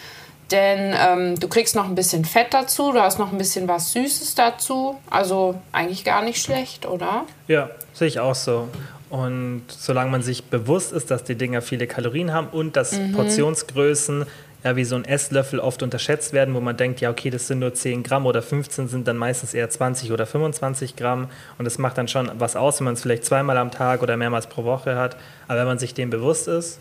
Denn 0.50 0.94
ähm, 0.98 1.38
du 1.38 1.48
kriegst 1.48 1.76
noch 1.76 1.84
ein 1.84 1.94
bisschen 1.94 2.24
Fett 2.24 2.54
dazu, 2.54 2.92
du 2.92 3.00
hast 3.00 3.18
noch 3.18 3.32
ein 3.32 3.38
bisschen 3.38 3.68
was 3.68 3.92
Süßes 3.92 4.34
dazu. 4.34 4.98
Also 5.10 5.56
eigentlich 5.72 6.04
gar 6.04 6.22
nicht 6.22 6.42
schlecht, 6.42 6.86
oder? 6.86 7.24
Ja, 7.48 7.70
sehe 7.92 8.08
ich 8.08 8.18
auch 8.18 8.34
so. 8.34 8.68
Und 9.10 9.62
solange 9.68 10.10
man 10.10 10.22
sich 10.22 10.44
bewusst 10.44 10.92
ist, 10.92 11.10
dass 11.10 11.24
die 11.24 11.34
Dinger 11.34 11.62
viele 11.62 11.86
Kalorien 11.86 12.32
haben 12.32 12.48
und 12.48 12.76
dass 12.76 12.98
Mhm. 12.98 13.12
Portionsgrößen 13.12 14.26
ja 14.64 14.74
wie 14.76 14.84
so 14.84 14.96
ein 14.96 15.04
Esslöffel 15.04 15.60
oft 15.60 15.82
unterschätzt 15.84 16.32
werden, 16.32 16.52
wo 16.54 16.60
man 16.60 16.76
denkt, 16.76 17.00
ja, 17.00 17.10
okay, 17.10 17.30
das 17.30 17.46
sind 17.46 17.60
nur 17.60 17.72
10 17.74 18.02
Gramm 18.02 18.26
oder 18.26 18.42
15 18.42 18.88
sind 18.88 19.06
dann 19.08 19.16
meistens 19.16 19.54
eher 19.54 19.70
20 19.70 20.10
oder 20.12 20.26
25 20.26 20.96
Gramm. 20.96 21.28
Und 21.58 21.64
das 21.64 21.78
macht 21.78 21.96
dann 21.96 22.08
schon 22.08 22.30
was 22.38 22.56
aus, 22.56 22.80
wenn 22.80 22.86
man 22.86 22.94
es 22.94 23.02
vielleicht 23.02 23.24
zweimal 23.24 23.56
am 23.56 23.70
Tag 23.70 24.02
oder 24.02 24.16
mehrmals 24.16 24.48
pro 24.48 24.64
Woche 24.64 24.96
hat. 24.96 25.16
Aber 25.46 25.60
wenn 25.60 25.66
man 25.68 25.78
sich 25.78 25.94
dem 25.94 26.10
bewusst 26.10 26.48
ist, 26.48 26.80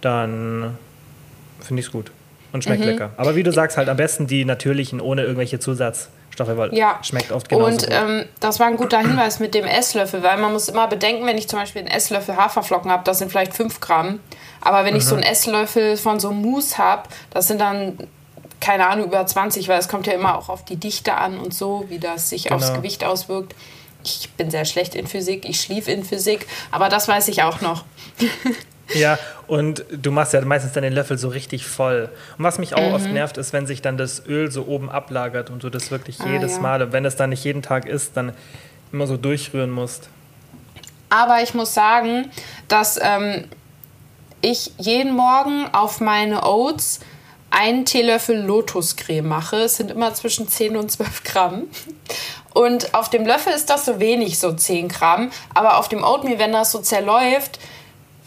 dann 0.00 0.76
finde 1.60 1.80
ich 1.80 1.86
es 1.86 1.92
gut 1.92 2.10
und 2.52 2.64
schmeckt 2.64 2.80
Mhm. 2.82 2.90
lecker. 2.90 3.10
Aber 3.16 3.36
wie 3.36 3.42
du 3.42 3.52
sagst, 3.52 3.76
halt 3.76 3.88
am 3.88 3.96
besten 3.96 4.26
die 4.26 4.44
natürlichen, 4.44 5.00
ohne 5.00 5.22
irgendwelche 5.22 5.58
Zusatzstoffe, 5.58 6.08
weil 6.38 6.74
Ja. 6.74 6.98
schmeckt 7.02 7.32
oft 7.32 7.48
genauso 7.48 7.66
Und 7.66 7.86
ähm, 7.90 8.26
das 8.40 8.60
war 8.60 8.66
ein 8.66 8.76
guter 8.76 8.98
Hinweis 8.98 9.38
mit 9.40 9.54
dem 9.54 9.64
Esslöffel, 9.64 10.22
weil 10.22 10.38
man 10.38 10.52
muss 10.52 10.68
immer 10.68 10.86
bedenken, 10.86 11.26
wenn 11.26 11.38
ich 11.38 11.48
zum 11.48 11.58
Beispiel 11.58 11.80
einen 11.82 11.90
Esslöffel 11.90 12.36
Haferflocken 12.36 12.90
habe, 12.90 13.04
das 13.04 13.18
sind 13.18 13.30
vielleicht 13.30 13.54
5 13.54 13.80
Gramm. 13.80 14.20
Aber 14.60 14.84
wenn 14.84 14.96
ich 14.96 15.04
Mhm. 15.04 15.08
so 15.08 15.14
einen 15.16 15.24
Esslöffel 15.24 15.96
von 15.96 16.18
so 16.20 16.30
einem 16.30 16.40
Mousse 16.42 16.78
habe, 16.78 17.02
das 17.30 17.48
sind 17.48 17.60
dann, 17.60 17.98
keine 18.60 18.86
Ahnung, 18.86 19.06
über 19.06 19.26
20, 19.26 19.68
weil 19.68 19.78
es 19.78 19.88
kommt 19.88 20.06
ja 20.06 20.14
immer 20.14 20.38
auch 20.38 20.48
auf 20.48 20.64
die 20.64 20.76
Dichte 20.76 21.14
an 21.14 21.38
und 21.38 21.52
so, 21.54 21.84
wie 21.88 21.98
das 21.98 22.30
sich 22.30 22.50
aufs 22.52 22.66
Genau. 22.68 22.78
Gewicht 22.78 23.04
auswirkt. 23.04 23.54
Ich 24.02 24.30
bin 24.36 24.50
sehr 24.50 24.64
schlecht 24.64 24.94
in 24.94 25.06
Physik, 25.06 25.48
ich 25.48 25.60
schlief 25.60 25.88
in 25.88 26.04
Physik, 26.04 26.46
aber 26.70 26.88
das 26.90 27.08
weiß 27.08 27.28
ich 27.28 27.42
auch 27.42 27.60
noch. 27.60 27.84
Ja, 28.92 29.18
und 29.46 29.84
du 29.90 30.10
machst 30.10 30.34
ja 30.34 30.40
meistens 30.42 30.72
dann 30.72 30.82
den 30.82 30.92
Löffel 30.92 31.16
so 31.16 31.28
richtig 31.28 31.64
voll. 31.66 32.10
Und 32.36 32.44
was 32.44 32.58
mich 32.58 32.74
auch 32.74 32.82
Mhm. 32.88 32.94
oft 32.94 33.10
nervt, 33.10 33.38
ist, 33.38 33.52
wenn 33.52 33.66
sich 33.66 33.80
dann 33.80 33.96
das 33.96 34.26
Öl 34.26 34.50
so 34.50 34.66
oben 34.66 34.90
ablagert 34.90 35.48
und 35.48 35.62
du 35.62 35.70
das 35.70 35.90
wirklich 35.90 36.20
Ah, 36.20 36.26
jedes 36.28 36.56
ja. 36.56 36.60
Mal, 36.60 36.82
und 36.82 36.92
wenn 36.92 37.04
es 37.04 37.16
dann 37.16 37.30
nicht 37.30 37.42
jeden 37.44 37.62
Tag 37.62 37.86
ist, 37.86 38.16
dann 38.16 38.32
immer 38.92 39.06
so 39.06 39.16
durchrühren 39.16 39.70
musst. 39.70 40.08
Aber 41.08 41.42
ich 41.42 41.54
muss 41.54 41.72
sagen, 41.72 42.30
dass 42.68 42.98
ähm, 43.02 43.44
ich 44.42 44.72
jeden 44.78 45.14
Morgen 45.14 45.66
auf 45.72 46.00
meine 46.00 46.42
Oats 46.44 47.00
einen 47.50 47.84
Teelöffel 47.84 48.36
Lotuscreme 48.42 49.26
mache. 49.26 49.56
Es 49.58 49.76
sind 49.76 49.90
immer 49.92 50.12
zwischen 50.12 50.48
10 50.48 50.76
und 50.76 50.90
12 50.90 51.22
Gramm. 51.24 51.62
Und 52.52 52.94
auf 52.94 53.10
dem 53.10 53.24
Löffel 53.26 53.52
ist 53.52 53.70
das 53.70 53.84
so 53.84 54.00
wenig, 54.00 54.38
so 54.38 54.52
10 54.52 54.88
Gramm. 54.88 55.30
Aber 55.54 55.78
auf 55.78 55.88
dem 55.88 56.02
Oatmeal, 56.04 56.38
wenn 56.38 56.52
das 56.52 56.72
so 56.72 56.80
zerläuft, 56.80 57.58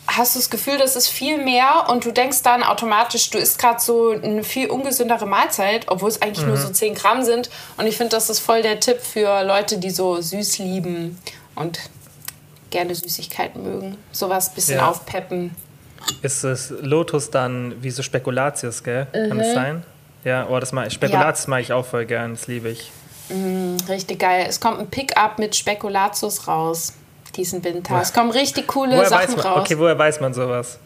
hast 0.07 0.35
du 0.35 0.39
das 0.39 0.49
Gefühl, 0.49 0.77
das 0.77 0.95
ist 0.95 1.07
viel 1.09 1.37
mehr 1.37 1.87
und 1.89 2.05
du 2.05 2.11
denkst 2.11 2.41
dann 2.41 2.63
automatisch, 2.63 3.29
du 3.29 3.37
isst 3.37 3.59
gerade 3.59 3.79
so 3.79 4.11
eine 4.11 4.43
viel 4.43 4.69
ungesündere 4.69 5.25
Mahlzeit, 5.25 5.85
obwohl 5.89 6.09
es 6.09 6.21
eigentlich 6.21 6.45
nur 6.45 6.57
so 6.57 6.69
10 6.69 6.95
Gramm 6.95 7.23
sind. 7.23 7.49
Und 7.77 7.87
ich 7.87 7.97
finde, 7.97 8.11
das 8.11 8.29
ist 8.29 8.39
voll 8.39 8.61
der 8.61 8.79
Tipp 8.79 9.01
für 9.01 9.43
Leute, 9.43 9.77
die 9.77 9.89
so 9.89 10.19
süß 10.21 10.59
lieben 10.59 11.19
und 11.55 11.79
gerne 12.69 12.95
Süßigkeiten 12.95 13.61
mögen. 13.63 13.97
Sowas 14.11 14.53
bisschen 14.53 14.77
Ja. 14.77 14.89
aufpeppen. 14.89 15.55
Ist 16.21 16.43
es 16.43 16.73
Lotus 16.81 17.29
dann 17.31 17.81
wie 17.83 17.91
so 17.91 18.01
Spekulatius, 18.01 18.83
gell? 18.83 19.07
Kann 19.11 19.37
das 19.37 19.53
sein? 19.53 19.83
Ja, 20.23 20.47
oh, 20.49 20.59
das 20.59 20.71
mag 20.71 20.87
ich. 20.87 20.93
Spekulatius 20.93 21.47
mag 21.47 21.61
ich 21.61 21.73
auch 21.73 21.85
voll 21.85 22.05
gern, 22.05 22.33
das 22.33 22.47
liebe 22.47 22.69
ich. 22.69 22.91
Richtig 23.89 24.19
geil. 24.19 24.45
Es 24.47 24.59
kommt 24.61 24.79
ein 24.79 24.87
Pickup 24.89 25.37
mit 25.37 25.55
Spekulatius 25.55 26.47
raus 26.47 26.93
diesen 27.37 27.63
Winter. 27.63 27.91
Woher- 27.91 28.01
Es 28.01 28.11
kommen 28.13 28.31
richtig 28.31 28.67
coole 28.67 28.97
Woher 28.97 29.05
Sachen 29.09 29.39
raus. 29.39 29.59
okay, 29.61 29.77
woher 29.79 29.97
weiß 29.97 30.19
man 30.19 30.33
sowas? 30.33 30.79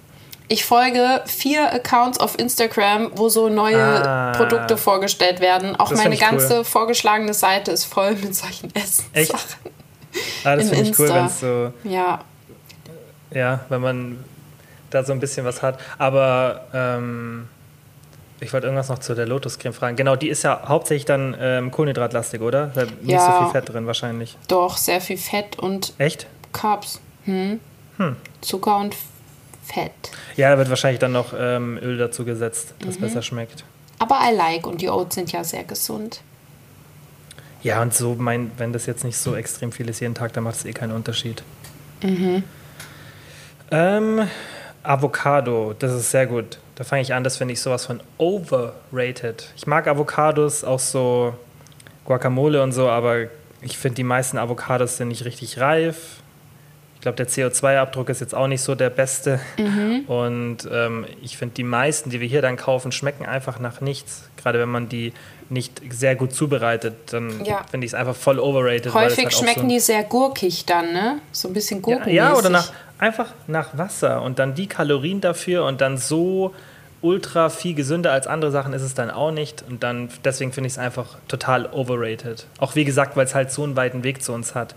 Ich 0.47 0.65
folge 0.65 1.21
vier 1.25 1.71
Accounts 1.73 2.19
auf 2.19 2.37
Instagram, 2.37 3.11
wo 3.15 3.29
so 3.29 3.47
neue 3.47 3.77
Ah. 3.81 4.33
Produkte 4.35 4.75
vorgestellt 4.77 5.39
werden. 5.39 5.77
Auch 5.77 5.91
meine 5.91 6.17
ganze 6.17 6.57
cool. 6.59 6.63
vorgeschlagene 6.65 7.33
Seite 7.33 7.71
ist 7.71 7.85
voll 7.85 8.15
mit 8.15 8.35
solchen 8.35 8.69
Essen. 8.75 9.05
Echt? 9.13 9.33
Ah, 10.43 10.57
das 10.57 10.65
In 10.65 10.75
finde 10.75 10.89
ich 10.91 10.99
cool, 10.99 11.07
wenn 11.09 11.25
es 11.25 11.39
so, 11.39 11.71
Ja, 11.85 12.19
ja, 13.33 13.61
wenn 13.69 13.79
man 13.81 14.23
da 14.89 15.03
so 15.05 15.13
ein 15.13 15.21
bisschen 15.21 15.45
was 15.45 15.61
hat. 15.61 15.79
Aber 15.97 16.65
ähm, 16.73 17.47
ich 18.41 18.51
wollte 18.51 18.67
irgendwas 18.67 18.89
noch 18.89 18.99
zu 18.99 19.13
der 19.15 19.25
Lotuscreme 19.27 19.71
fragen. 19.73 19.95
Genau, 19.95 20.17
die 20.17 20.27
ist 20.27 20.43
ja 20.43 20.63
hauptsächlich 20.67 21.05
dann 21.05 21.33
ähm, 21.39 21.71
kohlenhydratlastig, 21.71 22.41
oder? 22.41 22.67
Da 22.75 22.83
nicht 22.83 22.93
Ja. 23.11 23.25
so 23.37 23.43
viel 23.45 23.51
Fett 23.53 23.69
drin 23.73 23.87
wahrscheinlich. 23.87 24.37
doch, 24.49 24.75
sehr 24.75 24.99
viel 24.99 25.17
Fett 25.17 25.57
und 25.59 25.93
Echt? 25.97 26.27
Carbs. 26.53 26.99
Hm. 27.25 27.59
Zucker 28.41 28.77
und 28.77 28.95
Fett. 29.63 29.91
Ja, 30.35 30.49
da 30.51 30.57
wird 30.57 30.69
wahrscheinlich 30.69 30.99
dann 30.99 31.11
noch 31.11 31.33
ähm, 31.37 31.77
Öl 31.81 31.97
dazu 31.97 32.25
gesetzt, 32.25 32.73
das 32.79 32.97
Mhm. 32.97 33.01
besser 33.01 33.21
schmeckt. 33.21 33.63
Aber 33.99 34.19
I 34.27 34.33
like 34.35 34.65
und 34.65 34.81
die 34.81 34.89
Oats 34.89 35.13
sind 35.15 35.31
ja 35.31 35.43
sehr 35.43 35.63
gesund. 35.63 36.21
Ja, 37.61 37.79
und 37.83 37.93
so, 37.93 38.15
mein, 38.17 38.51
wenn 38.57 38.73
das 38.73 38.87
jetzt 38.87 39.03
nicht 39.03 39.17
so 39.17 39.35
extrem 39.35 39.71
viel 39.71 39.87
ist 39.87 39.99
jeden 39.99 40.15
Tag, 40.15 40.33
dann 40.33 40.43
macht 40.43 40.55
es 40.55 40.65
eh 40.65 40.73
keinen 40.73 40.93
Unterschied. 40.93 41.43
Ähm, 43.69 44.27
Avocado, 44.83 45.73
das 45.77 45.93
ist 45.93 46.11
sehr 46.11 46.25
gut. 46.27 46.57
Da 46.75 46.83
fange 46.83 47.03
ich 47.03 47.13
an, 47.13 47.23
das 47.23 47.37
finde 47.37 47.53
ich 47.53 47.61
sowas 47.61 47.85
von 47.85 48.01
overrated. 48.17 49.51
Ich 49.55 49.67
mag 49.67 49.87
Avocados, 49.87 50.63
auch 50.63 50.79
so 50.79 51.35
Guacamole 52.05 52.63
und 52.63 52.71
so, 52.71 52.89
aber 52.89 53.27
ich 53.61 53.77
finde, 53.77 53.97
die 53.97 54.03
meisten 54.03 54.37
Avocados 54.39 54.97
sind 54.97 55.09
nicht 55.09 55.23
richtig 55.25 55.59
reif. 55.59 56.17
Ich 57.01 57.03
glaube, 57.03 57.15
der 57.15 57.27
CO2-Abdruck 57.27 58.09
ist 58.09 58.21
jetzt 58.21 58.35
auch 58.35 58.45
nicht 58.45 58.61
so 58.61 58.75
der 58.75 58.91
beste. 58.91 59.39
Und 60.07 60.57
ähm, 60.71 61.05
ich 61.23 61.35
finde, 61.35 61.55
die 61.55 61.63
meisten, 61.63 62.11
die 62.11 62.19
wir 62.21 62.27
hier 62.27 62.43
dann 62.43 62.57
kaufen, 62.57 62.91
schmecken 62.91 63.25
einfach 63.25 63.57
nach 63.57 63.81
nichts. 63.81 64.29
Gerade 64.37 64.59
wenn 64.59 64.69
man 64.69 64.87
die 64.87 65.11
nicht 65.49 65.81
sehr 65.89 66.15
gut 66.15 66.31
zubereitet, 66.33 66.93
dann 67.11 67.43
Ja. 67.43 67.63
finde 67.71 67.85
ich 67.85 67.93
es 67.93 67.95
einfach 67.95 68.15
voll 68.15 68.37
overrated. 68.39 68.93
Häufig 68.93 69.23
halt 69.25 69.33
so 69.33 69.39
schmecken 69.43 69.61
ein- 69.61 69.69
die 69.69 69.79
sehr 69.79 70.03
gurkig 70.03 70.65
dann, 70.67 70.93
ne? 70.93 71.17
So 71.31 71.47
ein 71.47 71.53
bisschen 71.55 71.77
ja, 71.79 71.81
gurkenmäßig. 71.81 72.13
ja, 72.17 72.33
oder 72.35 72.49
nach, 72.49 72.71
einfach 72.99 73.33
nach 73.47 73.75
Wasser 73.75 74.21
und 74.21 74.37
dann 74.37 74.53
die 74.53 74.67
Kalorien 74.67 75.21
dafür 75.21 75.65
und 75.65 75.81
dann 75.81 75.97
so 75.97 76.53
ultra 77.01 77.49
viel 77.49 77.73
gesünder 77.73 78.11
als 78.11 78.27
andere 78.27 78.51
Sachen 78.51 78.73
ist 78.73 78.83
es 78.83 78.93
dann 78.93 79.09
auch 79.09 79.31
nicht. 79.31 79.63
Und 79.67 79.81
dann, 79.81 80.09
deswegen 80.23 80.53
finde 80.53 80.67
ich 80.67 80.73
es 80.73 80.77
einfach 80.77 81.17
total 81.27 81.65
overrated. 81.65 82.45
Auch 82.59 82.75
wie 82.75 82.85
gesagt, 82.85 83.17
weil 83.17 83.25
es 83.25 83.33
halt 83.33 83.51
so 83.51 83.63
einen 83.63 83.75
weiten 83.75 84.03
Weg 84.03 84.21
zu 84.21 84.33
uns 84.33 84.53
hat. 84.53 84.75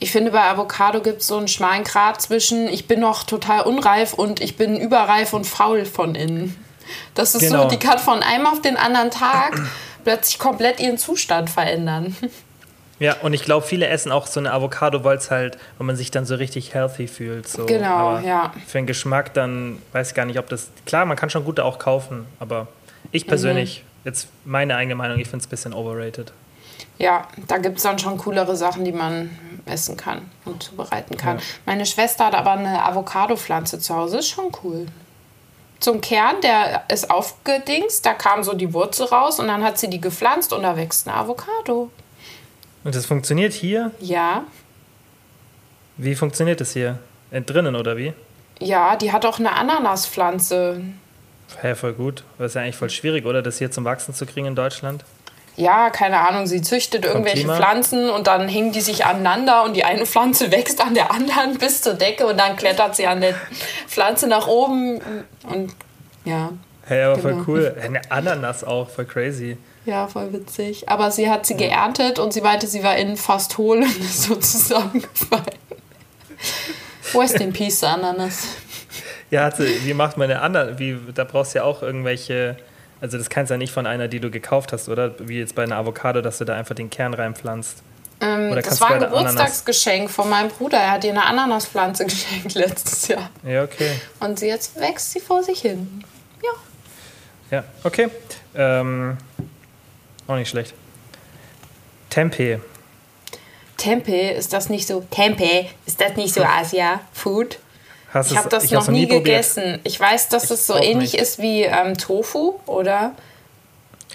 Ich 0.00 0.10
finde, 0.12 0.30
bei 0.32 0.42
Avocado 0.42 1.00
gibt 1.02 1.20
es 1.20 1.26
so 1.26 1.36
einen 1.36 1.46
schmalen 1.48 1.84
Grat 1.84 2.20
zwischen 2.22 2.66
ich 2.68 2.88
bin 2.88 3.00
noch 3.00 3.22
total 3.22 3.60
unreif 3.62 4.14
und 4.14 4.40
ich 4.40 4.56
bin 4.56 4.76
überreif 4.80 5.32
und 5.34 5.46
faul 5.46 5.84
von 5.84 6.14
innen. 6.14 6.56
Das 7.14 7.34
ist 7.34 7.42
Genau. 7.42 7.64
so, 7.64 7.68
die 7.68 7.76
kann 7.78 7.98
von 7.98 8.22
einem 8.22 8.46
auf 8.46 8.60
den 8.62 8.76
anderen 8.76 9.10
Tag 9.10 9.60
plötzlich 10.04 10.38
komplett 10.38 10.80
ihren 10.80 10.98
Zustand 10.98 11.48
verändern. 11.50 12.16
Ja, 13.02 13.16
und 13.22 13.32
ich 13.32 13.44
glaube, 13.44 13.66
viele 13.66 13.86
essen 13.86 14.12
auch 14.12 14.26
so 14.26 14.38
eine 14.40 14.52
Avocado, 14.52 15.04
weil 15.04 15.16
es 15.16 15.30
halt, 15.30 15.56
wenn 15.78 15.86
man 15.86 15.96
sich 15.96 16.10
dann 16.10 16.26
so 16.26 16.34
richtig 16.34 16.74
healthy 16.74 17.08
fühlt. 17.08 17.48
So. 17.48 17.64
Genau, 17.64 17.86
aber 18.10 18.20
ja. 18.20 18.52
Für 18.66 18.76
den 18.76 18.84
Geschmack 18.86 19.32
dann 19.32 19.80
weiß 19.92 20.08
ich 20.10 20.14
gar 20.14 20.26
nicht, 20.26 20.38
ob 20.38 20.50
das. 20.50 20.68
Klar, 20.84 21.06
man 21.06 21.16
kann 21.16 21.30
schon 21.30 21.46
gute 21.46 21.64
auch 21.64 21.78
kaufen, 21.78 22.26
aber 22.40 22.68
ich 23.10 23.26
persönlich, 23.26 23.84
Mhm. 23.86 24.00
jetzt 24.04 24.28
meine 24.44 24.76
eigene 24.76 24.96
Meinung, 24.96 25.18
ich 25.18 25.28
finde 25.28 25.38
es 25.42 25.46
ein 25.46 25.48
bisschen 25.48 25.72
overrated. 25.72 26.30
Ja, 26.98 27.26
da 27.48 27.56
gibt 27.56 27.78
es 27.78 27.84
dann 27.84 27.98
schon 27.98 28.18
coolere 28.18 28.54
Sachen, 28.54 28.84
die 28.84 28.92
man 28.92 29.30
essen 29.70 29.96
kann 29.96 30.22
und 30.44 30.62
zubereiten 30.64 31.16
kann. 31.16 31.38
Ja. 31.38 31.44
Meine 31.66 31.86
Schwester 31.86 32.26
hat 32.26 32.34
aber 32.34 32.52
eine 32.52 32.84
Avocado-Pflanze 32.84 33.78
zu 33.78 33.94
Hause, 33.94 34.18
ist 34.18 34.28
schon 34.28 34.50
cool. 34.62 34.86
So 35.78 35.92
ein 35.92 36.00
Kern, 36.02 36.36
der 36.42 36.84
ist 36.88 37.10
aufgedingst, 37.10 38.04
da 38.04 38.12
kam 38.12 38.42
so 38.42 38.52
die 38.52 38.74
Wurzel 38.74 39.06
raus 39.06 39.40
und 39.40 39.48
dann 39.48 39.62
hat 39.64 39.78
sie 39.78 39.88
die 39.88 40.00
gepflanzt 40.00 40.52
und 40.52 40.62
da 40.62 40.76
wächst 40.76 41.08
eine 41.08 41.16
Avocado. 41.16 41.90
Und 42.84 42.94
das 42.94 43.06
funktioniert 43.06 43.52
hier? 43.52 43.90
Ja, 44.00 44.44
Wie 45.96 46.14
funktioniert 46.14 46.60
das 46.60 46.72
hier? 46.72 46.98
Äh, 47.30 47.42
drinnen 47.42 47.76
oder 47.76 47.96
wie? 47.96 48.12
ja, 48.58 48.96
die 48.96 49.10
hat 49.12 49.24
auch 49.24 49.38
eine 49.38 49.52
Ananaspflanze. 49.52 50.82
Hä, 51.62 51.74
voll 51.74 51.94
gut. 51.94 52.24
Das 52.38 52.48
ist 52.48 52.54
ja 52.54 52.60
eigentlich 52.62 52.76
voll 52.76 52.90
schwierig, 52.90 53.24
oder? 53.24 53.40
Das 53.42 53.56
hier 53.58 53.70
zum 53.70 53.84
Wachsen 53.84 54.12
zu 54.14 54.26
kriegen 54.26 54.46
in 54.46 54.54
Deutschland. 54.54 55.02
Ja, 55.56 55.90
keine 55.90 56.20
Ahnung, 56.20 56.46
sie 56.46 56.62
züchtet 56.62 57.04
irgendwelche? 57.04 57.46
Pflanzen 57.46 58.08
und 58.08 58.26
dann 58.26 58.48
hängen 58.48 58.72
die 58.72 58.80
sich 58.80 59.04
aneinander 59.04 59.64
und 59.64 59.74
die 59.74 59.84
eine 59.84 60.06
Pflanze 60.12 60.50
wächst 60.50 60.80
an 60.80 60.94
der 60.94 61.10
anderen 61.10 61.58
bis 61.58 61.82
zur 61.82 61.94
Decke 61.94 62.26
und 62.26 62.38
dann 62.38 62.56
klettert 62.56 62.96
sie 62.96 63.06
an 63.06 63.20
der 63.20 63.34
Pflanze 63.86 64.26
nach 64.26 64.46
oben 64.46 65.00
und 65.48 65.74
ja, 66.24 66.50
Hä, 66.86 67.02
aber 67.02 67.16
Genau. 67.20 67.28
voll 67.28 67.44
cool. 67.46 67.76
Eine 67.82 68.00
Ananas 68.10 68.64
auch, 68.64 68.88
voll 68.88 69.04
crazy. 69.04 69.56
ja, 69.86 70.08
voll 70.08 70.32
witzig. 70.32 70.88
Aber 70.88 71.10
sie 71.10 71.30
hat 71.30 71.46
sie 71.46 71.56
geerntet 71.56 72.18
und 72.18 72.32
sie 72.32 72.40
meinte, 72.40 72.66
sie 72.66 72.82
war 72.82 72.96
innen 72.96 73.16
fast 73.16 73.58
hohl 73.58 73.78
und 73.78 74.00
ist 74.00 74.22
so 74.24 74.34
zusammengefallen. 74.36 75.44
Rest 77.14 77.40
in 77.40 77.52
Peace, 77.52 77.82
Ananas. 77.84 78.44
Ja, 79.30 79.44
hat 79.44 79.56
sie, 79.58 79.84
wie 79.84 79.94
macht 79.94 80.16
man 80.16 80.30
eine 80.30 80.40
Ananas? 80.42 80.78
Wie, 80.78 80.98
da 81.14 81.24
brauchst 81.24 81.54
du 81.54 81.58
ja 81.58 81.64
auch 81.64 81.82
irgendwelche. 81.82 82.56
Also, 83.00 83.16
das 83.18 83.30
kannst 83.30 83.50
du 83.50 83.54
ja 83.54 83.58
nicht 83.58 83.72
von 83.72 83.86
einer, 83.86 84.08
die 84.08 84.20
du 84.20 84.30
gekauft 84.30 84.72
hast, 84.72 84.88
oder? 84.88 85.14
Wie 85.20 85.38
jetzt 85.38 85.54
bei 85.54 85.62
einer 85.62 85.76
Avocado, 85.76 86.20
dass 86.20 86.38
du 86.38 86.44
da 86.44 86.54
einfach 86.54 86.74
den 86.74 86.90
Kern 86.90 87.14
reinpflanzt. 87.14 87.82
Ähm, 88.22 88.50
Oder 88.52 88.60
das 88.60 88.78
war 88.82 88.90
ein 88.90 89.02
Ananas- 89.02 89.18
Geburtstagsgeschenk 89.30 90.10
von 90.10 90.28
meinem 90.28 90.50
Bruder. 90.50 90.76
Er 90.76 90.90
hat 90.90 91.04
ihr 91.04 91.10
eine 91.10 91.24
Ananaspflanze 91.24 92.04
geschenkt 92.06 92.52
letztes 92.54 93.08
Jahr. 93.08 93.30
Ja, 93.42 93.64
okay. 93.64 93.92
Und 94.20 94.38
sie 94.38 94.48
jetzt 94.48 94.78
wächst 94.78 95.12
sie 95.12 95.20
vor 95.20 95.42
sich 95.42 95.60
hin. 95.62 96.04
Ja. 96.42 97.58
Ja, 97.58 97.64
okay. 97.82 98.08
Ähm, 98.54 99.16
auch 100.26 100.36
nicht 100.36 100.50
schlecht. 100.50 100.74
Tempeh. 102.10 102.58
Tempeh, 103.78 104.32
ist 104.36 104.52
das 104.52 104.68
nicht 104.68 104.86
so? 104.86 105.00
Tempeh, 105.10 105.70
ist 105.86 106.00
das 106.00 106.14
nicht 106.16 106.34
so 106.34 106.44
Asia-Food? 106.44 107.58
Hast 108.12 108.32
Ich 108.32 108.36
habe 108.38 108.48
das 108.48 108.70
noch 108.70 108.88
nie 108.88 109.06
probiert. 109.06 109.24
gegessen. 109.24 109.78
Ich 109.84 109.98
weiß, 110.00 110.28
dass 110.30 110.44
Ich 110.44 110.50
es 110.50 110.66
so 110.66 110.74
ähnlich 110.76 111.12
nicht. 111.12 111.22
ist 111.22 111.38
wie 111.40 111.62
ähm, 111.62 111.96
Tofu, 111.96 112.54
oder? 112.66 113.12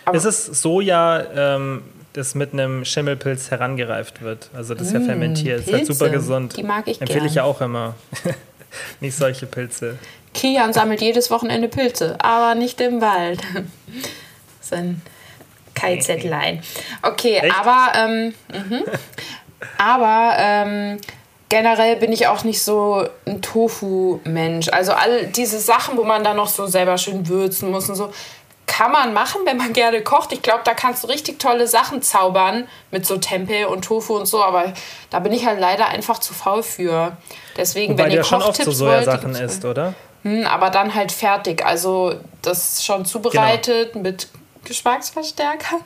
Aber- 0.03 0.17
Es 0.17 0.25
ist 0.25 0.45
Soja, 0.61 1.23
ähm, 1.55 1.83
das 2.13 2.35
mit 2.35 2.53
einem 2.53 2.85
Schimmelpilz 2.85 3.51
herangereift 3.51 4.21
wird. 4.21 4.49
Also 4.53 4.73
das 4.73 4.87
ist 4.87 4.93
ja 4.93 4.99
fermentiert. 5.01 5.59
Ist 5.61 5.67
halt 5.67 5.75
Mm, 5.83 5.85
Pilze. 5.85 5.93
super 5.93 6.09
gesund. 6.09 6.57
Die 6.57 6.63
mag 6.63 6.87
ich 6.87 6.99
Empfehle 7.01 7.19
gern. 7.21 7.29
ich 7.29 7.35
ja 7.35 7.43
auch 7.43 7.59
immer. 7.61 7.95
nicht 9.01 9.15
solche 9.17 9.45
Pilze. 9.45 9.97
Kian 10.33 10.73
sammelt 10.73 11.01
jedes 11.01 11.31
Wochenende 11.31 11.67
Pilze, 11.69 12.15
aber 12.19 12.55
nicht 12.55 12.79
im 12.81 12.99
Wald. 13.01 13.39
Sein 14.61 15.01
KZ-Line. 15.73 16.61
Okay, 17.01 17.37
Echt? 17.37 17.55
aber, 17.57 17.91
ähm, 17.97 18.33
mhm. 18.53 18.83
aber 19.77 20.35
ähm, 20.39 20.97
generell 21.49 21.95
bin 21.97 22.11
ich 22.11 22.27
auch 22.27 22.43
nicht 22.43 22.61
so 22.61 23.05
ein 23.25 23.41
Tofu-Mensch. 23.41 24.69
Also 24.69 24.93
all 24.93 25.27
diese 25.27 25.59
Sachen, 25.59 25.97
wo 25.97 26.03
man 26.03 26.23
dann 26.23 26.37
noch 26.37 26.47
so 26.47 26.65
selber 26.67 26.97
schön 26.97 27.27
würzen 27.27 27.71
muss 27.71 27.89
und 27.89 27.95
so, 27.95 28.11
kann 28.67 28.91
man 28.91 29.13
machen, 29.13 29.41
wenn 29.45 29.57
man 29.57 29.73
gerne 29.73 30.01
kocht. 30.01 30.31
Ich 30.33 30.41
glaube, 30.41 30.61
da 30.65 30.73
kannst 30.73 31.03
du 31.03 31.07
richtig 31.07 31.39
tolle 31.39 31.67
Sachen 31.67 32.01
zaubern 32.01 32.67
mit 32.91 33.05
so 33.05 33.17
Tempeh 33.17 33.65
und 33.65 33.85
Tofu 33.85 34.15
und 34.17 34.25
so, 34.25 34.43
aber 34.43 34.73
da 35.11 35.19
bin 35.19 35.31
ich 35.33 35.45
halt 35.45 35.59
leider 35.59 35.87
einfach 35.87 36.17
zu 36.19 36.33
faul 36.33 36.63
für. 36.63 37.15
Deswegen, 37.55 37.93
Wobei 37.93 38.03
wenn 38.05 38.09
du 38.09 38.15
ihr 38.15 38.21
ja 38.21 38.27
schon 38.27 38.41
oft 38.41 38.57
so 38.57 38.65
wollt, 38.65 38.75
Sojasachen 39.05 39.33
gibt's- 39.33 39.53
isst, 39.53 39.65
oder? 39.65 39.93
hm, 40.23 40.45
aber 40.47 40.71
dann 40.71 40.93
halt 40.95 41.11
fertig. 41.11 41.63
Also 41.63 42.15
das 42.41 42.83
schon 42.83 43.05
zubereitet 43.05 43.93
Genau. 43.93 44.03
mit 44.03 44.27
Geschmacksverstärker. 44.65 45.77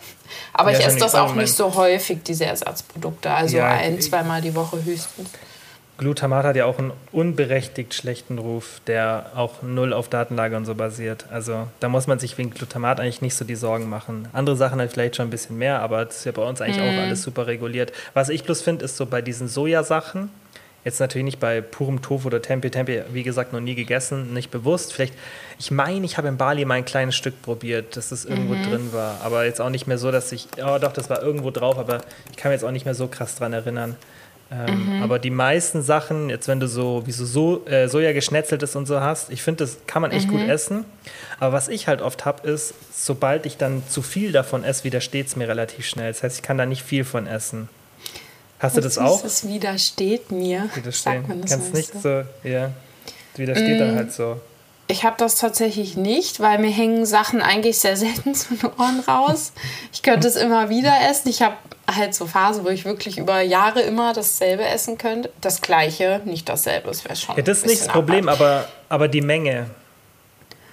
Aber 0.53 0.71
Ja, 0.71 0.79
ich 0.79 0.85
esse 0.87 0.99
das 0.99 1.13
auch 1.15 1.33
nicht 1.33 1.53
so 1.53 1.75
häufig, 1.75 2.19
diese 2.23 2.45
Ersatzprodukte. 2.45 3.29
Also 3.29 3.57
Ja, 3.57 3.65
ein, 3.67 3.99
zweimal 3.99 4.41
die 4.41 4.55
Woche 4.55 4.81
höchstens. 4.83 5.29
Glutamat 5.99 6.45
hat 6.45 6.55
ja 6.55 6.63
auch 6.65 6.79
einen 6.79 6.93
unberechtigt 7.11 7.93
schlechten 7.93 8.39
Ruf, 8.39 8.79
der 8.87 9.31
auch 9.35 9.61
null 9.61 9.91
auf 9.91 10.07
Datenlage 10.07 10.55
und 10.55 10.63
so 10.63 10.73
basiert. 10.73 11.25
Also 11.29 11.67
da 11.81 11.89
muss 11.89 12.07
man 12.07 12.19
sich 12.19 12.37
wegen 12.37 12.51
Glutamat 12.51 13.01
eigentlich 13.01 13.21
nicht 13.21 13.35
so 13.35 13.43
die 13.43 13.55
Sorgen 13.55 13.89
machen. 13.89 14.29
Andere 14.31 14.55
Sachen 14.55 14.79
halt 14.79 14.93
vielleicht 14.93 15.17
schon 15.17 15.27
ein 15.27 15.29
bisschen 15.29 15.57
mehr, 15.57 15.81
aber 15.81 16.05
das 16.05 16.19
ist 16.19 16.25
ja 16.25 16.31
bei 16.31 16.41
uns 16.41 16.61
eigentlich 16.61 16.81
auch 16.81 17.03
alles 17.03 17.21
super 17.21 17.47
reguliert. 17.47 17.91
Was 18.13 18.29
ich 18.29 18.45
bloß 18.45 18.61
finde, 18.61 18.85
ist 18.85 18.95
so 18.95 19.05
bei 19.05 19.21
diesen 19.21 19.49
Sojasachen, 19.49 20.31
jetzt 20.85 21.01
natürlich 21.01 21.25
nicht 21.25 21.39
bei 21.41 21.59
purem 21.59 22.01
Tofu 22.01 22.27
oder 22.27 22.41
Tempeh, 22.41 22.69
Tempeh, 22.69 23.03
wie 23.11 23.23
gesagt, 23.23 23.51
noch 23.51 23.59
nie 23.59 23.75
gegessen, 23.75 24.33
nicht 24.33 24.51
bewusst. 24.51 24.93
Vielleicht, 24.93 25.13
ich 25.59 25.69
meine, 25.69 26.05
ich 26.05 26.17
habe 26.17 26.29
in 26.29 26.37
Bali 26.37 26.63
mal 26.63 26.75
ein 26.75 26.85
kleines 26.85 27.17
Stück 27.17 27.41
probiert, 27.41 27.97
dass 27.97 28.09
das 28.09 28.23
irgendwo 28.23 28.53
drin 28.53 28.93
war, 28.93 29.19
aber 29.21 29.43
jetzt 29.43 29.59
auch 29.59 29.69
nicht 29.69 29.85
mehr 29.85 29.97
so, 29.97 30.11
dass 30.11 30.31
ich, 30.31 30.47
oh 30.63 30.77
doch, 30.79 30.93
das 30.93 31.09
war 31.09 31.21
irgendwo 31.21 31.51
drauf, 31.51 31.77
aber 31.77 32.01
ich 32.31 32.37
kann 32.37 32.51
mich 32.51 32.61
jetzt 32.61 32.67
auch 32.67 32.71
nicht 32.71 32.85
mehr 32.85 32.95
so 32.95 33.07
krass 33.07 33.35
dran 33.35 33.51
erinnern. 33.51 33.97
Ähm, 34.51 34.97
mhm. 34.97 35.03
Aber 35.03 35.19
die 35.19 35.29
meisten 35.29 35.83
Sachen, 35.83 36.29
jetzt 36.29 36.47
wenn 36.47 36.59
du 36.59 36.67
so 36.67 37.03
wie 37.05 37.11
so, 37.11 37.25
so 37.25 37.65
äh, 37.67 37.87
Soja 37.87 38.13
geschnetzeltes 38.13 38.75
und 38.75 38.87
so 38.87 38.99
hast, 38.99 39.29
ich 39.29 39.43
finde, 39.43 39.63
das 39.63 39.77
kann 39.85 40.01
man 40.01 40.11
echt 40.11 40.27
mhm. 40.27 40.31
gut 40.31 40.47
essen. 40.47 40.85
Aber 41.39 41.53
was 41.53 41.67
ich 41.67 41.87
halt 41.87 42.01
oft 42.01 42.25
habe, 42.25 42.47
ist, 42.47 42.73
sobald 42.91 43.45
ich 43.45 43.57
dann 43.57 43.83
zu 43.87 44.01
viel 44.01 44.31
davon 44.31 44.63
esse, 44.63 44.83
widersteht 44.83 45.27
es 45.27 45.35
mir 45.35 45.47
relativ 45.47 45.85
schnell. 45.85 46.11
Das 46.11 46.23
heißt, 46.23 46.37
ich 46.37 46.41
kann 46.41 46.57
da 46.57 46.65
nicht 46.65 46.83
viel 46.83 47.05
von 47.05 47.27
essen. 47.27 47.69
Hast 48.59 48.75
du 48.75 48.81
das 48.81 48.97
auch? 48.97 49.23
Es 49.23 49.47
widersteht 49.47 50.31
mir. 50.31 50.69
Widerstehen. 50.73 51.23
Kannst 51.47 51.73
nicht 51.73 51.93
so, 51.93 52.23
ja. 52.43 52.71
Es 53.33 53.39
widersteht 53.39 53.77
mm. 53.77 53.79
dann 53.79 53.95
halt 53.95 54.11
so. 54.11 54.41
Ich 54.91 55.03
habe 55.03 55.15
das 55.19 55.35
tatsächlich 55.35 55.97
nicht, 55.97 56.39
weil 56.39 56.57
mir 56.57 56.71
hängen 56.71 57.05
Sachen 57.05 57.43
eigentlich 57.43 57.77
sehr 57.77 57.95
selten 57.95 58.33
zu 58.35 58.55
den 58.55 58.71
Ohren 58.79 58.99
raus. 59.07 59.53
Ich 59.93 60.01
könnte 60.01 60.27
es 60.27 60.35
immer 60.35 60.69
wieder 60.69 60.91
essen. 61.07 61.29
Ich 61.29 61.43
habe 61.43 61.55
halt 61.95 62.15
so 62.15 62.25
Phasen, 62.25 62.65
wo 62.65 62.69
ich 62.69 62.85
wirklich 62.85 63.19
über 63.19 63.41
Jahre 63.41 63.81
immer 63.81 64.13
dasselbe 64.13 64.65
essen 64.65 64.97
könnte. 64.97 65.31
Das 65.41 65.61
gleiche, 65.61 66.21
nicht 66.25 66.49
dasselbe, 66.49 66.87
das 66.87 67.05
wäre 67.05 67.15
schon. 67.15 67.35
Ja, 67.35 67.43
das 67.43 67.59
ist 67.59 67.67
nicht 67.67 67.81
das 67.81 67.87
Problem, 67.87 68.27
aber, 68.27 68.67
aber 68.89 69.07
die 69.07 69.21
Menge 69.21 69.69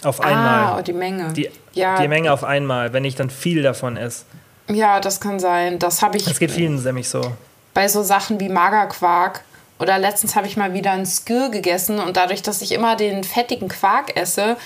auf 0.03 0.21
einmal. 0.23 0.79
Ah, 0.79 0.83
die 0.83 0.95
Menge. 0.95 1.33
Die, 1.35 1.51
ja. 1.75 2.01
die 2.01 2.09
Menge 2.09 2.33
auf 2.33 2.43
einmal, 2.43 2.95
wenn 2.95 3.05
ich 3.05 3.17
dann 3.17 3.29
viel 3.29 3.63
davon 3.63 3.99
esse. 3.99 4.25
Ja, 4.69 4.99
das 4.99 5.21
kann 5.21 5.39
sein. 5.39 5.79
Das 5.79 6.01
habe 6.01 6.17
ich. 6.17 6.25
Das 6.25 6.39
geht 6.39 6.51
vielen 6.51 6.83
nämlich 6.83 7.09
so. 7.09 7.33
Bei 7.75 7.87
so 7.87 8.03
Sachen 8.03 8.41
wie 8.41 8.49
Magerquark 8.49 9.45
oder 9.79 9.99
letztens 9.99 10.37
habe 10.37 10.47
ich 10.47 10.57
mal 10.57 10.73
wieder 10.73 10.93
ein 10.93 11.07
Skür 11.07 11.51
gegessen 11.51 11.99
und 11.99 12.17
dadurch, 12.17 12.43
dass 12.43 12.63
ich 12.63 12.73
immer 12.73 12.97
den 12.97 13.25
fettigen 13.25 13.69
Quark 13.69 14.17
esse, 14.17 14.57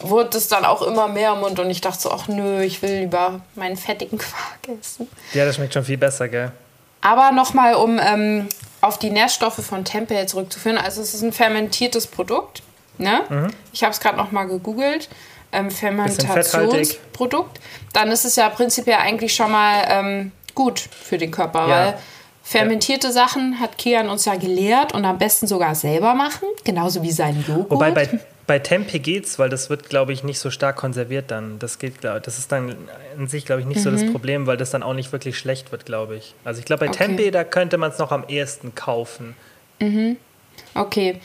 wurde 0.00 0.36
es 0.36 0.48
dann 0.48 0.64
auch 0.64 0.82
immer 0.82 1.08
mehr 1.08 1.32
im 1.32 1.40
Mund 1.40 1.58
und 1.60 1.70
ich 1.70 1.80
dachte 1.80 2.00
so, 2.00 2.10
ach 2.10 2.28
nö, 2.28 2.62
ich 2.62 2.82
will 2.82 3.00
lieber 3.00 3.40
meinen 3.54 3.76
fettigen 3.76 4.18
Quark 4.18 4.78
essen. 4.80 5.08
Ja, 5.32 5.44
das 5.44 5.56
schmeckt 5.56 5.74
schon 5.74 5.84
viel 5.84 5.98
besser, 5.98 6.28
gell? 6.28 6.52
Aber 7.00 7.32
nochmal, 7.32 7.74
um 7.74 8.00
ähm, 8.02 8.48
auf 8.80 8.98
die 8.98 9.10
Nährstoffe 9.10 9.64
von 9.64 9.84
Tempeh 9.84 10.26
zurückzuführen, 10.26 10.78
also 10.78 11.02
es 11.02 11.14
ist 11.14 11.22
ein 11.22 11.32
fermentiertes 11.32 12.06
Produkt. 12.06 12.62
Ne? 12.98 13.22
Mhm. 13.28 13.48
Ich 13.72 13.82
habe 13.82 13.92
es 13.92 14.00
gerade 14.00 14.16
nochmal 14.16 14.46
gegoogelt. 14.46 15.08
Ähm, 15.52 15.70
Fermentationsprodukt. 15.70 17.60
Dann 17.92 18.10
ist 18.10 18.24
es 18.24 18.36
ja 18.36 18.48
prinzipiell 18.48 18.96
eigentlich 18.96 19.34
schon 19.34 19.52
mal 19.52 19.84
ähm, 19.88 20.32
gut 20.54 20.80
für 20.80 21.18
den 21.18 21.30
Körper, 21.30 21.60
ja. 21.60 21.68
weil 21.68 21.98
Fermentierte 22.46 23.06
ja. 23.06 23.12
Sachen 23.12 23.58
hat 23.58 23.78
Kian 23.78 24.10
uns 24.10 24.26
ja 24.26 24.36
gelehrt 24.36 24.92
und 24.92 25.06
am 25.06 25.16
besten 25.16 25.46
sogar 25.46 25.74
selber 25.74 26.14
machen, 26.14 26.46
genauso 26.62 27.02
wie 27.02 27.10
sein 27.10 27.42
Joghurt. 27.48 27.70
Wobei 27.70 27.90
bei, 27.90 28.20
bei 28.46 28.58
Tempeh 28.58 28.98
geht's, 28.98 29.38
weil 29.38 29.48
das 29.48 29.70
wird, 29.70 29.88
glaube 29.88 30.12
ich, 30.12 30.22
nicht 30.24 30.38
so 30.38 30.50
stark 30.50 30.76
konserviert 30.76 31.30
dann. 31.30 31.58
Das 31.58 31.78
geht, 31.78 32.04
das 32.04 32.38
ist 32.38 32.52
dann 32.52 32.76
in 33.18 33.28
sich, 33.28 33.46
glaube 33.46 33.62
ich, 33.62 33.66
nicht 33.66 33.78
mhm. 33.78 33.82
so 33.82 33.90
das 33.90 34.02
mhm. 34.02 34.12
Problem, 34.12 34.46
weil 34.46 34.58
das 34.58 34.70
dann 34.70 34.82
auch 34.82 34.92
nicht 34.92 35.10
wirklich 35.10 35.38
schlecht 35.38 35.72
wird, 35.72 35.86
glaube 35.86 36.16
ich. 36.16 36.34
Also 36.44 36.60
ich 36.60 36.66
glaube, 36.66 36.84
bei 36.84 36.90
okay. 36.90 37.06
Tempeh, 37.06 37.30
da 37.30 37.44
könnte 37.44 37.78
man 37.78 37.90
es 37.90 37.98
noch 37.98 38.12
am 38.12 38.24
ehesten 38.28 38.74
kaufen. 38.74 39.34
Mhm. 39.80 40.18
Okay, 40.74 41.20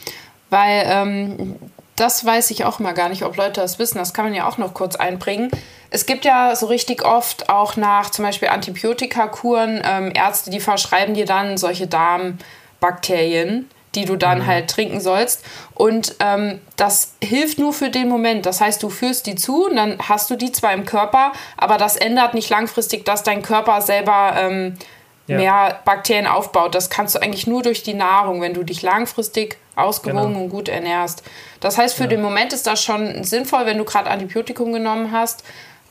weil 0.49 0.84
ähm, 0.86 1.58
das 1.99 2.25
weiß 2.25 2.51
ich 2.51 2.65
auch 2.65 2.79
immer 2.79 2.93
gar 2.93 3.09
nicht, 3.09 3.23
ob 3.23 3.35
Leute 3.35 3.62
das 3.62 3.79
wissen. 3.79 3.97
Das 3.97 4.13
kann 4.13 4.25
man 4.25 4.33
ja 4.33 4.47
auch 4.47 4.57
noch 4.57 4.73
kurz 4.73 4.95
einbringen. 4.95 5.51
Es 5.89 6.05
gibt 6.05 6.23
ja 6.23 6.55
so 6.55 6.67
richtig 6.67 7.03
oft 7.03 7.49
auch 7.49 7.75
nach 7.75 8.09
zum 8.12 8.23
Beispiel 8.23 8.49
Antibiotikakuren 8.49 9.81
ähm, 9.83 10.12
Ärzte, 10.13 10.49
die 10.49 10.59
verschreiben 10.59 11.13
dir 11.15 11.25
dann 11.25 11.57
solche 11.57 11.88
Darmbakterien, 11.88 13.69
die 13.95 14.05
du 14.05 14.15
dann 14.15 14.39
mhm. 14.39 14.45
halt 14.45 14.69
trinken 14.69 15.01
sollst. 15.01 15.43
Und 15.73 16.15
ähm, 16.19 16.62
das 16.77 17.15
hilft 17.23 17.57
nur 17.57 17.73
für 17.73 17.89
den 17.89 18.07
Moment. 18.07 18.45
Das 18.45 18.62
heißt, 18.62 18.81
du 18.83 18.89
führst 18.89 19.25
die 19.25 19.35
zu 19.35 19.65
und 19.65 19.75
dann 19.75 19.97
hast 20.07 20.29
du 20.29 20.35
die 20.35 20.51
zwar 20.51 20.73
im 20.73 20.85
Körper, 20.85 21.33
aber 21.57 21.77
das 21.77 21.95
ändert 21.97 22.33
nicht 22.33 22.49
langfristig, 22.49 23.03
dass 23.03 23.23
dein 23.23 23.41
Körper 23.41 23.81
selber 23.81 24.35
ähm, 24.38 24.77
ja. 25.30 25.38
mehr 25.38 25.80
Bakterien 25.86 26.28
aufbaut. 26.28 26.76
Das 26.76 26.89
kannst 26.89 27.15
du 27.15 27.22
eigentlich 27.22 27.48
nur 27.48 27.62
durch 27.62 27.84
die 27.84 27.94
Nahrung, 27.94 28.42
wenn 28.42 28.54
du 28.54 28.63
dich 28.63 28.82
langfristig 28.82 29.58
ausgewogen 29.76 30.34
genau. 30.34 30.44
und 30.44 30.50
gut 30.50 30.68
ernährst. 30.68 31.24
Das 31.60 31.78
heißt, 31.78 31.96
für 31.96 32.04
ja. 32.04 32.10
den 32.10 32.22
Moment 32.22 32.52
ist 32.52 32.68
das 32.68 32.84
schon 32.84 33.24
sinnvoll, 33.24 33.65
wenn 33.65 33.78
du 33.78 33.86
gerade 33.86 34.10
Antibiotikum 34.10 34.74
genommen 34.74 35.12
hast. 35.12 35.44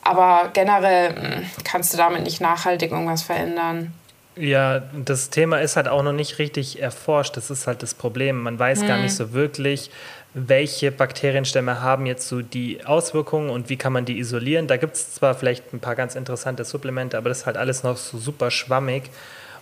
Aber 0.03 0.49
generell 0.53 1.15
hm, 1.15 1.45
kannst 1.63 1.93
du 1.93 1.97
damit 1.97 2.23
nicht 2.23 2.41
nachhaltig 2.41 2.91
irgendwas 2.91 3.23
verändern. 3.23 3.93
Ja, 4.35 4.83
das 4.93 5.29
Thema 5.29 5.59
ist 5.59 5.75
halt 5.75 5.89
auch 5.89 6.03
noch 6.03 6.13
nicht 6.13 6.39
richtig 6.39 6.81
erforscht. 6.81 7.35
Das 7.35 7.49
ist 7.49 7.67
halt 7.67 7.83
das 7.83 7.93
Problem. 7.93 8.41
Man 8.41 8.57
weiß 8.57 8.81
hm. 8.81 8.87
gar 8.87 8.97
nicht 8.97 9.13
so 9.15 9.33
wirklich, 9.33 9.91
welche 10.33 10.91
Bakterienstämme 10.91 11.81
haben 11.81 12.05
jetzt 12.05 12.27
so 12.27 12.41
die 12.41 12.85
Auswirkungen 12.85 13.49
und 13.49 13.69
wie 13.69 13.77
kann 13.77 13.93
man 13.93 14.05
die 14.05 14.19
isolieren. 14.19 14.67
Da 14.67 14.77
gibt 14.77 14.95
es 14.95 15.13
zwar 15.13 15.33
vielleicht 15.33 15.73
ein 15.73 15.79
paar 15.79 15.95
ganz 15.95 16.15
interessante 16.15 16.63
Supplemente, 16.63 17.17
aber 17.17 17.29
das 17.29 17.39
ist 17.39 17.45
halt 17.45 17.57
alles 17.57 17.83
noch 17.83 17.97
so 17.97 18.17
super 18.17 18.51
schwammig. 18.51 19.09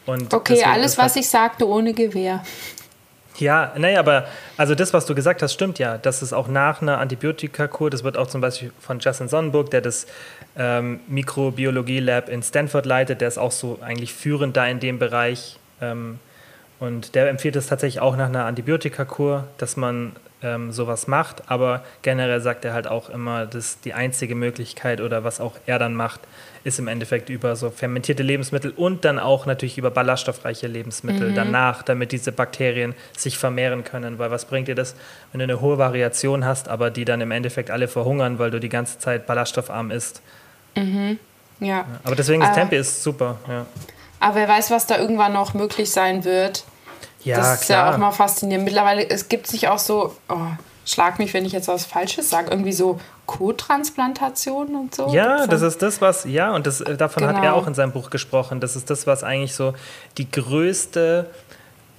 Und 0.06 0.34
okay, 0.34 0.64
alles, 0.64 0.98
was 0.98 1.16
halt 1.16 1.24
ich 1.24 1.30
sagte, 1.30 1.68
ohne 1.68 1.94
Gewehr. 1.94 2.44
Ja, 3.40 3.74
naja, 3.78 4.00
aber 4.00 4.26
also 4.58 4.74
das, 4.74 4.94
was 4.94 5.06
du 5.06 5.14
gesagt 5.14 5.42
hast, 5.42 5.54
stimmt 5.54 5.80
ja. 5.80 5.98
Das 5.98 6.22
ist 6.22 6.34
auch 6.34 6.48
nach 6.48 6.82
einer 6.82 6.98
Antibiotikakur, 6.98 7.90
das 7.90 8.04
wird 8.04 8.18
auch 8.18 8.28
zum 8.28 8.42
Beispiel 8.42 8.72
von 8.80 9.00
Justin 9.00 9.28
Sonnenburg, 9.28 9.70
der 9.70 9.82
das 9.82 10.08
ähm, 10.58 11.02
Mikrobiologie-Lab 11.08 12.30
in 12.30 12.42
Stanford 12.42 12.86
leitet, 12.86 13.22
der 13.22 13.28
ist 13.28 13.38
auch 13.38 13.52
so 13.52 13.80
eigentlich 13.82 14.14
führend 14.14 14.58
da 14.58 14.66
in 14.66 14.80
dem 14.80 14.98
Bereich. 14.98 15.60
Ähm, 15.82 16.20
und 16.80 17.16
der 17.16 17.30
empfiehlt 17.30 17.56
es 17.56 17.68
tatsächlich 17.68 18.02
auch 18.02 18.16
nach 18.16 18.28
einer 18.28 18.46
Antibiotikakur, 18.46 19.46
dass 19.58 19.78
man 19.78 20.16
ähm, 20.44 20.72
sowas 20.72 21.08
macht. 21.08 21.50
Aber 21.50 21.84
generell 22.02 22.42
sagt 22.42 22.66
er 22.66 22.74
halt 22.74 22.88
auch 22.88 23.10
immer, 23.10 23.46
dass 23.46 23.80
die 23.82 23.94
einzige 23.94 24.36
Möglichkeit 24.36 25.02
oder 25.02 25.24
was 25.24 25.40
auch 25.40 25.56
er 25.66 25.80
dann 25.80 25.96
macht, 25.96 26.22
ist 26.64 26.80
im 26.80 26.88
Endeffekt 26.88 27.30
über 27.30 27.56
so 27.56 27.70
fermentierte 27.70 28.24
Lebensmittel 28.24 28.72
und 28.72 29.06
dann 29.06 29.20
auch 29.20 29.46
natürlich 29.46 29.78
über 29.78 29.90
ballaststoffreiche 29.90 30.68
Lebensmittel 30.68 31.32
mhm. 31.32 31.36
danach, 31.36 31.82
damit 31.82 32.12
diese 32.12 32.32
Bakterien 32.32 32.94
sich 33.16 33.38
vermehren 33.38 33.84
können. 33.84 34.20
Weil 34.20 34.32
was 34.32 34.46
bringt 34.46 34.68
dir 34.68 34.76
das, 34.76 34.96
wenn 35.32 35.40
du 35.40 35.44
eine 35.44 35.62
hohe 35.62 35.78
Variation 35.78 36.46
hast, 36.46 36.68
aber 36.68 36.92
die 36.92 37.06
dann 37.06 37.22
im 37.22 37.32
Endeffekt 37.32 37.72
alle 37.72 37.88
verhungern, 37.88 38.38
weil 38.38 38.52
du 38.52 38.60
die 38.60 38.70
ganze 38.70 39.00
Zeit 39.00 39.26
ballaststoffarm 39.28 39.92
isst? 39.92 40.22
Mhm. 40.76 41.20
Ja. 41.60 41.86
Aber 42.04 42.16
deswegen 42.16 42.42
ist 42.42 42.50
äh, 42.50 42.54
Tempe 42.54 42.76
ist 42.76 43.02
super. 43.02 43.38
Ja. 43.48 43.66
Aber 44.20 44.36
wer 44.36 44.48
weiß, 44.48 44.72
was 44.72 44.88
da 44.88 44.98
irgendwann 44.98 45.34
noch 45.34 45.54
möglich 45.54 45.92
sein 45.92 46.24
wird. 46.24 46.64
Ja, 47.24 47.38
das 47.38 47.62
ist 47.62 47.66
klar. 47.66 47.88
ja 47.88 47.94
auch 47.94 47.98
mal 47.98 48.12
faszinierend. 48.12 48.66
Mittlerweile, 48.66 49.10
es 49.10 49.30
gibt 49.30 49.48
sich 49.48 49.68
auch 49.68 49.80
so, 49.80 50.16
oh, 50.30 50.36
schlag 50.86 51.20
mich, 51.20 51.34
wenn 51.34 51.46
ich 51.46 51.52
jetzt 51.52 51.68
was 51.68 51.86
Falsches 51.86 52.30
sage, 52.30 52.50
irgendwie 52.52 52.74
so 52.74 53.00
Co-Transplantation 53.26 54.76
und 54.76 54.96
so. 54.96 55.10
Ja, 55.10 55.48
das 55.48 55.62
ist 55.62 55.82
das, 55.82 56.00
was, 56.02 56.24
ja, 56.24 56.56
und 56.56 56.66
das, 56.66 56.82
äh, 56.82 56.96
davon 56.96 57.22
genau. 57.24 57.36
hat 57.36 57.44
er 57.44 57.50
genau. 57.50 57.62
auch 57.62 57.68
in 57.68 57.74
seinem 57.74 57.92
Buch 57.92 58.10
gesprochen. 58.10 58.60
Das 58.60 58.76
ist 58.76 58.90
das, 58.90 59.06
was 59.06 59.24
eigentlich 59.24 59.54
so 59.54 59.74
die 60.18 60.32
größte 60.32 61.30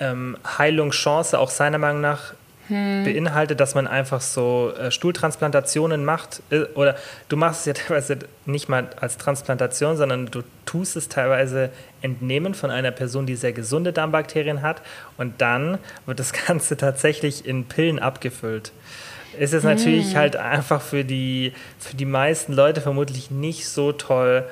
ähm, 0.00 0.38
Heilungschance 0.58 1.38
auch 1.38 1.50
seiner 1.50 1.78
Meinung 1.78 2.00
nach 2.00 2.34
hm. 2.68 3.04
beinhaltet, 3.04 3.60
dass 3.60 3.74
man 3.74 3.86
einfach 3.86 4.20
so 4.20 4.72
äh, 4.78 4.90
Stuhltransplantationen 4.90 6.04
macht. 6.04 6.42
Äh, 6.50 6.64
oder 6.74 6.96
du 7.28 7.36
machst 7.36 7.60
es 7.60 7.66
ja 7.66 7.72
teilweise 7.86 8.18
nicht 8.46 8.68
mal 8.68 8.88
als 9.00 9.16
Transplantation, 9.16 9.96
sondern 9.96 10.26
du 10.26 10.42
tust 10.66 10.96
es 10.96 11.08
teilweise 11.08 11.70
entnehmen 12.02 12.54
von 12.54 12.70
einer 12.70 12.90
Person, 12.90 13.26
die 13.26 13.36
sehr 13.36 13.52
gesunde 13.52 13.92
Darmbakterien 13.92 14.62
hat. 14.62 14.82
Und 15.16 15.40
dann 15.40 15.78
wird 16.06 16.20
das 16.20 16.32
Ganze 16.46 16.76
tatsächlich 16.76 17.46
in 17.46 17.64
Pillen 17.64 17.98
abgefüllt. 17.98 18.72
Ist 19.38 19.54
es 19.54 19.62
hm. 19.62 19.70
natürlich 19.70 20.16
halt 20.16 20.36
einfach 20.36 20.80
für 20.80 21.04
die, 21.04 21.52
für 21.78 21.96
die 21.96 22.06
meisten 22.06 22.52
Leute 22.52 22.80
vermutlich 22.80 23.30
nicht 23.30 23.68
so 23.68 23.92
toll, 23.92 24.44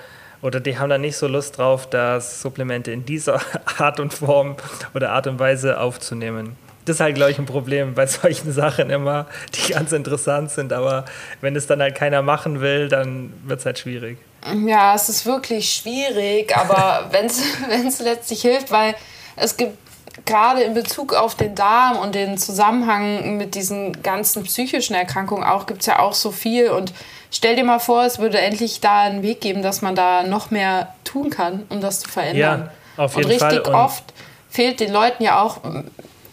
oder 0.43 0.61
die 0.61 0.79
haben 0.79 0.91
da 0.91 0.99
nicht 0.99 1.17
so 1.17 1.27
Lust 1.27 1.57
drauf, 1.59 1.89
das 1.89 2.43
Supplemente 2.43 2.93
in 2.93 3.07
dieser 3.07 3.41
Art 3.79 3.99
und 4.01 4.13
Form 4.13 4.57
oder 4.95 5.11
Art 5.13 5.27
und 5.27 5.39
Weise 5.39 5.81
aufzunehmen 5.81 6.57
das 6.87 6.97
ist 6.97 7.01
halt, 7.01 7.17
glaube 7.17 7.33
ich, 7.33 7.39
ein 7.39 7.47
Problem 7.47 7.95
bei 7.95 8.07
solchen 8.07 8.53
Sachen 8.53 8.91
immer, 8.91 9.27
die 9.55 9.73
ganz 9.73 9.93
interessant 9.93 10.51
sind. 10.51 10.73
Aber 10.73 11.05
wenn 11.41 11.55
es 11.55 11.67
dann 11.67 11.81
halt 11.81 11.95
keiner 11.95 12.23
machen 12.23 12.61
will, 12.61 12.89
dann 12.89 13.33
wird 13.45 13.61
es 13.61 13.67
halt 13.67 13.79
schwierig. 13.79 14.19
Ja, 14.67 14.95
es 14.95 15.09
ist 15.09 15.27
wirklich 15.27 15.71
schwierig, 15.73 16.57
aber 16.57 17.09
wenn 17.11 17.27
es 17.27 18.01
letztlich 18.01 18.41
hilft, 18.41 18.71
weil 18.71 18.95
es 19.35 19.57
gibt 19.57 19.77
gerade 20.25 20.63
in 20.63 20.73
Bezug 20.73 21.13
auf 21.13 21.35
den 21.35 21.55
Darm 21.55 21.99
und 21.99 22.15
den 22.15 22.39
Zusammenhang 22.39 23.37
mit 23.37 23.55
diesen 23.55 24.03
ganzen 24.03 24.45
psychischen 24.45 24.95
Erkrankungen 24.95 25.45
auch, 25.45 25.67
gibt 25.67 25.81
es 25.81 25.87
ja 25.87 25.99
auch 25.99 26.15
so 26.15 26.31
viel. 26.31 26.71
Und 26.71 26.95
stell 27.31 27.57
dir 27.57 27.65
mal 27.65 27.81
vor, 27.81 28.05
es 28.05 28.19
würde 28.19 28.39
endlich 28.39 28.81
da 28.81 29.03
einen 29.03 29.23
Weg 29.23 29.41
geben, 29.41 29.63
dass 29.63 29.83
man 29.83 29.95
da 29.95 30.23
noch 30.23 30.51
mehr 30.51 30.95
tun 31.05 31.31
kann, 31.31 31.65
um 31.69 31.81
das 31.81 32.01
zu 32.01 32.09
verändern. 32.09 32.71
Ja, 32.97 33.05
auf 33.05 33.17
jeden 33.17 33.25
und 33.27 33.31
richtig 33.33 33.49
Fall. 33.51 33.61
Und 33.61 33.75
oft 33.75 34.05
fehlt 34.49 34.81
den 34.81 34.93
Leuten 34.93 35.23
ja 35.23 35.43
auch 35.43 35.61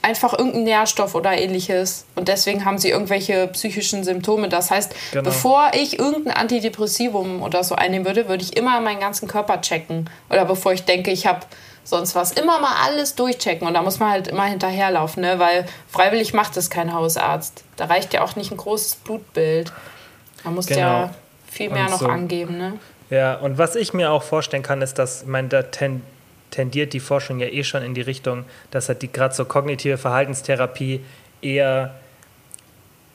einfach 0.04 0.38
irgendein 0.38 0.64
Nährstoff 0.66 1.16
oder 1.16 1.36
ähnliches. 1.38 2.06
Und 2.16 2.28
deswegen 2.28 2.66
haben 2.66 2.78
sie 2.78 2.90
irgendwelche 2.90 3.48
psychischen 3.48 4.04
Symptome. 4.04 4.50
Das 4.50 4.70
heißt, 4.70 4.94
genau. 5.12 5.24
bevor 5.24 5.72
ich 5.74 5.98
irgendein 5.98 6.36
Antidepressivum 6.36 7.42
oder 7.42 7.64
so 7.64 7.76
einnehmen 7.76 8.06
würde, 8.06 8.28
würde 8.28 8.44
ich 8.44 8.56
immer 8.56 8.80
meinen 8.82 9.00
ganzen 9.00 9.28
Körper 9.28 9.62
checken. 9.62 10.10
Oder 10.30 10.46
bevor 10.46 10.74
ich 10.74 10.84
denke, 10.84 11.12
ich 11.12 11.26
habe 11.26 11.40
sonst 11.86 12.16
was, 12.16 12.34
immer 12.34 12.60
mal 12.60 12.76
alles 12.86 13.16
durchchecken. 13.16 13.66
Und 13.68 13.74
da 13.74 13.82
muss 13.82 14.00
man 14.00 14.12
halt 14.12 14.28
immer 14.28 14.46
hinterherlaufen, 14.46 15.22
ne? 15.22 15.40
weil 15.40 15.66
freiwillig 15.90 16.34
macht 16.34 16.58
es 16.58 16.70
kein 16.70 16.94
Hausarzt. 16.94 17.64
Da 17.78 17.86
reicht 17.86 18.14
ja 18.14 18.24
auch 18.24 18.36
nicht 18.36 18.52
ein 18.52 18.58
großes 18.58 18.96
Blutbild. 18.96 19.72
Man 20.44 20.56
muss 20.56 20.68
genau. 20.68 20.80
ja 20.80 21.14
viel 21.50 21.70
mehr 21.70 21.86
und 21.86 21.92
noch 21.92 22.00
so. 22.00 22.08
angeben. 22.08 22.58
Ne? 22.58 22.74
Ja, 23.10 23.36
und 23.36 23.58
was 23.58 23.76
ich 23.76 23.94
mir 23.94 24.12
auch 24.12 24.24
vorstellen 24.24 24.64
kann, 24.64 24.82
ist, 24.82 25.00
dass 25.00 25.26
mein, 25.26 25.48
der 25.48 25.72
Ten 25.72 26.02
tendiert 26.54 26.94
die 26.94 27.00
Forschung 27.00 27.40
ja 27.40 27.48
eh 27.48 27.64
schon 27.64 27.82
in 27.82 27.96
die 27.96 28.02
Richtung, 28.02 28.46
dass 28.70 28.88
halt 28.88 29.02
die 29.02 29.12
gerade 29.12 29.34
so 29.34 29.44
kognitive 29.44 29.98
Verhaltenstherapie 29.98 31.02
eher 31.42 31.96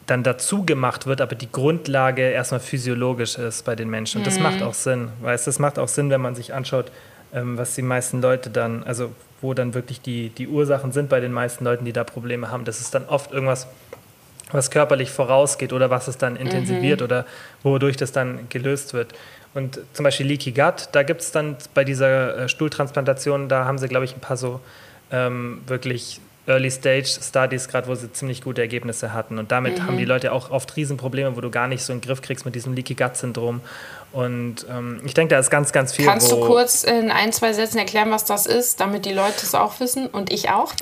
dann 0.07 0.25
dazu 0.25 0.65
gemacht 0.65 1.07
wird, 1.07 1.21
aber 1.21 1.37
die 1.37 1.51
Grundlage 1.51 2.23
erstmal 2.31 2.61
physiologisch 2.61 3.39
ist 3.39 3.65
bei 3.65 3.77
den 3.77 3.89
Menschen. 3.89 4.19
Und 4.19 4.27
das 4.27 4.41
macht 4.41 4.63
auch 4.63 4.75
Sinn, 4.75 5.11
weil 5.21 5.35
es 5.35 5.45
das 5.45 5.59
macht 5.59 5.79
auch 5.79 5.89
Sinn, 5.89 6.11
wenn 6.11 6.21
man 6.21 6.35
sich 6.35 6.53
anschaut, 6.53 6.91
ähm, 7.33 7.57
was 7.59 7.75
die 7.75 7.83
meisten 7.83 8.21
Leute 8.21 8.51
dann, 8.51 8.83
also 8.83 9.13
wo 9.41 9.55
dann 9.55 9.75
wirklich 9.75 10.01
die, 10.01 10.31
die 10.31 10.49
Ursachen 10.49 10.91
sind 10.91 11.09
bei 11.09 11.21
den 11.21 11.33
meisten 11.33 11.65
Leuten, 11.65 11.85
die 11.85 11.93
da 11.93 12.03
Probleme 12.03 12.51
haben. 12.51 12.65
Das 12.65 12.81
ist 12.81 12.95
dann 12.95 13.05
oft 13.05 13.31
irgendwas, 13.31 13.69
was 14.51 14.71
körperlich 14.71 15.11
vorausgeht 15.11 15.73
oder 15.73 15.91
was 15.91 16.09
es 16.09 16.19
dann 16.19 16.35
intensiviert 16.35 17.03
oder 17.03 17.27
wodurch 17.63 17.97
das 17.97 18.11
dann 18.11 18.49
gelöst 18.49 18.95
wird. 18.95 19.15
Und 19.59 19.81
zum 19.93 20.05
Beispiel 20.05 20.27
Leaky 20.27 20.53
Gut, 20.53 20.89
da 20.93 21.03
gibt 21.03 21.21
es 21.21 21.33
dann 21.33 21.57
bei 21.75 21.85
dieser 21.85 22.39
äh, 22.45 22.49
Stuhltransplantation, 22.49 23.49
da 23.49 23.65
haben 23.65 23.79
sie, 23.79 23.89
glaube 23.89 24.05
ich, 24.05 24.15
ein 24.15 24.21
paar 24.21 24.37
so 24.37 24.61
ähm, 25.11 25.61
wirklich 25.67 26.21
Early 26.47 26.71
Stage 26.71 27.05
Studies, 27.23 27.69
gerade 27.69 27.89
wo 27.89 27.95
sie 27.95 28.11
ziemlich 28.13 28.43
gute 28.43 28.61
Ergebnisse 28.63 29.13
hatten. 29.13 29.39
Und 29.39 29.51
damit 29.53 29.83
haben 29.83 29.99
die 29.99 30.05
Leute 30.07 30.33
auch 30.33 30.51
oft 30.51 30.77
Riesenprobleme, 30.77 31.37
wo 31.37 31.41
du 31.43 31.51
gar 31.51 31.67
nicht 31.69 31.83
so 31.83 31.93
einen 31.93 32.01
Griff 32.01 32.23
kriegst 32.23 32.47
mit 32.47 32.55
diesem 32.55 32.73
Leaky 32.73 32.95
Gut 32.95 33.17
Syndrom. 33.17 33.61
Und 34.13 34.65
ähm, 34.71 35.01
ich 35.05 35.13
denke, 35.13 35.35
da 35.35 35.41
ist 35.41 35.51
ganz, 35.51 35.73
ganz 35.73 35.93
viel. 35.93 36.07
Kannst 36.07 36.33
du 36.33 36.41
kurz 36.41 36.85
in 36.85 37.11
ein, 37.11 37.33
zwei 37.33 37.53
Sätzen 37.53 37.79
erklären, 37.79 38.11
was 38.11 38.25
das 38.25 38.47
ist, 38.47 38.81
damit 38.81 39.05
die 39.05 39.13
Leute 39.13 39.41
es 39.43 39.55
auch 39.55 39.79
wissen 39.81 40.07
und 40.07 40.33
ich 40.33 40.49
auch? 40.51 40.73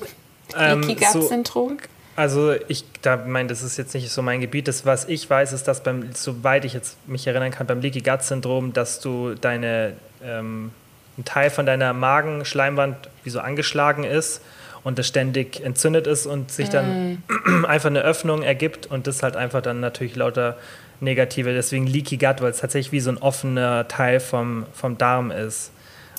Ähm, 0.57 0.83
Leaky 0.83 1.05
so- 1.13 1.21
Gut 1.21 1.29
Syndrom? 1.31 1.79
Also 2.17 2.55
ich 2.69 2.85
da 3.03 3.17
meine, 3.17 3.49
das 3.49 3.63
ist 3.63 3.77
jetzt 3.77 3.95
nicht 3.95 4.11
so 4.11 4.23
mein 4.23 4.41
Gebiet. 4.41 4.69
Das, 4.69 4.87
was 4.87 5.07
ich 5.07 5.29
weiß, 5.29 5.53
ist, 5.53 5.69
dass 5.69 5.83
beim, 5.83 6.13
soweit 6.15 6.65
ich 6.65 6.73
jetzt 6.73 6.97
mich 7.07 7.27
erinnern 7.27 7.51
kann, 7.51 7.67
beim 7.67 7.81
Leaky 7.81 8.01
Gut 8.01 8.23
Syndrom, 8.23 8.73
dass 8.73 9.01
du 9.01 9.35
deine 9.35 9.93
ähm, 10.25 10.71
ein 11.19 11.25
Teil 11.25 11.51
von 11.51 11.67
deiner 11.67 11.93
Magenschleimwand 11.93 12.97
wie 13.25 13.31
so 13.31 13.41
angeschlagen 13.41 14.05
ist 14.05 14.43
und 14.83 14.99
das 14.99 15.07
ständig 15.07 15.63
entzündet 15.65 16.07
ist 16.07 16.27
und 16.27 16.51
sich 16.51 16.69
dann 16.69 17.23
einfach 17.67 17.91
eine 17.91 18.01
Öffnung 18.01 18.43
ergibt 18.43 18.87
und 18.87 19.07
das 19.07 19.23
halt 19.23 19.37
einfach 19.37 19.63
dann 19.63 19.81
natürlich 19.81 20.17
lauter 20.17 20.57
negative, 21.01 21.53
deswegen 21.53 21.87
Leaky 21.87 22.17
Gut, 22.17 22.41
weil 22.41 22.51
es 22.51 22.61
tatsächlich 22.61 22.93
wie 22.93 23.01
so 23.01 23.11
ein 23.11 23.19
offener 23.19 23.89
Teil 23.89 24.21
vom, 24.21 24.65
vom 24.73 24.97
Darm 24.97 25.31
ist 25.31 25.71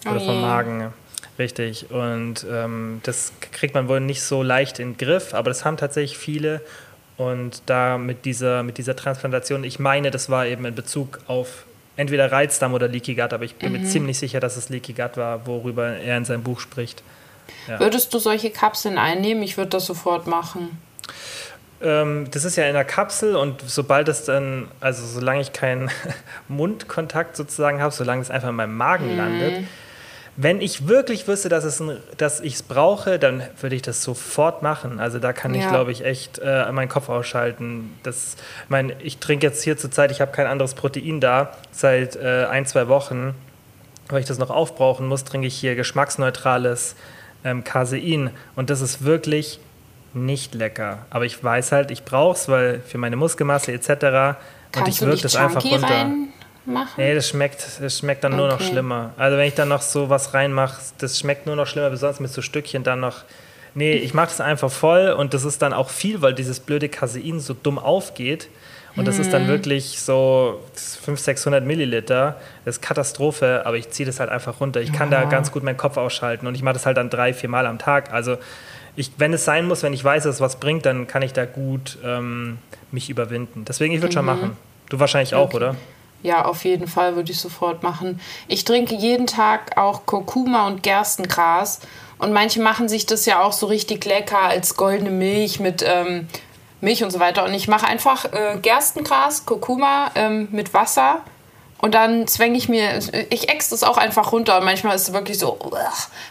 oder 0.06 0.18
Oh 0.22 0.26
vom. 0.26 0.42
Magen. 0.42 0.94
Richtig. 1.40 1.92
Und 1.92 2.46
ähm, 2.52 3.00
das 3.04 3.32
kriegt 3.52 3.74
man 3.76 3.88
wohl 3.88 4.00
nicht 4.00 4.22
so 4.24 4.42
leicht 4.44 4.80
in 4.80 4.94
den 4.94 4.98
Griff, 4.98 5.34
aber 5.34 5.50
das 5.50 5.66
haben 5.66 5.78
tatsächlich 5.78 6.18
viele. 6.18 6.62
Und 7.18 7.62
da 7.66 7.98
mit 7.98 8.26
dieser, 8.26 8.64
mit 8.64 8.78
dieser 8.78 8.96
Transplantation, 8.96 9.64
ich 9.64 9.80
meine, 9.80 10.12
das 10.12 10.30
war 10.30 10.46
eben 10.46 10.66
in 10.66 10.76
Bezug 10.76 11.20
auf 11.28 11.66
entweder 11.96 12.32
Reizdarm 12.32 12.74
oder 12.74 12.88
Leaky 12.88 13.16
Gut, 13.16 13.34
aber 13.34 13.44
ich 13.44 13.56
bin 13.56 13.72
Mhm. 13.74 13.80
mir 13.80 13.84
ziemlich 13.86 14.20
sicher, 14.20 14.40
dass 14.40 14.56
es 14.58 14.70
Leaky 14.70 14.94
Gut 14.94 15.18
war, 15.18 15.48
worüber 15.48 15.88
er 15.88 16.18
in 16.18 16.26
seinem 16.26 16.44
Buch 16.44 16.60
spricht. 16.60 17.02
Ja. 17.68 17.80
Würdest 17.80 18.14
du 18.14 18.20
solche 18.20 18.50
Kapseln 18.52 18.98
einnehmen? 18.98 19.42
Ich 19.44 19.58
würde 19.58 19.70
das 19.72 19.86
sofort 19.86 20.28
machen. 20.28 20.78
Ähm, 21.82 22.28
das 22.32 22.44
ist 22.46 22.56
ja 22.56 22.66
in 22.68 22.74
der 22.74 22.86
Kapsel 22.86 23.36
und 23.36 23.62
sobald 23.66 24.08
es 24.10 24.24
dann, 24.26 24.68
also 24.80 25.06
solange 25.06 25.42
ich 25.42 25.54
keinen 25.54 25.90
Mundkontakt 26.48 27.36
sozusagen 27.36 27.82
habe, 27.82 27.94
solange 27.94 28.22
es 28.22 28.30
einfach 28.32 28.50
in 28.50 28.56
meinem 28.56 28.76
Magen 28.76 29.12
Mhm. 29.12 29.18
landet, 29.18 29.64
wenn 30.40 30.62
ich 30.62 30.88
wirklich 30.88 31.28
wüsste, 31.28 31.50
dass, 31.50 31.64
es 31.64 31.80
ein, 31.80 31.98
dass 32.18 32.40
ich 32.40 32.54
es 32.54 32.64
brauche, 32.64 33.18
dann 33.18 33.42
würde 33.60 33.76
ich 33.76 33.82
das 33.82 34.04
sofort 34.04 34.62
machen. 34.62 35.00
Also 35.00 35.18
da 35.18 35.34
kann 35.34 35.54
ich, 35.56 35.64
Ja. 35.64 35.70
glaube 35.72 35.92
ich, 35.92 36.06
echt 36.06 36.40
äh, 36.44 36.72
meinen 36.72 36.90
Kopf 36.90 37.10
ausschalten. 37.10 37.98
Das, 38.04 38.36
ich 38.64 38.70
meine, 38.70 38.96
ich 39.02 39.18
trinke 39.18 39.48
jetzt 39.48 39.64
hier 39.64 39.78
zurzeit, 39.78 40.12
ich 40.12 40.22
habe 40.22 40.32
kein 40.32 40.46
anderes 40.46 40.76
Protein 40.76 41.20
da, 41.20 41.52
seit 41.72 42.16
äh, 42.16 42.46
ein, 42.50 42.68
zwei 42.68 42.88
Wochen, 42.88 43.34
weil 44.10 44.20
ich 44.20 44.28
das 44.28 44.38
noch 44.38 44.52
aufbrauchen 44.52 45.08
muss, 45.08 45.24
trinke 45.24 45.48
ich 45.48 45.56
hier 45.56 45.74
geschmacksneutrales 45.76 46.96
ähm, 47.44 47.64
Casein. 47.64 48.30
Und 48.56 48.70
das 48.70 48.82
ist 48.82 49.04
wirklich 49.04 49.60
nicht 50.14 50.54
lecker. 50.54 51.00
Aber 51.10 51.26
ich 51.26 51.44
weiß 51.44 51.72
halt, 51.72 51.90
ich 51.90 52.06
brauche 52.06 52.36
es, 52.38 52.48
weil 52.48 52.82
für 52.82 53.00
meine 53.00 53.16
Muskelmasse 53.16 53.72
etc. 53.72 54.38
Und 54.78 54.88
ich 54.88 55.02
wirke 55.02 55.22
das 55.24 55.36
einfach 55.36 55.66
runter. 55.66 56.12
Reinmachen? 56.68 56.94
Nee, 56.98 57.16
das 57.16 57.30
schmeckt, 57.30 57.66
das 57.82 57.98
schmeckt 58.00 58.24
dann 58.24 58.36
nur 58.36 58.48
noch 58.48 58.56
Okay. 58.56 58.66
schlimmer. 58.70 59.14
Also 59.18 59.38
wenn 59.38 59.48
ich 59.48 59.56
dann 59.56 59.70
noch 59.70 59.82
so 59.82 60.10
was 60.10 60.34
reinmache, 60.34 60.80
das 60.98 61.20
schmeckt 61.20 61.46
nur 61.46 61.56
noch 61.56 61.68
schlimmer, 61.68 61.90
besonders 61.90 62.20
mit 62.20 62.32
so 62.32 62.42
Stückchen 62.42 62.84
dann 62.84 63.00
noch. 63.00 63.24
Nee, 63.74 63.94
ich 63.94 64.14
mache 64.14 64.28
das 64.28 64.42
einfach 64.42 64.72
voll 64.72 65.10
und 65.10 65.34
das 65.34 65.44
ist 65.44 65.62
dann 65.62 65.72
auch 65.74 65.90
viel, 65.90 66.22
weil 66.22 66.34
dieses 66.34 66.60
blöde 66.60 66.90
Casein 66.90 67.40
so 67.40 67.54
dumm 67.54 67.78
aufgeht. 67.80 68.50
Und 68.96 69.08
das 69.08 69.20
ist 69.20 69.28
Mhm. 69.28 69.32
dann 69.32 69.48
wirklich 69.48 70.00
so 70.02 70.60
500, 70.74 71.20
600 71.24 71.64
Milliliter. 71.64 72.38
Das 72.66 72.78
ist 72.78 72.82
Katastrophe, 72.82 73.62
aber 73.66 73.78
ich 73.78 73.92
ziehe 73.92 74.08
das 74.08 74.20
halt 74.20 74.32
einfach 74.32 74.60
runter. 74.60 74.82
Ich 74.82 74.92
kann 74.92 75.12
da 75.12 75.26
ganz 75.26 75.52
gut 75.52 75.62
meinen 75.62 75.78
Kopf 75.78 75.98
ausschalten 75.98 76.48
und 76.48 76.56
ich 76.56 76.64
mache 76.64 76.74
das 76.74 76.88
halt 76.88 76.98
dann 76.98 77.12
drei, 77.12 77.32
vier 77.36 77.50
Mal 77.50 77.68
am 77.68 77.78
Tag. 77.78 78.12
Also 78.12 78.38
ich, 78.96 79.12
wenn 79.20 79.32
es 79.34 79.46
sein 79.46 79.68
muss, 79.68 79.84
wenn 79.84 79.94
ich 79.94 80.04
weiß, 80.04 80.24
dass 80.24 80.36
es 80.36 80.42
was 80.42 80.56
bringt, 80.56 80.88
dann 80.88 81.06
kann 81.06 81.22
ich 81.22 81.32
da 81.32 81.46
gut 81.46 82.00
ähm, 82.04 82.58
mich 82.92 83.12
überwinden. 83.12 83.66
Deswegen, 83.66 83.94
ich 83.94 84.02
würde 84.02 84.14
schon 84.16 84.26
machen. 84.26 84.58
Du 84.90 85.00
wahrscheinlich 85.00 85.36
auch, 85.36 85.50
Mhm. 85.50 85.56
Okay. 85.56 85.58
oder? 85.58 85.76
Ja, 86.24 86.46
auf 86.46 86.66
jeden 86.66 86.88
Fall 86.88 87.16
würde 87.16 87.32
ich 87.32 87.40
sofort 87.40 87.84
machen. 87.84 88.20
Ich 88.48 88.66
trinke 88.66 88.96
jeden 88.96 89.28
Tag 89.28 89.78
auch 89.78 90.06
Kurkuma 90.06 90.68
und 90.68 90.84
Gerstengras. 90.84 91.80
Und 92.18 92.34
manche 92.34 92.60
machen 92.62 92.90
sich 92.90 93.06
das 93.06 93.26
ja 93.28 93.42
auch 93.44 93.54
so 93.54 93.68
richtig 93.68 94.04
lecker 94.06 94.42
als 94.42 94.76
goldene 94.76 95.12
Milch 95.12 95.60
mit 95.60 95.84
ähm, 95.88 96.28
Milch 96.82 97.04
und 97.04 97.12
so 97.12 97.20
weiter. 97.20 97.46
Und 97.46 97.54
ich 97.54 97.68
mache 97.68 97.86
einfach 97.88 98.26
äh, 98.34 98.58
Gerstengras, 98.62 99.46
Kurkuma 99.46 100.12
ähm, 100.16 100.48
mit 100.52 100.74
Wasser. 100.74 101.22
Und 101.80 101.94
dann 101.94 102.26
zwänge 102.28 102.58
ich 102.58 102.68
mir, 102.70 102.98
ich 103.30 103.50
ex 103.50 103.70
das 103.70 103.84
auch 103.84 103.98
einfach 103.98 104.32
runter. 104.32 104.58
Und 104.58 104.66
manchmal 104.66 104.96
ist 104.96 105.10
es 105.10 105.14
wirklich 105.14 105.38
so, 105.38 105.60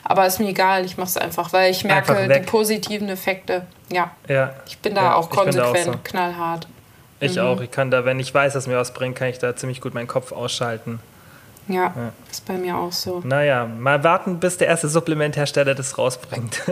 aber 0.03 0.27
ist 0.27 0.40
mir 0.40 0.49
egal, 0.49 0.85
ich 0.85 0.96
mache 0.96 1.07
es 1.09 1.16
einfach, 1.16 1.53
weil 1.53 1.70
ich 1.70 1.85
merke 1.85 2.29
die 2.29 2.44
positiven 2.44 3.09
Effekte. 3.09 3.64
Ja, 3.88 4.11
Ja. 4.29 4.55
ich 4.66 4.79
bin 4.79 4.96
da 4.96 5.03
Ja, 5.03 5.14
auch 5.14 5.29
bin 5.29 5.37
da 5.37 5.42
auch 5.42 5.44
konsequent, 5.72 5.85
so. 5.85 6.01
knallhart. 6.03 6.66
Ich 7.20 7.40
auch. 7.40 7.61
Ich 7.61 7.70
kann 7.70 7.90
da, 7.90 8.05
wenn 8.05 8.20
ich 8.20 8.33
weiß, 8.35 8.52
dass 8.52 8.66
mir 8.66 8.76
was 8.76 8.92
bringt, 8.92 9.16
kann 9.16 9.29
ich 9.29 9.38
da 9.38 9.57
ziemlich 9.57 9.81
gut 9.81 9.94
meinen 9.94 10.07
Kopf 10.09 10.33
ausschalten. 10.33 11.00
Ja, 11.68 11.92
ist 12.31 12.46
bei 12.46 12.55
mir 12.55 12.76
auch 12.76 12.92
so. 12.92 13.20
Naja, 13.24 13.64
mal 13.66 14.05
warten, 14.05 14.38
bis 14.38 14.57
der 14.57 14.68
erste 14.68 14.88
Supplementhersteller 14.88 15.74
das 15.74 15.98
rausbringt. 15.98 16.61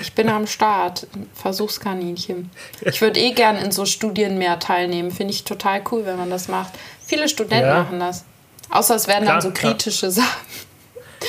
Ich 0.00 0.14
bin 0.14 0.28
am 0.30 0.46
Start, 0.46 1.06
Versuchskaninchen. 1.34 2.50
Ich 2.80 3.00
würde 3.02 3.20
eh 3.20 3.32
gern 3.32 3.56
in 3.56 3.72
so 3.72 3.84
Studien 3.84 4.38
mehr 4.38 4.58
teilnehmen. 4.58 5.10
Finde 5.10 5.34
ich 5.34 5.44
total 5.44 5.82
cool, 5.90 6.06
wenn 6.06 6.16
man 6.16 6.30
das 6.30 6.48
macht. 6.48 6.72
Viele 7.04 7.28
Studenten 7.28 7.66
Ja. 7.66 7.82
machen 7.82 8.00
das. 8.00 8.24
Außer 8.70 8.94
es 8.94 9.06
werden 9.06 9.24
Klar, 9.24 9.34
dann 9.34 9.42
so 9.42 9.50
klar. 9.50 9.72
kritische 9.72 10.10
Sachen. 10.10 10.28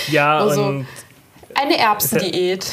ja, 0.07 0.37
Also, 0.37 0.63
und 0.63 0.87
Eine 1.55 1.77
Erbsendiät, 1.77 2.65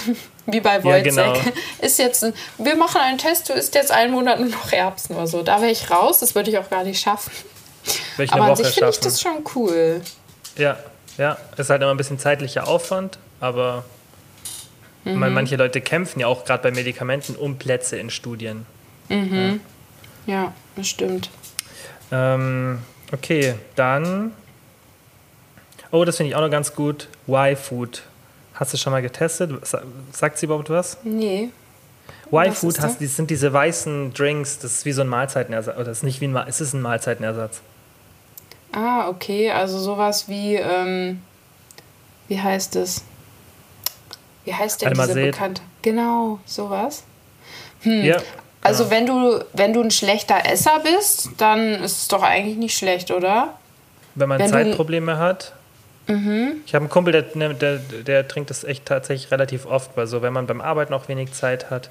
wie 0.47 0.61
bei 0.61 0.83
Wojciech. 0.83 1.05
genau. 1.05 1.35
Ist 1.81 1.99
jetzt, 1.99 2.25
ein, 2.25 2.33
wir 2.59 2.77
machen 2.77 3.01
einen 3.01 3.19
Test, 3.19 3.49
du 3.49 3.53
isst 3.53 3.75
jetzt 3.75 3.91
einen 3.93 4.13
Monat 4.13 4.41
nur 4.41 4.49
noch 4.49 4.73
Erbsen 4.73 5.15
oder 5.17 5.27
so. 5.27 5.43
Da 5.43 5.61
wäre 5.61 5.71
ich 5.71 5.91
raus, 5.91 6.19
das 6.21 6.35
würde 6.35 6.51
ich 6.51 6.59
auch 6.59 6.69
gar 6.71 6.85
nicht 6.85 7.01
schaffen. 7.01 7.31
ich 8.19 8.31
Aber 8.33 8.43
eine 8.45 8.53
an 8.53 8.59
Woche 8.59 8.65
sich 8.65 8.75
finde 8.75 8.91
ich 8.91 9.01
das 9.01 9.21
schon 9.21 9.45
cool. 9.55 10.01
Ja, 10.57 10.77
ja. 11.19 11.37
Ist 11.57 11.71
halt 11.71 11.83
immer 11.83 11.91
ein 11.93 11.97
bisschen 11.97 12.19
zeitlicher 12.19 12.67
Aufwand, 12.69 13.19
aber 13.41 13.85
Mhm. 15.05 15.15
man- 15.19 15.33
manche 15.33 15.57
Leute 15.57 15.81
kämpfen 15.81 16.21
ja 16.21 16.27
auch 16.27 16.45
gerade 16.45 16.63
bei 16.63 16.71
Medikamenten 16.73 17.35
um 17.37 17.57
Plätze 17.59 17.97
in 17.97 18.11
Studien. 18.11 18.67
Ja, 20.27 20.53
das 20.77 20.87
stimmt. 20.89 21.31
Ähm, 22.13 22.81
okay, 23.13 23.55
dann. 23.77 24.33
Oh, 25.91 26.05
das 26.05 26.17
finde 26.19 26.31
ich 26.31 26.37
auch 26.37 26.41
noch 26.43 26.51
ganz 26.51 26.75
gut. 26.75 27.09
Y-Food. 27.27 28.03
Hast 28.61 28.73
du 28.75 28.77
schon 28.77 28.93
mal 28.93 29.01
getestet? 29.03 29.51
Sa- 29.67 29.83
Sagt 30.13 30.37
sie 30.39 30.45
überhaupt 30.47 30.69
was? 30.71 30.99
Nee. 31.03 31.49
Y-Food 32.31 32.77
sind 33.01 33.31
diese 33.31 33.53
weißen 33.53 34.13
Drinks, 34.13 34.59
das 34.59 34.73
ist 34.73 34.85
wie 34.85 34.93
so 34.93 35.01
ein 35.01 35.09
Mahlzeitenersatz. 35.09 35.77
Oder 35.79 35.91
ist 35.91 36.03
nicht 36.05 36.21
wie 36.21 36.27
ein, 36.27 36.33
Ma- 36.33 36.45
es 36.47 36.61
ist 36.61 36.75
ein 36.75 36.83
Mahlzeitenersatz. 36.83 37.61
Ah, 38.73 39.09
okay. 39.09 39.51
Also 39.51 39.79
sowas 39.79 40.29
wie, 40.29 40.55
ähm, 40.57 41.23
wie 42.29 42.39
heißt 42.41 42.77
es? 42.77 43.03
Wie 44.45 44.55
heißt 44.55 44.83
denn 44.83 44.93
diese 44.93 45.15
bekannte? 45.15 45.63
Genau, 45.83 46.39
sowas. 46.47 47.03
Hm. 47.81 48.05
Ja. 48.05 48.19
Also 48.63 48.85
genau. 48.85 48.95
wenn 48.97 49.07
du, 49.07 49.45
wenn 49.55 49.73
du 49.73 49.81
ein 49.83 49.91
schlechter 49.91 50.45
Esser 50.45 50.81
bist, 50.81 51.31
dann 51.39 51.83
ist 51.83 52.03
es 52.03 52.09
doch 52.09 52.23
eigentlich 52.23 52.59
nicht 52.59 52.77
schlecht, 52.77 53.11
oder? 53.11 53.55
Wenn 54.15 54.29
man 54.29 54.39
wenn. 54.39 54.51
Zeitprobleme 54.51 55.17
hat. 55.19 55.55
Ich 56.67 56.75
habe 56.75 56.85
einen 56.85 56.91
Kumpel, 56.91 57.13
der, 57.13 57.25
ne, 57.35 57.55
der, 57.55 57.79
der 57.79 58.29
trinkt 58.29 58.51
das 58.51 58.65
echt 58.65 58.87
tatsächlich 58.87 59.31
relativ 59.31 59.67
oft, 59.67 59.97
weil 59.97 60.07
so, 60.07 60.23
wenn 60.23 60.33
man 60.33 60.47
beim 60.47 60.61
Arbeiten 60.61 60.93
auch 60.93 61.09
wenig 61.09 61.33
Zeit 61.33 61.71
hat, 61.71 61.91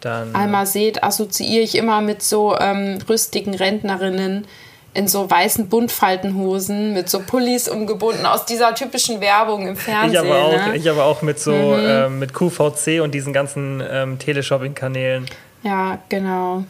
dann. 0.00 0.34
Almazet 0.34 1.02
assoziiere 1.02 1.62
ich 1.62 1.76
immer 1.76 2.00
mit 2.00 2.22
so 2.22 2.56
ähm, 2.58 2.98
rüstigen 3.08 3.54
Rentnerinnen 3.54 4.46
in 4.94 5.08
so 5.08 5.28
weißen 5.28 5.68
Buntfaltenhosen 5.68 6.92
mit 6.92 7.08
so 7.08 7.20
Pullis 7.20 7.68
umgebunden 7.68 8.26
aus 8.26 8.46
dieser 8.46 8.74
typischen 8.74 9.20
Werbung 9.20 9.66
im 9.66 9.76
Fernsehen. 9.76 10.12
ich 10.12 10.30
aber 10.30 10.42
auch, 10.44 10.66
ne? 10.68 10.76
ich 10.76 10.88
aber 10.88 11.04
auch 11.04 11.22
mit 11.22 11.40
so 11.40 11.52
ähm, 11.52 12.20
mit 12.20 12.32
QVC 12.32 13.02
und 13.02 13.12
diesen 13.12 13.32
ganzen 13.32 13.82
ähm, 13.88 14.18
Teleshopping-Kanälen. 14.20 15.26
Ja, 15.64 15.98
genau. 16.08 16.64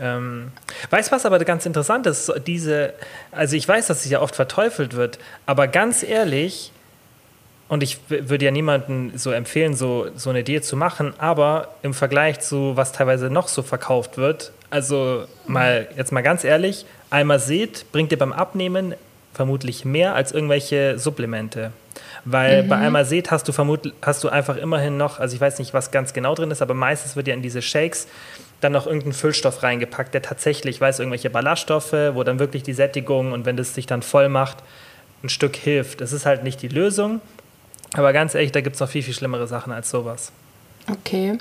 Ähm, 0.00 0.52
weißt 0.90 1.10
du, 1.10 1.16
was 1.16 1.26
aber 1.26 1.38
ganz 1.40 1.66
interessant 1.66 2.06
ist? 2.06 2.32
Diese, 2.46 2.94
also 3.32 3.56
ich 3.56 3.66
weiß, 3.66 3.86
dass 3.86 4.04
es 4.04 4.10
ja 4.10 4.20
oft 4.20 4.34
verteufelt 4.34 4.94
wird, 4.94 5.18
aber 5.46 5.68
ganz 5.68 6.02
ehrlich, 6.02 6.72
und 7.68 7.82
ich 7.82 7.98
würde 8.08 8.44
ja 8.44 8.50
niemandem 8.50 9.12
so 9.16 9.30
empfehlen, 9.30 9.74
so, 9.74 10.08
so 10.16 10.30
eine 10.30 10.40
Idee 10.40 10.60
zu 10.60 10.76
machen, 10.76 11.14
aber 11.18 11.74
im 11.82 11.94
Vergleich 11.94 12.40
zu 12.40 12.76
was 12.76 12.92
teilweise 12.92 13.30
noch 13.30 13.48
so 13.48 13.62
verkauft 13.62 14.16
wird, 14.16 14.52
also 14.70 15.26
mal 15.46 15.88
jetzt 15.96 16.12
mal 16.12 16.22
ganz 16.22 16.44
ehrlich, 16.44 16.84
einmal 17.10 17.38
seht, 17.38 17.86
bringt 17.92 18.10
dir 18.12 18.18
beim 18.18 18.32
Abnehmen 18.32 18.94
vermutlich 19.32 19.84
mehr 19.84 20.14
als 20.14 20.32
irgendwelche 20.32 20.98
Supplemente. 20.98 21.72
Weil 22.24 22.62
mhm. 22.62 22.68
bei 22.68 22.76
einmal 22.76 23.04
seht 23.04 23.30
hast 23.30 23.46
du 23.48 23.52
vermutlich 23.52 23.94
hast 24.02 24.24
du 24.24 24.28
einfach 24.28 24.56
immerhin 24.56 24.96
noch, 24.96 25.20
also 25.20 25.34
ich 25.34 25.40
weiß 25.40 25.58
nicht, 25.58 25.74
was 25.74 25.90
ganz 25.90 26.12
genau 26.12 26.34
drin 26.34 26.50
ist, 26.50 26.62
aber 26.62 26.74
meistens 26.74 27.16
wird 27.16 27.28
ja 27.28 27.34
in 27.34 27.42
diese 27.42 27.62
Shakes 27.62 28.08
dann 28.64 28.72
noch 28.72 28.86
irgendein 28.86 29.12
Füllstoff 29.12 29.62
reingepackt, 29.62 30.14
der 30.14 30.22
tatsächlich, 30.22 30.80
weiß, 30.80 30.98
irgendwelche 30.98 31.30
Ballaststoffe, 31.30 31.92
wo 31.92 32.22
dann 32.22 32.38
wirklich 32.38 32.62
die 32.62 32.72
Sättigung 32.72 33.32
und 33.32 33.44
wenn 33.44 33.56
das 33.56 33.74
sich 33.74 33.86
dann 33.86 34.02
voll 34.02 34.28
macht, 34.28 34.58
ein 35.22 35.28
Stück 35.28 35.56
hilft. 35.56 36.00
Das 36.00 36.12
ist 36.12 36.26
halt 36.26 36.42
nicht 36.42 36.62
die 36.62 36.68
Lösung, 36.68 37.20
aber 37.94 38.12
ganz 38.12 38.34
ehrlich, 38.34 38.52
da 38.52 38.60
gibt 38.60 38.74
es 38.74 38.80
noch 38.80 38.88
viel, 38.88 39.02
viel 39.02 39.14
schlimmere 39.14 39.46
Sachen 39.46 39.72
als 39.72 39.90
sowas. 39.90 40.32
Okay. 40.90 41.38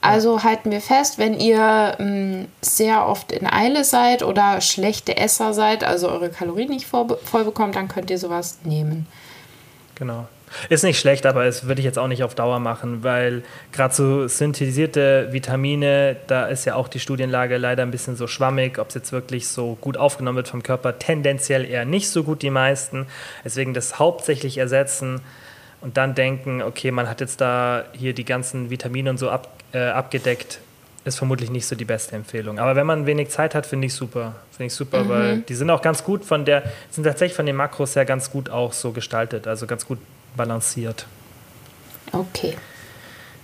Also 0.00 0.42
halten 0.42 0.72
wir 0.72 0.80
fest, 0.80 1.18
wenn 1.18 1.38
ihr 1.38 1.96
ähm, 2.00 2.48
sehr 2.60 3.06
oft 3.06 3.30
in 3.30 3.46
Eile 3.46 3.84
seid 3.84 4.24
oder 4.24 4.60
schlechte 4.60 5.16
Esser 5.16 5.54
seid, 5.54 5.84
also 5.84 6.10
eure 6.10 6.28
Kalorien 6.28 6.70
nicht 6.70 6.86
voll, 6.86 7.16
voll 7.24 7.44
bekommt, 7.44 7.76
dann 7.76 7.86
könnt 7.86 8.10
ihr 8.10 8.18
sowas 8.18 8.58
nehmen. 8.64 9.06
Genau. 9.94 10.26
Ist 10.68 10.84
nicht 10.84 10.98
schlecht, 10.98 11.26
aber 11.26 11.44
das 11.44 11.66
würde 11.66 11.80
ich 11.80 11.84
jetzt 11.84 11.98
auch 11.98 12.08
nicht 12.08 12.22
auf 12.22 12.34
Dauer 12.34 12.58
machen, 12.58 13.02
weil 13.02 13.42
gerade 13.72 13.94
so 13.94 14.28
synthetisierte 14.28 15.28
Vitamine, 15.30 16.16
da 16.26 16.46
ist 16.46 16.64
ja 16.64 16.74
auch 16.74 16.88
die 16.88 17.00
Studienlage 17.00 17.56
leider 17.56 17.82
ein 17.82 17.90
bisschen 17.90 18.16
so 18.16 18.26
schwammig, 18.26 18.78
ob 18.78 18.88
es 18.88 18.94
jetzt 18.94 19.12
wirklich 19.12 19.48
so 19.48 19.76
gut 19.80 19.96
aufgenommen 19.96 20.36
wird 20.36 20.48
vom 20.48 20.62
Körper, 20.62 20.98
tendenziell 20.98 21.64
eher 21.64 21.84
nicht 21.84 22.10
so 22.10 22.24
gut 22.24 22.42
die 22.42 22.50
meisten. 22.50 23.06
Deswegen 23.44 23.74
das 23.74 23.98
hauptsächlich 23.98 24.58
ersetzen 24.58 25.20
und 25.80 25.96
dann 25.96 26.14
denken, 26.14 26.62
okay, 26.62 26.90
man 26.90 27.08
hat 27.08 27.20
jetzt 27.20 27.40
da 27.40 27.84
hier 27.92 28.14
die 28.14 28.24
ganzen 28.24 28.70
Vitamine 28.70 29.10
und 29.10 29.18
so 29.18 29.30
ab, 29.30 29.48
äh, 29.72 29.78
abgedeckt, 29.78 30.60
ist 31.04 31.18
vermutlich 31.18 31.50
nicht 31.50 31.66
so 31.66 31.74
die 31.74 31.84
beste 31.84 32.14
Empfehlung. 32.14 32.58
Aber 32.58 32.76
wenn 32.76 32.86
man 32.86 33.06
wenig 33.06 33.30
Zeit 33.30 33.54
hat, 33.54 33.66
finde 33.66 33.86
ich 33.86 33.94
super. 33.94 34.36
Finde 34.52 34.68
ich 34.68 34.74
super, 34.74 35.02
mhm. 35.04 35.08
weil 35.08 35.38
die 35.40 35.54
sind 35.54 35.68
auch 35.70 35.82
ganz 35.82 36.04
gut 36.04 36.24
von 36.24 36.44
der, 36.44 36.62
sind 36.90 37.04
tatsächlich 37.04 37.34
von 37.34 37.46
den 37.46 37.56
Makros 37.56 37.96
her 37.96 38.04
ganz 38.04 38.30
gut 38.30 38.50
auch 38.50 38.72
so 38.72 38.92
gestaltet, 38.92 39.48
also 39.48 39.66
ganz 39.66 39.86
gut 39.86 39.98
balanciert. 40.36 41.06
Okay. 42.12 42.56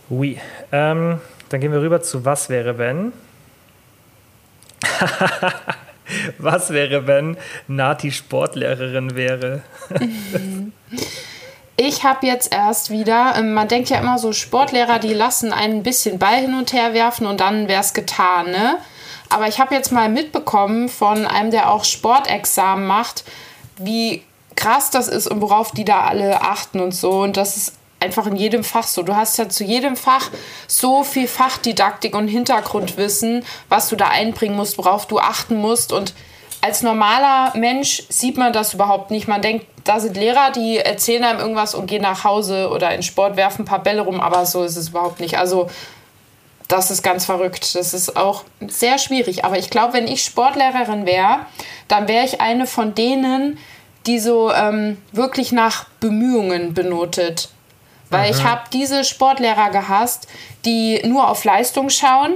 Oui. 0.08 0.38
Ähm, 0.72 1.20
dann 1.48 1.60
gehen 1.60 1.72
wir 1.72 1.80
rüber 1.80 2.02
zu 2.02 2.24
Was 2.24 2.48
wäre 2.48 2.78
wenn? 2.78 3.12
Was 6.38 6.70
wäre, 6.70 7.06
wenn 7.06 7.36
Nati 7.66 8.10
Sportlehrerin 8.10 9.14
wäre? 9.14 9.62
ich 11.76 12.04
habe 12.04 12.26
jetzt 12.26 12.52
erst 12.52 12.90
wieder, 12.90 13.34
ähm, 13.36 13.54
man 13.54 13.68
denkt 13.68 13.90
ja 13.90 13.98
immer 13.98 14.18
so, 14.18 14.32
Sportlehrer, 14.32 14.98
die 14.98 15.12
lassen 15.12 15.52
ein 15.52 15.82
bisschen 15.82 16.18
Ball 16.18 16.36
hin 16.36 16.54
und 16.54 16.72
her 16.72 16.94
werfen 16.94 17.26
und 17.26 17.40
dann 17.40 17.68
wäre 17.68 17.82
es 17.82 17.92
getan, 17.92 18.50
ne? 18.50 18.78
Aber 19.30 19.46
ich 19.46 19.60
habe 19.60 19.74
jetzt 19.74 19.92
mal 19.92 20.08
mitbekommen 20.08 20.88
von 20.88 21.26
einem, 21.26 21.50
der 21.50 21.70
auch 21.70 21.84
Sportexamen 21.84 22.86
macht, 22.86 23.24
wie 23.76 24.22
krass 24.58 24.90
das 24.90 25.08
ist 25.08 25.28
und 25.28 25.40
worauf 25.40 25.70
die 25.70 25.84
da 25.84 26.00
alle 26.00 26.42
achten 26.42 26.80
und 26.80 26.92
so. 26.94 27.22
Und 27.22 27.36
das 27.36 27.56
ist 27.56 27.72
einfach 28.00 28.26
in 28.26 28.36
jedem 28.36 28.64
Fach 28.64 28.86
so. 28.86 29.02
Du 29.02 29.14
hast 29.14 29.38
ja 29.38 29.48
zu 29.48 29.64
jedem 29.64 29.96
Fach 29.96 30.30
so 30.66 31.04
viel 31.04 31.28
Fachdidaktik 31.28 32.14
und 32.14 32.28
Hintergrundwissen, 32.28 33.44
was 33.68 33.88
du 33.88 33.96
da 33.96 34.08
einbringen 34.08 34.56
musst, 34.56 34.76
worauf 34.76 35.06
du 35.06 35.18
achten 35.20 35.56
musst. 35.56 35.92
Und 35.92 36.12
als 36.60 36.82
normaler 36.82 37.56
Mensch 37.56 38.02
sieht 38.08 38.36
man 38.36 38.52
das 38.52 38.74
überhaupt 38.74 39.10
nicht. 39.10 39.28
Man 39.28 39.42
denkt, 39.42 39.66
da 39.84 40.00
sind 40.00 40.16
Lehrer, 40.16 40.50
die 40.50 40.78
erzählen 40.78 41.24
einem 41.24 41.38
irgendwas 41.38 41.74
und 41.74 41.86
gehen 41.86 42.02
nach 42.02 42.24
Hause 42.24 42.70
oder 42.70 42.92
in 42.94 43.02
Sport, 43.02 43.36
werfen 43.36 43.62
ein 43.62 43.64
paar 43.66 43.82
Bälle 43.82 44.02
rum, 44.02 44.20
aber 44.20 44.44
so 44.44 44.64
ist 44.64 44.76
es 44.76 44.88
überhaupt 44.88 45.20
nicht. 45.20 45.38
Also 45.38 45.68
das 46.66 46.90
ist 46.90 47.02
ganz 47.02 47.24
verrückt. 47.24 47.74
Das 47.74 47.94
ist 47.94 48.16
auch 48.16 48.44
sehr 48.66 48.98
schwierig. 48.98 49.44
Aber 49.44 49.56
ich 49.56 49.70
glaube, 49.70 49.94
wenn 49.94 50.06
ich 50.06 50.24
Sportlehrerin 50.24 51.06
wäre, 51.06 51.46
dann 51.86 52.08
wäre 52.08 52.26
ich 52.26 52.40
eine 52.40 52.66
von 52.66 52.94
denen, 52.94 53.58
die 54.08 54.18
so 54.18 54.50
ähm, 54.52 54.96
wirklich 55.12 55.52
nach 55.52 55.84
Bemühungen 56.00 56.74
benotet. 56.74 57.50
Weil 58.10 58.22
Aha. 58.22 58.30
ich 58.30 58.42
habe 58.42 58.62
diese 58.72 59.04
Sportlehrer 59.04 59.70
gehasst, 59.70 60.26
die 60.64 61.00
nur 61.06 61.28
auf 61.28 61.44
Leistung 61.44 61.90
schauen 61.90 62.34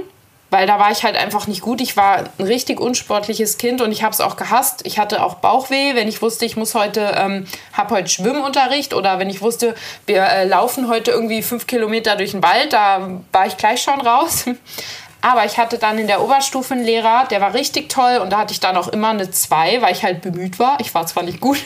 weil 0.53 0.67
da 0.67 0.77
war 0.77 0.91
ich 0.91 1.03
halt 1.03 1.17
einfach 1.17 1.47
nicht 1.47 1.61
gut. 1.61 1.81
Ich 1.81 1.97
war 1.97 2.25
ein 2.37 2.45
richtig 2.45 2.79
unsportliches 2.79 3.57
Kind 3.57 3.81
und 3.81 3.91
ich 3.91 4.03
habe 4.03 4.13
es 4.13 4.21
auch 4.21 4.35
gehasst. 4.35 4.81
Ich 4.85 4.99
hatte 4.99 5.23
auch 5.23 5.35
Bauchweh, 5.35 5.95
wenn 5.95 6.07
ich 6.07 6.21
wusste, 6.21 6.45
ich 6.45 6.55
muss 6.55 6.75
heute, 6.75 7.11
ähm, 7.17 7.47
habe 7.73 7.95
heute 7.95 8.07
Schwimmunterricht 8.07 8.93
oder 8.93 9.17
wenn 9.17 9.31
ich 9.31 9.41
wusste, 9.41 9.73
wir 10.05 10.21
äh, 10.21 10.45
laufen 10.45 10.89
heute 10.89 11.09
irgendwie 11.09 11.41
fünf 11.41 11.65
Kilometer 11.65 12.15
durch 12.17 12.31
den 12.31 12.43
Wald, 12.43 12.71
da 12.71 13.19
war 13.31 13.47
ich 13.47 13.57
gleich 13.57 13.81
schon 13.81 13.99
raus. 13.99 14.45
Aber 15.23 15.45
ich 15.45 15.57
hatte 15.57 15.77
dann 15.77 15.97
in 15.97 16.07
der 16.07 16.21
Oberstufe 16.21 16.73
einen 16.73 16.83
Lehrer, 16.83 17.25
der 17.31 17.39
war 17.39 17.53
richtig 17.53 17.87
toll 17.87 18.17
und 18.17 18.29
da 18.29 18.39
hatte 18.39 18.51
ich 18.51 18.59
dann 18.59 18.75
auch 18.75 18.89
immer 18.89 19.07
eine 19.07 19.31
2, 19.31 19.81
weil 19.81 19.93
ich 19.93 20.03
halt 20.03 20.21
bemüht 20.21 20.59
war. 20.59 20.77
Ich 20.81 20.93
war 20.93 21.07
zwar 21.07 21.23
nicht 21.23 21.39
gut, 21.39 21.57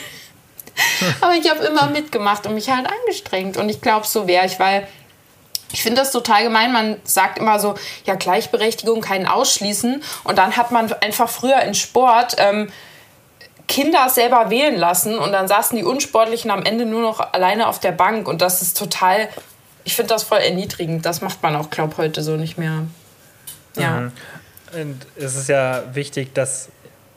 aber 1.20 1.34
ich 1.34 1.50
habe 1.50 1.64
immer 1.64 1.86
mitgemacht 1.88 2.46
und 2.46 2.54
mich 2.54 2.70
halt 2.70 2.86
angestrengt. 2.88 3.56
Und 3.56 3.68
ich 3.68 3.80
glaube, 3.80 4.06
so 4.06 4.28
wäre 4.28 4.46
ich, 4.46 4.60
weil 4.60 4.86
ich 5.72 5.82
finde 5.82 6.00
das 6.00 6.12
total 6.12 6.44
gemein. 6.44 6.72
Man 6.72 7.00
sagt 7.02 7.38
immer 7.38 7.58
so, 7.58 7.74
ja, 8.04 8.14
Gleichberechtigung, 8.14 9.00
keinen 9.00 9.26
ausschließen. 9.26 10.04
Und 10.22 10.38
dann 10.38 10.56
hat 10.56 10.70
man 10.70 10.92
einfach 11.02 11.28
früher 11.28 11.60
in 11.62 11.74
Sport 11.74 12.36
ähm, 12.38 12.70
Kinder 13.66 14.08
selber 14.08 14.50
wählen 14.50 14.76
lassen 14.76 15.18
und 15.18 15.32
dann 15.32 15.48
saßen 15.48 15.76
die 15.76 15.84
Unsportlichen 15.84 16.52
am 16.52 16.62
Ende 16.62 16.86
nur 16.86 17.02
noch 17.02 17.18
alleine 17.32 17.66
auf 17.66 17.80
der 17.80 17.92
Bank. 17.92 18.28
Und 18.28 18.40
das 18.40 18.62
ist 18.62 18.78
total, 18.78 19.28
ich 19.82 19.96
finde 19.96 20.14
das 20.14 20.22
voll 20.22 20.38
erniedrigend. 20.38 21.04
Das 21.04 21.22
macht 21.22 21.42
man 21.42 21.56
auch, 21.56 21.70
glaube 21.70 21.94
ich, 21.94 21.98
heute 21.98 22.22
so 22.22 22.36
nicht 22.36 22.56
mehr. 22.56 22.84
Ja. 23.78 24.00
Mhm. 24.00 24.12
Und 24.80 25.06
es 25.16 25.36
ist 25.36 25.48
ja 25.48 25.82
wichtig, 25.94 26.34
dass 26.34 26.68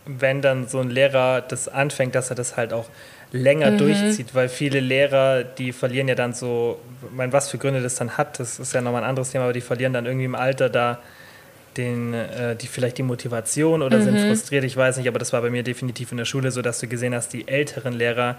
wenn 0.05 0.41
dann 0.41 0.67
so 0.67 0.79
ein 0.79 0.89
Lehrer 0.89 1.41
das 1.41 1.67
anfängt, 1.67 2.15
dass 2.15 2.29
er 2.29 2.35
das 2.35 2.57
halt 2.57 2.73
auch 2.73 2.87
länger 3.31 3.71
mhm. 3.71 3.77
durchzieht, 3.77 4.35
weil 4.35 4.49
viele 4.49 4.79
Lehrer, 4.79 5.43
die 5.43 5.71
verlieren 5.71 6.07
ja 6.07 6.15
dann 6.15 6.33
so, 6.33 6.79
mein, 7.11 7.31
was 7.31 7.49
für 7.49 7.57
Gründe 7.57 7.81
das 7.81 7.95
dann 7.95 8.17
hat, 8.17 8.39
das 8.39 8.59
ist 8.59 8.73
ja 8.73 8.81
nochmal 8.81 9.03
ein 9.03 9.09
anderes 9.09 9.31
Thema, 9.31 9.45
aber 9.45 9.53
die 9.53 9.61
verlieren 9.61 9.93
dann 9.93 10.05
irgendwie 10.05 10.25
im 10.25 10.35
Alter 10.35 10.69
da 10.69 10.99
den, 11.77 12.13
äh, 12.13 12.55
die 12.55 12.67
vielleicht 12.67 12.97
die 12.97 13.03
Motivation 13.03 13.81
oder 13.81 13.99
mhm. 13.99 14.03
sind 14.03 14.19
frustriert, 14.19 14.63
ich 14.65 14.75
weiß 14.75 14.97
nicht, 14.97 15.07
aber 15.07 15.19
das 15.19 15.31
war 15.31 15.41
bei 15.41 15.49
mir 15.49 15.63
definitiv 15.63 16.11
in 16.11 16.17
der 16.17 16.25
Schule 16.25 16.51
so, 16.51 16.61
dass 16.61 16.79
du 16.79 16.87
gesehen 16.87 17.15
hast, 17.15 17.31
die 17.31 17.47
älteren 17.47 17.93
Lehrer, 17.93 18.35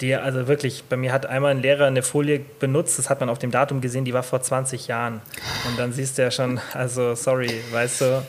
die 0.00 0.14
also 0.14 0.46
wirklich, 0.46 0.84
bei 0.88 0.96
mir 0.96 1.12
hat 1.12 1.26
einmal 1.26 1.52
ein 1.52 1.62
Lehrer 1.62 1.86
eine 1.86 2.02
Folie 2.02 2.40
benutzt, 2.60 2.98
das 2.98 3.08
hat 3.08 3.20
man 3.20 3.28
auf 3.28 3.38
dem 3.38 3.50
Datum 3.50 3.80
gesehen, 3.80 4.04
die 4.04 4.12
war 4.12 4.22
vor 4.22 4.42
20 4.42 4.88
Jahren. 4.88 5.20
Und 5.68 5.78
dann 5.78 5.92
siehst 5.92 6.18
du 6.18 6.22
ja 6.22 6.30
schon, 6.30 6.60
also 6.74 7.14
sorry, 7.14 7.50
weißt 7.72 8.00
du, 8.02 8.22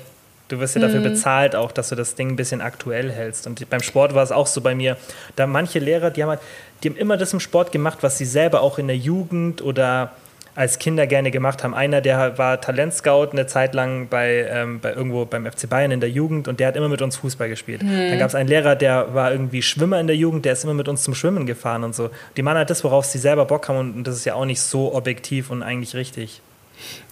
Du 0.49 0.59
wirst 0.59 0.75
ja 0.75 0.81
dafür 0.81 1.01
mhm. 1.01 1.05
bezahlt 1.05 1.55
auch, 1.55 1.71
dass 1.71 1.89
du 1.89 1.95
das 1.95 2.15
Ding 2.15 2.29
ein 2.29 2.35
bisschen 2.35 2.61
aktuell 2.61 3.11
hältst. 3.11 3.47
Und 3.47 3.69
beim 3.69 3.81
Sport 3.81 4.13
war 4.15 4.23
es 4.23 4.31
auch 4.31 4.47
so 4.47 4.61
bei 4.61 4.75
mir. 4.75 4.95
Da 5.35 5.45
manche 5.45 5.79
Lehrer, 5.79 6.09
die 6.09 6.23
haben, 6.23 6.29
halt, 6.29 6.39
die 6.83 6.89
haben 6.89 6.95
immer 6.95 7.17
das 7.17 7.33
im 7.33 7.39
Sport 7.39 7.71
gemacht, 7.71 7.99
was 8.01 8.17
sie 8.17 8.25
selber 8.25 8.61
auch 8.61 8.79
in 8.79 8.87
der 8.87 8.95
Jugend 8.95 9.61
oder 9.61 10.13
als 10.57 10.79
Kinder 10.79 11.05
gerne 11.05 11.29
gemacht 11.29 11.63
haben. 11.63 11.75
Einer, 11.75 12.01
der 12.01 12.39
war 12.39 12.59
Talentscout 12.59 13.29
eine 13.31 13.45
Zeit 13.45 13.75
lang 13.75 14.07
bei, 14.09 14.47
ähm, 14.49 14.79
bei 14.79 14.91
irgendwo 14.91 15.23
beim 15.25 15.45
FC 15.45 15.69
Bayern 15.69 15.91
in 15.91 15.99
der 15.99 16.09
Jugend 16.09 16.47
und 16.47 16.59
der 16.59 16.69
hat 16.69 16.75
immer 16.75 16.89
mit 16.89 17.03
uns 17.03 17.15
Fußball 17.17 17.47
gespielt. 17.47 17.83
Mhm. 17.83 18.09
Dann 18.09 18.17
gab 18.17 18.29
es 18.29 18.33
einen 18.33 18.49
Lehrer, 18.49 18.75
der 18.75 19.13
war 19.13 19.31
irgendwie 19.31 19.61
Schwimmer 19.61 19.99
in 19.99 20.07
der 20.07 20.15
Jugend, 20.15 20.45
der 20.45 20.53
ist 20.53 20.63
immer 20.63 20.73
mit 20.73 20.87
uns 20.87 21.03
zum 21.03 21.13
Schwimmen 21.13 21.45
gefahren 21.45 21.83
und 21.83 21.93
so. 21.93 22.09
Die 22.37 22.41
machen 22.41 22.57
halt 22.57 22.71
das, 22.71 22.83
worauf 22.83 23.05
sie 23.05 23.19
selber 23.19 23.45
Bock 23.45 23.69
haben 23.69 23.77
und 23.77 24.03
das 24.05 24.15
ist 24.15 24.25
ja 24.25 24.33
auch 24.33 24.45
nicht 24.45 24.59
so 24.59 24.95
objektiv 24.95 25.51
und 25.51 25.61
eigentlich 25.61 25.93
richtig. 25.93 26.41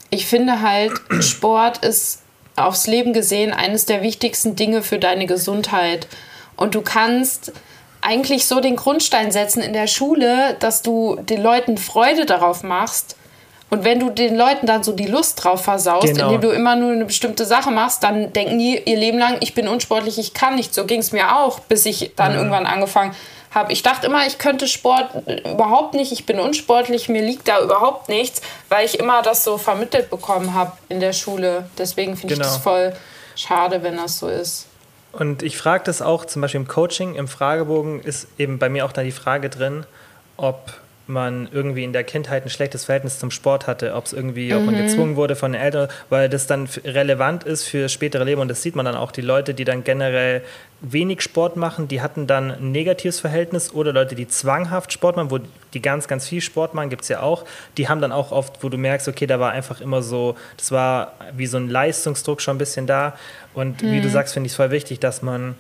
Ich 0.10 0.26
finde 0.26 0.64
halt, 0.64 0.94
Sport 1.20 1.86
ist 1.86 2.24
aufs 2.56 2.88
Leben 2.88 3.14
gesehen 3.14 3.54
eines 3.54 3.86
der 3.86 4.02
wichtigsten 4.02 4.56
Dinge 4.56 4.82
für 4.82 4.98
deine 4.98 5.28
Gesundheit. 5.28 6.08
Und 6.56 6.74
du 6.74 6.82
kannst 6.82 7.54
eigentlich 8.02 8.46
so 8.46 8.60
den 8.60 8.76
Grundstein 8.76 9.32
setzen 9.32 9.62
in 9.62 9.74
der 9.74 9.86
Schule, 9.86 10.56
dass 10.60 10.82
du 10.82 11.18
den 11.22 11.44
Leuten 11.44 11.78
Freude 11.78 12.26
darauf 12.26 12.64
machst. 12.64 13.18
Und 13.70 13.84
wenn 13.84 14.00
du 14.00 14.10
den 14.10 14.36
Leuten 14.38 14.68
dann 14.68 14.84
so 14.84 14.92
die 14.92 15.08
Lust 15.08 15.44
drauf 15.44 15.64
versaust, 15.64 16.08
genau. 16.08 16.28
indem 16.28 16.42
du 16.42 16.50
immer 16.56 16.76
nur 16.76 16.92
eine 16.92 17.06
bestimmte 17.06 17.46
Sache 17.46 17.72
machst, 17.72 18.04
dann 18.04 18.32
denken 18.32 18.60
die 18.60 18.80
ihr 18.86 18.98
Leben 18.98 19.18
lang, 19.18 19.38
ich 19.40 19.56
bin 19.56 19.68
unsportlich, 19.68 20.20
ich 20.20 20.34
kann 20.34 20.56
nicht. 20.56 20.74
So 20.74 20.86
ging 20.86 21.00
es 21.00 21.12
mir 21.12 21.36
auch, 21.38 21.60
bis 21.62 21.86
ich 21.86 22.14
dann 22.16 22.34
mhm. 22.34 22.38
irgendwann 22.38 22.66
angefangen 22.68 23.16
habe. 23.56 23.74
Ich 23.74 23.82
dachte 23.82 24.06
immer, 24.08 24.28
ich 24.28 24.38
könnte 24.38 24.68
Sport 24.68 25.10
überhaupt 25.46 25.96
nicht, 25.96 26.12
ich 26.12 26.26
bin 26.26 26.40
unsportlich, 26.40 27.10
mir 27.10 27.24
liegt 27.24 27.48
da 27.48 27.62
überhaupt 27.62 28.10
nichts, 28.10 28.42
weil 28.70 28.86
ich 28.86 29.00
immer 29.00 29.22
das 29.24 29.44
so 29.44 29.58
vermittelt 29.58 30.10
bekommen 30.10 30.54
habe 30.54 30.74
in 30.90 31.00
der 31.00 31.14
Schule. 31.14 31.68
Deswegen 31.78 32.16
finde 32.18 32.36
genau. 32.36 32.46
ich 32.46 32.54
das 32.54 32.62
voll 32.62 32.94
schade, 33.36 33.82
wenn 33.82 33.96
das 33.96 34.20
so 34.20 34.28
ist. 34.28 34.68
Und 35.14 35.44
ich 35.44 35.58
frage 35.58 35.86
das 35.86 36.02
auch 36.02 36.26
zum 36.26 36.42
Beispiel 36.42 36.60
im 36.60 36.68
Coaching, 36.68 37.16
im 37.16 37.30
Fragebogen 37.30 38.02
ist 38.02 38.28
eben 38.38 38.60
bei 38.60 38.68
mir 38.68 38.86
auch 38.86 38.92
da 38.92 39.02
die 39.02 39.12
Frage 39.12 39.50
drin, 39.50 39.86
ob 40.36 40.74
man 41.08 41.48
irgendwie 41.52 41.84
in 41.84 41.94
der 41.94 42.04
Kindheit 42.04 42.46
ein 42.46 42.50
schlechtes 42.50 42.86
Verhältnis 42.86 43.20
zum 43.20 43.30
Sport 43.32 43.68
hatte, 43.68 43.94
ob 43.94 44.06
es 44.06 44.14
irgendwie, 44.14 44.54
ob 44.54 44.64
man 44.64 44.76
gezwungen 44.76 45.16
wurde 45.16 45.36
von 45.36 45.52
den 45.52 45.62
Eltern, 45.62 45.90
weil 46.10 46.30
das 46.30 46.48
dann 46.48 46.68
relevant 46.84 47.44
ist 47.44 47.64
für 47.64 47.90
spätere 47.90 48.24
Leben. 48.24 48.42
Und 48.42 48.48
das 48.48 48.62
sieht 48.62 48.76
man 48.76 48.86
dann 48.86 48.96
auch. 48.96 49.12
Die 49.12 49.22
Leute, 49.22 49.54
die 49.54 49.66
dann 49.66 49.84
generell 49.84 50.42
wenig 50.82 51.22
Sport 51.22 51.58
machen, 51.58 51.88
die 51.88 52.02
hatten 52.02 52.28
dann 52.28 52.52
ein 52.52 52.72
negatives 52.72 53.20
Verhältnis 53.20 53.74
oder 53.74 53.94
Leute, 53.94 54.16
die 54.16 54.28
zwanghaft 54.28 54.94
Sport 54.94 55.16
machen, 55.16 55.32
wo 55.32 55.40
die 55.74 55.82
ganz, 55.82 56.08
ganz 56.08 56.28
viel 56.28 56.42
Sport 56.42 56.74
machen, 56.74 56.90
gibt 56.90 57.04
es 57.04 57.10
ja 57.10 57.22
auch, 57.22 57.46
die 57.78 57.88
haben 57.88 58.02
dann 58.02 58.12
auch 58.12 58.32
oft, 58.32 58.64
wo 58.64 58.70
du 58.70 58.78
merkst, 58.78 59.08
okay, 59.08 59.28
da 59.28 59.40
war 59.40 59.52
einfach 59.52 59.82
immer 59.82 60.02
so, 60.02 60.36
das 60.58 60.72
war 60.72 61.14
wie 61.36 61.48
so 61.48 61.58
ein 61.58 61.70
Leistungsdruck 61.70 62.42
schon 62.42 62.56
ein 62.56 62.60
bisschen 62.60 62.88
da. 62.88 63.18
Und 63.54 63.82
wie 63.82 64.02
du 64.02 64.10
sagst, 64.10 64.34
finde 64.34 64.48
ich 64.48 64.54
es 64.54 64.58
voll 64.58 64.72
wichtig, 64.72 65.00
dass 65.00 65.22
man 65.22 65.56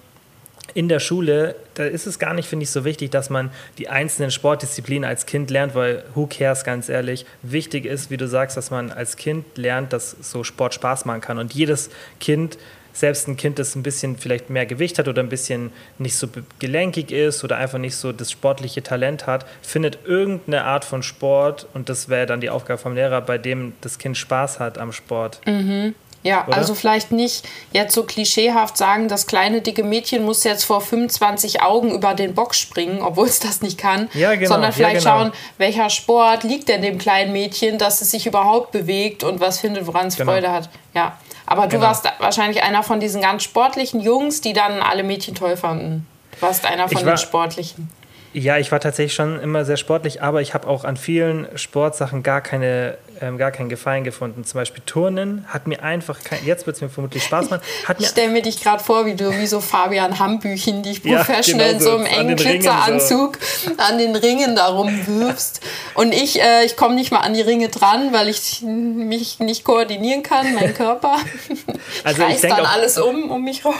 in 0.75 0.89
der 0.89 0.99
Schule, 0.99 1.55
da 1.73 1.85
ist 1.85 2.05
es 2.05 2.19
gar 2.19 2.33
nicht, 2.33 2.47
finde 2.47 2.63
ich, 2.63 2.69
so 2.69 2.83
wichtig, 2.83 3.09
dass 3.09 3.29
man 3.29 3.49
die 3.77 3.87
einzelnen 3.87 4.29
Sportdisziplinen 4.29 5.09
als 5.09 5.25
Kind 5.25 5.49
lernt, 5.49 5.73
weil 5.73 6.03
who 6.13 6.27
cares, 6.27 6.65
ganz 6.65 6.89
ehrlich. 6.89 7.25
Wichtig 7.41 7.85
ist, 7.85 8.11
wie 8.11 8.17
du 8.17 8.27
sagst, 8.27 8.57
dass 8.57 8.71
man 8.71 8.91
als 8.91 9.15
Kind 9.15 9.45
lernt, 9.57 9.93
dass 9.93 10.11
so 10.11 10.43
Sport 10.43 10.73
Spaß 10.73 11.05
machen 11.05 11.21
kann. 11.21 11.37
Und 11.39 11.53
jedes 11.53 11.89
Kind, 12.19 12.57
selbst 12.91 13.27
ein 13.29 13.37
Kind, 13.37 13.57
das 13.57 13.75
ein 13.75 13.83
bisschen 13.83 14.17
vielleicht 14.17 14.49
mehr 14.49 14.65
Gewicht 14.65 14.99
hat 14.99 15.07
oder 15.07 15.21
ein 15.21 15.29
bisschen 15.29 15.71
nicht 15.97 16.17
so 16.17 16.27
gelenkig 16.59 17.11
ist 17.11 17.43
oder 17.45 17.55
einfach 17.57 17.77
nicht 17.79 17.95
so 17.95 18.11
das 18.11 18.31
sportliche 18.31 18.83
Talent 18.83 19.27
hat, 19.27 19.45
findet 19.61 19.99
irgendeine 20.05 20.65
Art 20.65 20.83
von 20.83 21.03
Sport, 21.03 21.67
und 21.73 21.87
das 21.87 22.09
wäre 22.09 22.25
dann 22.25 22.41
die 22.41 22.49
Aufgabe 22.49 22.81
vom 22.81 22.95
Lehrer, 22.95 23.21
bei 23.21 23.37
dem 23.37 23.73
das 23.79 23.97
Kind 23.97 24.17
Spaß 24.17 24.59
hat 24.59 24.77
am 24.77 24.91
Sport. 24.91 25.39
Ja, 26.25 26.47
Oder? 26.47 26.57
also 26.57 26.73
vielleicht 26.73 27.11
nicht 27.11 27.45
jetzt 27.71 27.93
so 27.93 28.01
klischeehaft 28.03 28.77
sagen, 28.77 29.07
das 29.07 29.27
kleine 29.27 29.61
dicke 29.61 29.83
Mädchen 29.83 30.25
muss 30.25 30.43
jetzt 30.43 30.63
vor 30.63 30.81
25 30.81 31.61
Augen 31.61 31.91
über 31.91 32.15
den 32.15 32.33
Bock 32.33 32.55
springen, 32.55 33.03
obwohl 33.03 33.27
es 33.27 33.39
das 33.39 33.61
nicht 33.61 33.77
kann, 33.77 34.09
Ja, 34.15 34.33
genau, 34.33 34.47
sondern 34.49 34.71
ja, 34.71 34.75
vielleicht 34.75 35.05
genau. 35.05 35.19
schauen, 35.19 35.31
welcher 35.59 35.91
Sport 35.91 36.43
liegt 36.43 36.67
denn 36.67 36.81
dem 36.81 36.97
kleinen 36.97 37.31
Mädchen, 37.31 37.77
dass 37.77 38.01
es 38.01 38.09
sich 38.09 38.25
überhaupt 38.25 38.71
bewegt 38.71 39.23
und 39.23 39.39
was 39.39 39.59
findet, 39.59 39.85
woran 39.85 40.07
es 40.07 40.17
Genau. 40.17 40.31
Freude 40.31 40.51
hat. 40.51 40.69
Ja, 40.95 41.15
aber 41.45 41.67
du 41.67 41.75
Genau. 41.77 41.83
warst 41.89 42.05
wahrscheinlich 42.17 42.63
einer 42.63 42.81
von 42.81 42.99
diesen 42.99 43.21
ganz 43.21 43.43
sportlichen 43.43 43.99
Jungs, 44.01 44.41
die 44.41 44.53
dann 44.53 44.81
alle 44.81 45.03
Mädchen 45.03 45.35
toll 45.35 45.55
fanden. 45.55 46.07
Du 46.31 46.41
warst 46.41 46.65
einer 46.65 46.89
von 46.89 47.05
war- 47.05 47.13
den 47.13 47.17
sportlichen. 47.19 47.87
Ja, 48.37 48.57
ich 48.57 48.69
war 48.73 48.81
tatsächlich 48.81 49.13
schon 49.13 49.39
immer 49.39 49.63
sehr 49.63 49.77
sportlich, 49.77 50.21
aber 50.21 50.41
ich 50.41 50.53
habe 50.53 50.67
auch 50.67 50.83
an 50.83 50.97
vielen 50.97 51.47
Sportsachen 51.57 52.21
gar, 52.21 52.41
keine, 52.41 52.97
ähm, 53.21 53.37
gar 53.37 53.49
keinen 53.49 53.69
Gefallen 53.69 54.03
gefunden. 54.03 54.43
Zum 54.43 54.59
Beispiel 54.59 54.83
Turnen 54.85 55.45
hat 55.47 55.67
mir 55.67 55.81
einfach, 55.81 56.21
kein, 56.21 56.45
jetzt 56.45 56.65
wird 56.65 56.75
es 56.75 56.81
mir 56.81 56.89
vermutlich 56.89 57.23
Spaß 57.23 57.49
machen, 57.49 57.61
hat 57.85 58.01
Ich 58.01 58.07
stelle 58.07 58.31
mir 58.33 58.41
dich 58.41 58.61
gerade 58.61 58.83
vor, 58.83 59.05
wie 59.05 59.15
du 59.15 59.31
wie 59.39 59.47
so 59.47 59.61
Fabian 59.61 60.19
Hambüchen, 60.19 60.83
die 60.83 60.99
Ja, 61.07 61.23
professional 61.23 61.71
in 61.71 61.77
genau 61.79 61.91
so 61.91 61.91
so, 61.91 61.95
einem 62.03 62.05
an 62.07 62.11
engen 62.11 62.35
den 62.35 62.45
Ringen 62.47 62.61
so. 62.61 62.69
Glitzeranzug 62.71 63.39
an 63.77 63.97
den 63.99 64.15
Ringen 64.17 64.55
da 64.57 64.67
rumwirfst. 64.67 65.61
Und 65.93 66.13
ich, 66.13 66.41
äh, 66.41 66.65
ich 66.65 66.75
komme 66.75 66.95
nicht 66.95 67.11
mal 67.13 67.19
an 67.19 67.33
die 67.35 67.41
Ringe 67.41 67.69
dran, 67.69 68.11
weil 68.11 68.27
ich 68.27 68.61
mich 68.63 69.39
nicht 69.39 69.63
koordinieren 69.63 70.23
kann, 70.23 70.53
mein 70.55 70.73
Körper. 70.73 71.15
Also 72.03 72.21
ich 72.23 72.27
reißt 72.27 72.43
denk 72.43 72.57
dann 72.57 72.65
auch- 72.65 72.71
alles 72.73 72.97
um 72.97 73.31
um 73.31 73.43
mich 73.45 73.63
rum. 73.63 73.73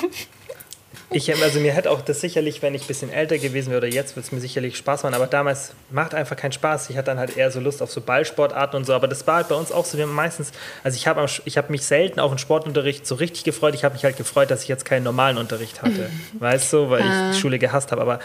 Ich, 1.15 1.33
also 1.33 1.61
mir 1.61 1.71
hätte 1.71 1.91
auch 1.91 2.01
das 2.01 2.19
sicherlich, 2.19 2.61
wenn 2.61 2.75
ich 2.75 2.83
ein 2.83 2.87
bisschen 2.87 3.09
älter 3.09 3.37
gewesen 3.37 3.69
wäre 3.69 3.77
oder 3.77 3.87
jetzt, 3.87 4.17
würde 4.17 4.25
es 4.25 4.33
mir 4.33 4.41
sicherlich 4.41 4.75
Spaß 4.75 5.03
machen. 5.03 5.13
Aber 5.13 5.27
damals 5.27 5.71
macht 5.89 6.13
einfach 6.13 6.35
keinen 6.35 6.51
Spaß. 6.51 6.89
Ich 6.89 6.97
hatte 6.97 7.05
dann 7.05 7.19
halt 7.19 7.37
eher 7.37 7.51
so 7.51 7.61
Lust 7.61 7.81
auf 7.81 7.89
so 7.89 8.01
Ballsportarten 8.01 8.75
und 8.75 8.83
so. 8.83 8.93
Aber 8.93 9.07
das 9.07 9.25
war 9.25 9.37
halt 9.37 9.47
bei 9.47 9.55
uns 9.55 9.71
auch 9.71 9.85
so. 9.85 9.97
Wir 9.97 10.07
haben 10.07 10.13
meistens, 10.13 10.51
also 10.83 10.97
ich 10.97 11.07
habe 11.07 11.25
ich 11.45 11.57
habe 11.57 11.71
mich 11.71 11.83
selten 11.83 12.19
auf 12.19 12.33
den 12.33 12.37
Sportunterricht 12.37 13.07
so 13.07 13.15
richtig 13.15 13.45
gefreut. 13.45 13.75
Ich 13.75 13.85
habe 13.85 13.93
mich 13.93 14.03
halt 14.03 14.17
gefreut, 14.17 14.51
dass 14.51 14.63
ich 14.63 14.67
jetzt 14.67 14.83
keinen 14.83 15.03
normalen 15.03 15.37
Unterricht 15.37 15.81
hatte. 15.81 16.09
Weißt 16.39 16.73
du, 16.73 16.89
weil 16.89 16.99
ich 16.99 17.35
die 17.35 17.39
Schule 17.39 17.59
gehasst 17.59 17.93
habe. 17.93 18.01
Aber 18.01 18.19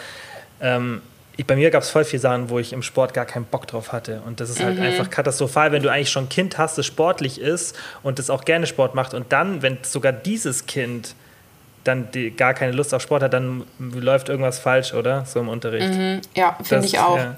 ähm, 0.59 1.01
ich, 1.37 1.47
bei 1.47 1.55
mir 1.55 1.71
gab 1.71 1.83
es 1.83 1.89
voll 1.89 2.03
viele 2.03 2.19
Sachen, 2.19 2.49
wo 2.49 2.59
ich 2.59 2.73
im 2.73 2.83
Sport 2.83 3.13
gar 3.13 3.25
keinen 3.25 3.45
Bock 3.45 3.67
drauf 3.67 3.93
hatte. 3.93 4.21
Und 4.25 4.41
das 4.41 4.49
ist 4.49 4.61
halt 4.61 4.77
einfach 4.81 5.09
katastrophal, 5.09 5.71
wenn 5.71 5.81
du 5.81 5.89
eigentlich 5.89 6.11
schon 6.11 6.25
ein 6.25 6.29
Kind 6.29 6.57
hast, 6.57 6.77
das 6.77 6.87
sportlich 6.87 7.39
ist 7.39 7.73
und 8.03 8.19
das 8.19 8.29
auch 8.29 8.43
gerne 8.43 8.67
Sport 8.67 8.95
macht. 8.95 9.13
Und 9.13 9.31
dann, 9.31 9.61
wenn 9.61 9.77
sogar 9.81 10.11
dieses 10.11 10.65
Kind 10.65 11.15
dann 11.83 12.09
die, 12.11 12.31
gar 12.31 12.53
keine 12.53 12.71
Lust 12.71 12.93
auf 12.93 13.01
Sport 13.01 13.23
hat, 13.23 13.33
dann 13.33 13.63
läuft 13.79 14.29
irgendwas 14.29 14.59
falsch, 14.59 14.93
oder? 14.93 15.25
So 15.25 15.39
im 15.39 15.49
Unterricht. 15.49 16.21
Ja, 16.35 16.57
finde 16.63 16.85
ich 16.85 16.99
auch. 16.99 17.17
ja. 17.17 17.37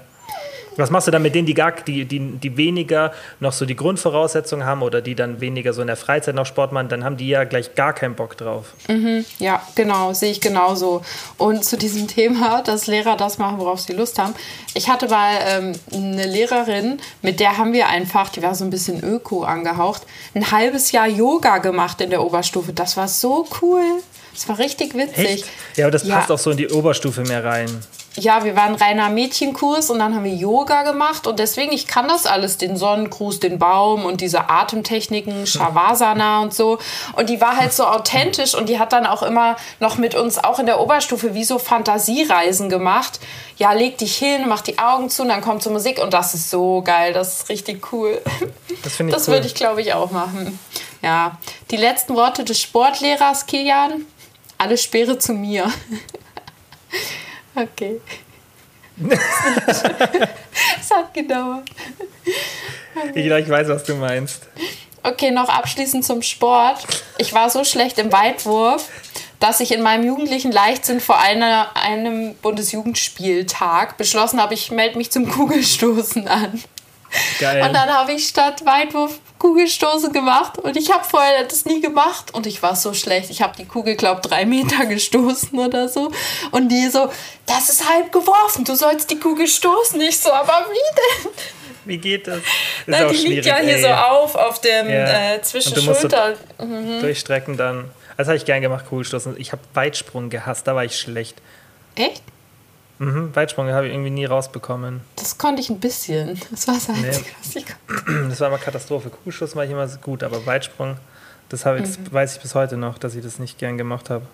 Was 0.76 0.90
machst 0.90 1.06
du 1.06 1.12
dann 1.12 1.22
mit 1.22 1.34
denen, 1.34 1.46
die, 1.46 1.54
gar, 1.54 1.72
die, 1.72 2.04
die, 2.04 2.18
die 2.18 2.56
weniger 2.56 3.12
noch 3.40 3.52
so 3.52 3.64
die 3.64 3.76
Grundvoraussetzungen 3.76 4.66
haben 4.66 4.82
oder 4.82 5.00
die 5.00 5.14
dann 5.14 5.40
weniger 5.40 5.72
so 5.72 5.80
in 5.80 5.86
der 5.86 5.96
Freizeit 5.96 6.34
noch 6.34 6.46
Sport 6.46 6.72
machen, 6.72 6.88
dann 6.88 7.04
haben 7.04 7.16
die 7.16 7.28
ja 7.28 7.44
gleich 7.44 7.74
gar 7.74 7.92
keinen 7.92 8.14
Bock 8.14 8.36
drauf. 8.36 8.74
Ja, 9.38 9.62
genau, 9.74 10.12
sehe 10.12 10.32
ich 10.32 10.40
genauso. 10.40 11.02
Und 11.38 11.64
zu 11.64 11.76
diesem 11.76 12.08
Thema, 12.14 12.62
dass 12.62 12.86
Lehrer 12.86 13.16
das 13.16 13.38
machen, 13.38 13.58
worauf 13.58 13.80
sie 13.80 13.92
Lust 13.92 14.18
haben. 14.18 14.34
Ich 14.74 14.88
hatte 14.88 15.08
mal 15.08 15.32
ähm, 15.46 15.72
eine 15.92 16.26
Lehrerin, 16.26 16.98
mit 17.22 17.40
der 17.40 17.56
haben 17.56 17.72
wir 17.72 17.88
einfach, 17.88 18.30
die 18.30 18.42
war 18.42 18.54
so 18.54 18.64
ein 18.64 18.70
bisschen 18.70 19.02
öko 19.04 19.44
angehaucht, 19.44 20.02
ein 20.34 20.50
halbes 20.50 20.90
Jahr 20.92 21.06
Yoga 21.06 21.58
gemacht 21.58 22.00
in 22.00 22.10
der 22.10 22.22
Oberstufe. 22.22 22.72
Das 22.72 22.96
war 22.96 23.06
so 23.06 23.46
cool. 23.62 24.02
Das 24.34 24.48
war 24.48 24.58
richtig 24.58 24.94
witzig. 24.94 25.16
Echt? 25.44 25.44
Ja, 25.76 25.84
aber 25.86 25.92
das 25.92 26.04
Ja. 26.04 26.16
passt 26.16 26.30
auch 26.32 26.38
so 26.38 26.50
in 26.50 26.56
die 26.56 26.68
Oberstufe 26.68 27.22
mehr 27.22 27.44
rein. 27.44 27.68
Ja, 28.16 28.44
wir 28.44 28.54
waren 28.54 28.76
reiner 28.76 29.08
Mädchenkurs 29.08 29.90
und 29.90 29.98
dann 29.98 30.14
haben 30.14 30.22
wir 30.22 30.32
Yoga 30.34 30.82
gemacht 30.84 31.26
und 31.26 31.40
deswegen, 31.40 31.72
ich 31.72 31.88
kann 31.88 32.06
das 32.06 32.26
alles, 32.26 32.58
den 32.58 32.76
Sonnengruß, 32.76 33.40
den 33.40 33.58
Baum 33.58 34.04
und 34.04 34.20
diese 34.20 34.48
Atemtechniken, 34.48 35.48
Shavasana 35.48 36.40
und 36.42 36.54
so. 36.54 36.78
Und 37.14 37.28
die 37.28 37.40
war 37.40 37.56
halt 37.56 37.72
so 37.72 37.84
authentisch 37.84 38.54
und 38.54 38.68
die 38.68 38.78
hat 38.78 38.92
dann 38.92 39.04
auch 39.06 39.24
immer 39.24 39.56
noch 39.80 39.98
mit 39.98 40.14
uns, 40.14 40.38
auch 40.38 40.60
in 40.60 40.66
der 40.66 40.80
Oberstufe, 40.80 41.34
wie 41.34 41.42
so 41.42 41.58
Fantasiereisen 41.58 42.68
gemacht. 42.68 43.18
Ja, 43.56 43.72
leg 43.72 43.98
dich 43.98 44.16
hin, 44.16 44.44
mach 44.48 44.60
die 44.60 44.78
Augen 44.78 45.10
zu 45.10 45.22
und 45.22 45.28
dann 45.30 45.40
kommt 45.40 45.64
so 45.64 45.70
Musik 45.70 46.00
und 46.00 46.14
das 46.14 46.34
ist 46.34 46.50
so 46.50 46.82
geil, 46.82 47.12
das 47.14 47.40
ist 47.40 47.48
richtig 47.48 47.92
cool. 47.92 48.20
Das 48.84 48.94
finde 48.94 49.10
ich 49.10 49.16
Das 49.16 49.26
cool. 49.26 49.34
würde 49.34 49.46
ich, 49.48 49.54
glaube 49.56 49.80
ich, 49.80 49.92
auch 49.92 50.12
machen. 50.12 50.58
Ja, 51.02 51.38
die 51.72 51.76
letzten 51.76 52.14
Worte 52.14 52.44
des 52.44 52.60
Sportlehrers, 52.60 53.46
Kilian. 53.46 54.06
Alle 54.58 54.78
Speere 54.78 55.18
zu 55.18 55.32
mir. 55.32 55.70
okay. 57.54 58.00
Es 60.80 60.90
hat 60.90 61.12
gedauert. 61.12 61.68
Ich 63.14 63.26
ich 63.26 63.48
weiß, 63.48 63.68
was 63.68 63.84
du 63.84 63.94
meinst. 63.96 64.46
Okay, 65.02 65.30
noch 65.30 65.48
abschließend 65.48 66.04
zum 66.04 66.22
Sport. 66.22 66.86
Ich 67.18 67.32
war 67.32 67.50
so 67.50 67.64
schlecht 67.64 67.98
im 67.98 68.12
Weitwurf, 68.12 68.88
dass 69.40 69.60
ich 69.60 69.72
in 69.72 69.82
meinem 69.82 70.06
jugendlichen 70.06 70.52
Leichtsinn 70.52 71.00
vor 71.00 71.18
einer, 71.18 71.76
einem 71.76 72.34
Bundesjugendspieltag 72.36 73.98
beschlossen 73.98 74.40
habe, 74.40 74.54
ich 74.54 74.70
melde 74.70 74.96
mich 74.96 75.10
zum 75.10 75.28
Kugelstoßen 75.28 76.28
an. 76.28 76.62
Geil. 77.38 77.62
Und 77.66 77.72
dann 77.74 77.88
habe 77.88 78.12
ich 78.12 78.28
statt 78.28 78.64
Weitwurf 78.64 79.18
Kugelstoßen 79.38 80.12
gemacht 80.12 80.58
und 80.58 80.76
ich 80.76 80.90
habe 80.92 81.04
vorher 81.04 81.44
das 81.44 81.64
nie 81.66 81.80
gemacht 81.80 82.32
und 82.32 82.46
ich 82.46 82.62
war 82.62 82.76
so 82.76 82.94
schlecht. 82.94 83.30
Ich 83.30 83.42
habe 83.42 83.54
die 83.56 83.66
Kugel, 83.66 83.94
glaube 83.96 84.20
drei 84.22 84.46
Meter 84.46 84.86
gestoßen 84.88 85.58
oder 85.58 85.88
so. 85.88 86.10
Und 86.50 86.68
die 86.68 86.88
so, 86.88 87.10
das 87.46 87.68
ist 87.68 87.88
halb 87.88 88.10
geworfen, 88.12 88.64
du 88.64 88.74
sollst 88.74 89.10
die 89.10 89.18
Kugel 89.20 89.46
stoßen. 89.46 90.00
Ich 90.00 90.18
so, 90.20 90.32
aber 90.32 90.66
wie 90.70 91.24
denn? 91.24 91.32
Wie 91.86 91.98
geht 91.98 92.26
das? 92.26 92.38
das 92.86 93.00
Na, 93.00 93.04
die 93.08 93.16
liegt 93.16 93.44
ja 93.44 93.56
hier 93.56 93.76
ey. 93.76 93.82
so 93.82 93.88
auf, 93.88 94.34
auf 94.36 94.60
dem 94.62 94.88
Ja. 94.88 95.34
äh, 95.34 95.42
zwischen 95.42 95.74
Und 95.74 95.76
du 95.78 95.82
musst 95.90 96.00
so- 96.02 96.08
Schulter. 96.08 96.34
Durchstrecken 97.00 97.56
dann. 97.58 97.90
Das 98.16 98.28
habe 98.28 98.36
ich 98.36 98.44
gern 98.46 98.62
gemacht, 98.62 98.86
Kugelstoßen. 98.88 99.38
Ich 99.38 99.52
habe 99.52 99.60
Weitsprung 99.74 100.30
gehasst, 100.30 100.66
da 100.66 100.74
war 100.74 100.84
ich 100.84 100.96
schlecht. 100.98 101.36
Echt? 101.96 102.22
Mhm, 102.98 103.34
Weitsprung 103.34 103.68
habe 103.72 103.86
ich 103.88 103.92
irgendwie 103.92 104.10
nie 104.10 104.24
rausbekommen. 104.24 105.00
Das 105.16 105.36
konnte 105.36 105.60
ich 105.60 105.68
ein 105.70 105.80
bisschen. 105.80 106.40
Das 106.50 106.68
war 106.68 106.74
das 106.74 106.88
Einzige, 106.88 107.26
was 107.42 107.56
ich 107.56 107.64
konnte. 107.66 108.28
Das 108.30 108.40
war 108.40 108.48
immer 108.48 108.58
Katastrophe. 108.58 109.10
Kugelstoßen 109.10 109.56
war 109.56 109.64
ich 109.64 109.70
immer 109.70 109.86
gut, 110.00 110.22
aber 110.22 110.44
Weitsprung, 110.46 110.96
das, 111.48 111.66
habe 111.66 111.78
ich, 111.78 111.84
das 111.84 111.98
weiß 112.12 112.36
ich 112.36 112.42
bis 112.42 112.54
heute 112.54 112.76
noch, 112.76 112.98
dass 112.98 113.14
ich 113.16 113.22
das 113.24 113.38
nicht 113.38 113.58
gern 113.58 113.76
gemacht 113.78 114.10
habe. 114.10 114.24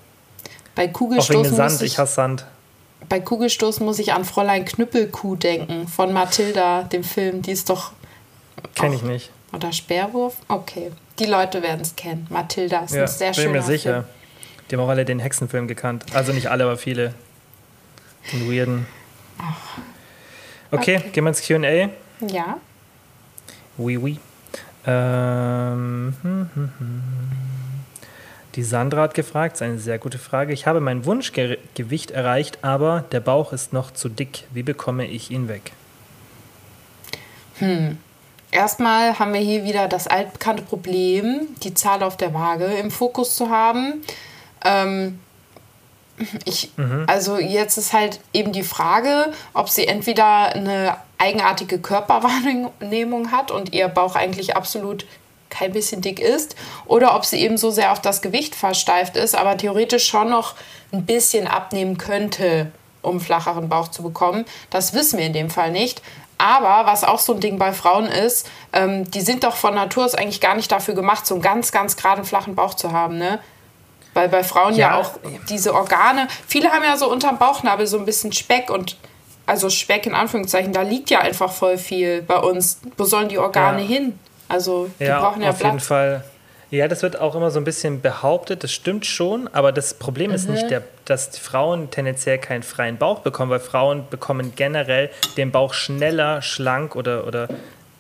Bei 0.74 0.82
Auch 0.82 0.86
wegen 0.86 0.92
Kugelstoßen, 0.92 1.42
dem 1.42 1.50
muss 1.50 1.56
Sand, 1.56 1.82
ich, 1.82 1.92
ich 1.92 1.98
hasse 1.98 2.14
Sand. 2.14 2.44
bei 3.08 3.18
Kugelstoßen 3.20 3.84
muss 3.84 3.98
ich 3.98 4.12
an 4.12 4.24
Fräulein 4.26 4.64
Knüppelkuh 4.66 5.36
denken, 5.36 5.88
von 5.88 6.12
Mathilda, 6.12 6.82
dem 6.84 7.02
Film. 7.02 7.40
Die 7.42 7.52
ist 7.52 7.70
doch. 7.70 7.92
Kenne 8.74 8.90
auch- 8.96 8.98
ich 8.98 9.02
nicht. 9.02 9.30
Oder 9.52 9.72
Speerwurf? 9.72 10.36
Okay. 10.48 10.92
Die 11.18 11.24
Leute 11.24 11.62
werden 11.62 11.80
es 11.80 11.96
kennen. 11.96 12.26
Mathilda 12.30 12.84
ist 12.84 12.94
Ja, 12.94 13.02
ein 13.02 13.08
sehr 13.08 13.32
bin 13.32 13.34
schöner 13.42 13.52
mir 13.52 13.62
sicher. 13.62 13.92
Film. 13.92 14.04
Die 14.70 14.76
haben 14.76 14.82
auch 14.84 14.88
alle 14.88 15.04
den 15.04 15.18
Hexenfilm 15.18 15.66
gekannt. 15.66 16.04
Also 16.14 16.32
nicht 16.32 16.48
alle, 16.50 16.64
aber 16.64 16.76
viele. 16.76 17.14
Den 18.32 18.50
weirden. 18.50 18.86
Okay, 20.70 21.02
gehen 21.12 21.24
wir 21.24 21.28
ins 21.28 21.42
QA. 21.42 21.90
Ja. 22.28 22.58
Oui, 23.76 23.96
oui. 23.96 24.18
Ähm, 24.86 26.14
hm, 26.22 26.50
hm, 26.54 26.72
hm. 26.78 27.02
Die 28.56 28.62
Sandra 28.64 29.02
hat 29.02 29.14
gefragt, 29.14 29.54
das 29.54 29.60
ist 29.60 29.66
eine 29.68 29.78
sehr 29.78 29.98
gute 29.98 30.18
Frage. 30.18 30.52
Ich 30.52 30.66
habe 30.66 30.80
mein 30.80 31.04
Wunschgewicht 31.04 32.10
erreicht, 32.10 32.58
aber 32.62 33.04
der 33.12 33.20
Bauch 33.20 33.52
ist 33.52 33.72
noch 33.72 33.92
zu 33.92 34.08
dick. 34.08 34.44
Wie 34.52 34.62
bekomme 34.62 35.06
ich 35.06 35.30
ihn 35.30 35.48
weg? 35.48 35.72
Erstmal 38.50 39.18
haben 39.18 39.32
wir 39.32 39.40
hier 39.40 39.64
wieder 39.64 39.86
das 39.86 40.06
altbekannte 40.06 40.62
Problem, 40.62 41.48
die 41.62 41.74
Zahl 41.74 42.02
auf 42.02 42.16
der 42.16 42.34
Waage 42.34 42.64
im 42.64 42.90
Fokus 42.90 43.36
zu 43.36 43.50
haben. 43.50 44.02
Ähm, 44.64 45.20
ich, 46.44 46.70
mhm. 46.76 47.04
also 47.06 47.38
jetzt 47.38 47.76
ist 47.76 47.92
halt 47.92 48.20
eben 48.32 48.52
die 48.52 48.62
Frage, 48.62 49.32
ob 49.54 49.68
sie 49.68 49.86
entweder 49.86 50.54
eine 50.54 50.96
eigenartige 51.18 51.78
Körperwahrnehmung 51.78 53.32
hat 53.32 53.50
und 53.50 53.72
ihr 53.72 53.88
Bauch 53.88 54.16
eigentlich 54.16 54.56
absolut 54.56 55.06
kein 55.50 55.72
bisschen 55.72 56.00
dick 56.00 56.20
ist 56.20 56.54
oder 56.86 57.14
ob 57.16 57.24
sie 57.24 57.40
eben 57.40 57.58
so 57.58 57.70
sehr 57.70 57.92
auf 57.92 58.00
das 58.00 58.22
Gewicht 58.22 58.54
versteift 58.54 59.16
ist, 59.16 59.34
aber 59.34 59.56
theoretisch 59.56 60.06
schon 60.06 60.30
noch 60.30 60.54
ein 60.92 61.04
bisschen 61.04 61.46
abnehmen 61.46 61.98
könnte, 61.98 62.70
um 63.02 63.20
flacheren 63.20 63.68
Bauch 63.68 63.88
zu 63.88 64.02
bekommen. 64.02 64.44
Das 64.70 64.94
wissen 64.94 65.18
wir 65.18 65.26
in 65.26 65.32
dem 65.32 65.50
Fall 65.50 65.72
nicht. 65.72 66.02
Aber 66.38 66.90
was 66.90 67.04
auch 67.04 67.18
so 67.18 67.34
ein 67.34 67.40
Ding 67.40 67.58
bei 67.58 67.74
Frauen 67.74 68.06
ist, 68.06 68.48
ähm, 68.72 69.10
die 69.10 69.20
sind 69.20 69.44
doch 69.44 69.56
von 69.56 69.74
Natur 69.74 70.06
aus 70.06 70.14
eigentlich 70.14 70.40
gar 70.40 70.54
nicht 70.54 70.72
dafür 70.72 70.94
gemacht, 70.94 71.26
so 71.26 71.34
einen 71.34 71.42
ganz, 71.42 71.70
ganz 71.70 71.96
geraden, 71.98 72.24
flachen 72.24 72.54
Bauch 72.54 72.72
zu 72.72 72.92
haben. 72.92 73.18
Ne? 73.18 73.40
Weil 74.14 74.28
bei 74.28 74.42
Frauen 74.42 74.74
ja. 74.74 74.90
ja 74.90 74.94
auch 74.96 75.12
diese 75.48 75.74
Organe, 75.74 76.26
viele 76.46 76.70
haben 76.70 76.82
ja 76.82 76.96
so 76.96 77.10
unterm 77.10 77.38
Bauchnabel 77.38 77.86
so 77.86 77.98
ein 77.98 78.04
bisschen 78.04 78.32
Speck 78.32 78.70
und 78.70 78.96
also 79.46 79.68
Speck 79.68 80.06
in 80.06 80.14
Anführungszeichen, 80.14 80.72
da 80.72 80.82
liegt 80.82 81.10
ja 81.10 81.20
einfach 81.20 81.52
voll 81.52 81.76
viel 81.76 82.22
bei 82.22 82.38
uns. 82.38 82.80
Wo 82.96 83.04
sollen 83.04 83.28
die 83.28 83.38
Organe 83.38 83.82
ja. 83.82 83.88
hin? 83.88 84.18
Also 84.48 84.90
die 84.98 85.04
ja, 85.04 85.20
brauchen 85.20 85.42
ja 85.42 85.50
auf 85.50 85.58
Platz. 85.58 85.72
jeden 85.72 85.80
Fall. 85.80 86.24
Ja, 86.70 86.86
das 86.86 87.02
wird 87.02 87.18
auch 87.18 87.34
immer 87.34 87.50
so 87.50 87.58
ein 87.58 87.64
bisschen 87.64 88.00
behauptet, 88.00 88.62
das 88.62 88.72
stimmt 88.72 89.04
schon, 89.04 89.48
aber 89.52 89.72
das 89.72 89.94
Problem 89.94 90.30
ist 90.30 90.48
nicht, 90.48 90.64
mhm. 90.64 90.68
der, 90.68 90.82
dass 91.04 91.36
Frauen 91.36 91.90
tendenziell 91.90 92.38
keinen 92.38 92.62
freien 92.62 92.96
Bauch 92.96 93.20
bekommen, 93.20 93.50
weil 93.50 93.58
Frauen 93.58 94.04
bekommen 94.08 94.52
generell 94.54 95.10
den 95.36 95.50
Bauch 95.50 95.74
schneller 95.74 96.42
schlank 96.42 96.94
oder, 96.94 97.26
oder 97.26 97.48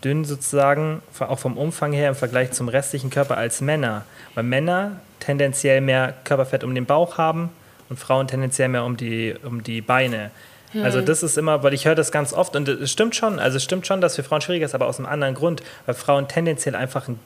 dünn 0.04 0.24
sozusagen, 0.24 1.02
auch 1.18 1.38
vom 1.40 1.56
Umfang 1.56 1.92
her 1.92 2.10
im 2.10 2.14
Vergleich 2.14 2.52
zum 2.52 2.68
restlichen 2.68 3.10
Körper 3.10 3.36
als 3.36 3.60
Männer. 3.60 4.04
Weil 4.36 4.44
Männer 4.44 5.00
tendenziell 5.20 5.80
mehr 5.80 6.14
Körperfett 6.24 6.64
um 6.64 6.74
den 6.74 6.86
Bauch 6.86 7.18
haben 7.18 7.50
und 7.88 7.98
Frauen 7.98 8.26
tendenziell 8.26 8.68
mehr 8.68 8.84
um 8.84 8.96
die, 8.96 9.34
um 9.42 9.62
die 9.62 9.80
Beine. 9.80 10.30
Hm. 10.72 10.84
Also 10.84 11.00
das 11.00 11.22
ist 11.22 11.38
immer, 11.38 11.62
weil 11.62 11.74
ich 11.74 11.86
höre 11.86 11.94
das 11.94 12.12
ganz 12.12 12.32
oft 12.32 12.56
und 12.56 12.68
es 12.68 12.90
stimmt 12.90 13.16
schon, 13.16 13.38
also 13.38 13.56
es 13.56 13.64
stimmt 13.64 13.86
schon, 13.86 14.00
dass 14.00 14.16
für 14.16 14.22
Frauen 14.22 14.40
schwieriger 14.40 14.66
ist, 14.66 14.74
aber 14.74 14.86
aus 14.86 14.98
einem 14.98 15.06
anderen 15.06 15.34
Grund, 15.34 15.62
weil 15.86 15.94
Frauen 15.94 16.28
tendenziell 16.28 16.74
einfach 16.74 17.08
einen 17.08 17.18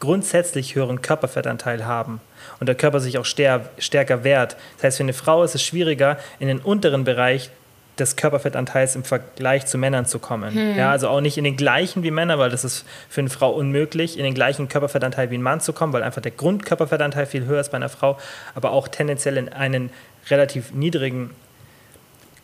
grundsätzlich 0.00 0.74
höheren 0.74 1.02
Körperfettanteil 1.02 1.86
haben 1.86 2.20
und 2.60 2.66
der 2.66 2.74
Körper 2.74 3.00
sich 3.00 3.18
auch 3.18 3.24
stärker 3.24 4.24
wehrt. 4.24 4.56
Das 4.76 4.84
heißt, 4.84 4.96
für 4.98 5.02
eine 5.02 5.12
Frau 5.14 5.42
ist 5.42 5.54
es 5.54 5.62
schwieriger, 5.62 6.18
in 6.38 6.48
den 6.48 6.58
unteren 6.58 7.04
Bereich 7.04 7.50
des 7.98 8.16
Körperfettanteils 8.16 8.94
im 8.94 9.04
Vergleich 9.04 9.66
zu 9.66 9.78
Männern 9.78 10.04
zu 10.04 10.18
kommen. 10.18 10.54
Hm. 10.54 10.76
Ja, 10.76 10.90
also 10.90 11.08
auch 11.08 11.20
nicht 11.20 11.38
in 11.38 11.44
den 11.44 11.56
gleichen 11.56 12.02
wie 12.02 12.10
Männer, 12.10 12.38
weil 12.38 12.50
das 12.50 12.64
ist 12.64 12.84
für 13.08 13.20
eine 13.20 13.30
Frau 13.30 13.50
unmöglich, 13.50 14.18
in 14.18 14.24
den 14.24 14.34
gleichen 14.34 14.68
Körperfettanteil 14.68 15.30
wie 15.30 15.38
ein 15.38 15.42
Mann 15.42 15.60
zu 15.60 15.72
kommen, 15.72 15.92
weil 15.92 16.02
einfach 16.02 16.20
der 16.20 16.32
Grundkörperfettanteil 16.32 17.26
viel 17.26 17.46
höher 17.46 17.60
ist 17.60 17.70
bei 17.70 17.76
einer 17.76 17.88
Frau, 17.88 18.18
aber 18.54 18.72
auch 18.72 18.88
tendenziell 18.88 19.38
in 19.38 19.48
einen 19.48 19.90
relativ 20.28 20.72
niedrigen 20.72 21.30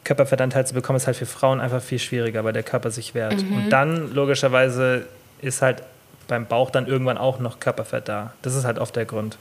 Körperfettanteil 0.04 0.66
zu 0.66 0.74
bekommen, 0.74 0.96
ist 0.96 1.06
halt 1.06 1.16
für 1.16 1.26
Frauen 1.26 1.60
einfach 1.60 1.82
viel 1.82 1.98
schwieriger, 1.98 2.44
weil 2.44 2.52
der 2.52 2.62
Körper 2.62 2.90
sich 2.90 3.14
wehrt. 3.14 3.42
Mhm. 3.42 3.56
Und 3.56 3.70
dann 3.70 4.12
logischerweise 4.14 5.06
ist 5.40 5.62
halt 5.62 5.82
beim 6.28 6.46
Bauch 6.46 6.70
dann 6.70 6.86
irgendwann 6.86 7.18
auch 7.18 7.38
noch 7.38 7.60
Körperfett 7.60 8.08
da. 8.08 8.32
Das 8.42 8.54
ist 8.54 8.64
halt 8.64 8.78
oft 8.78 8.96
der 8.96 9.04
Grund. 9.04 9.36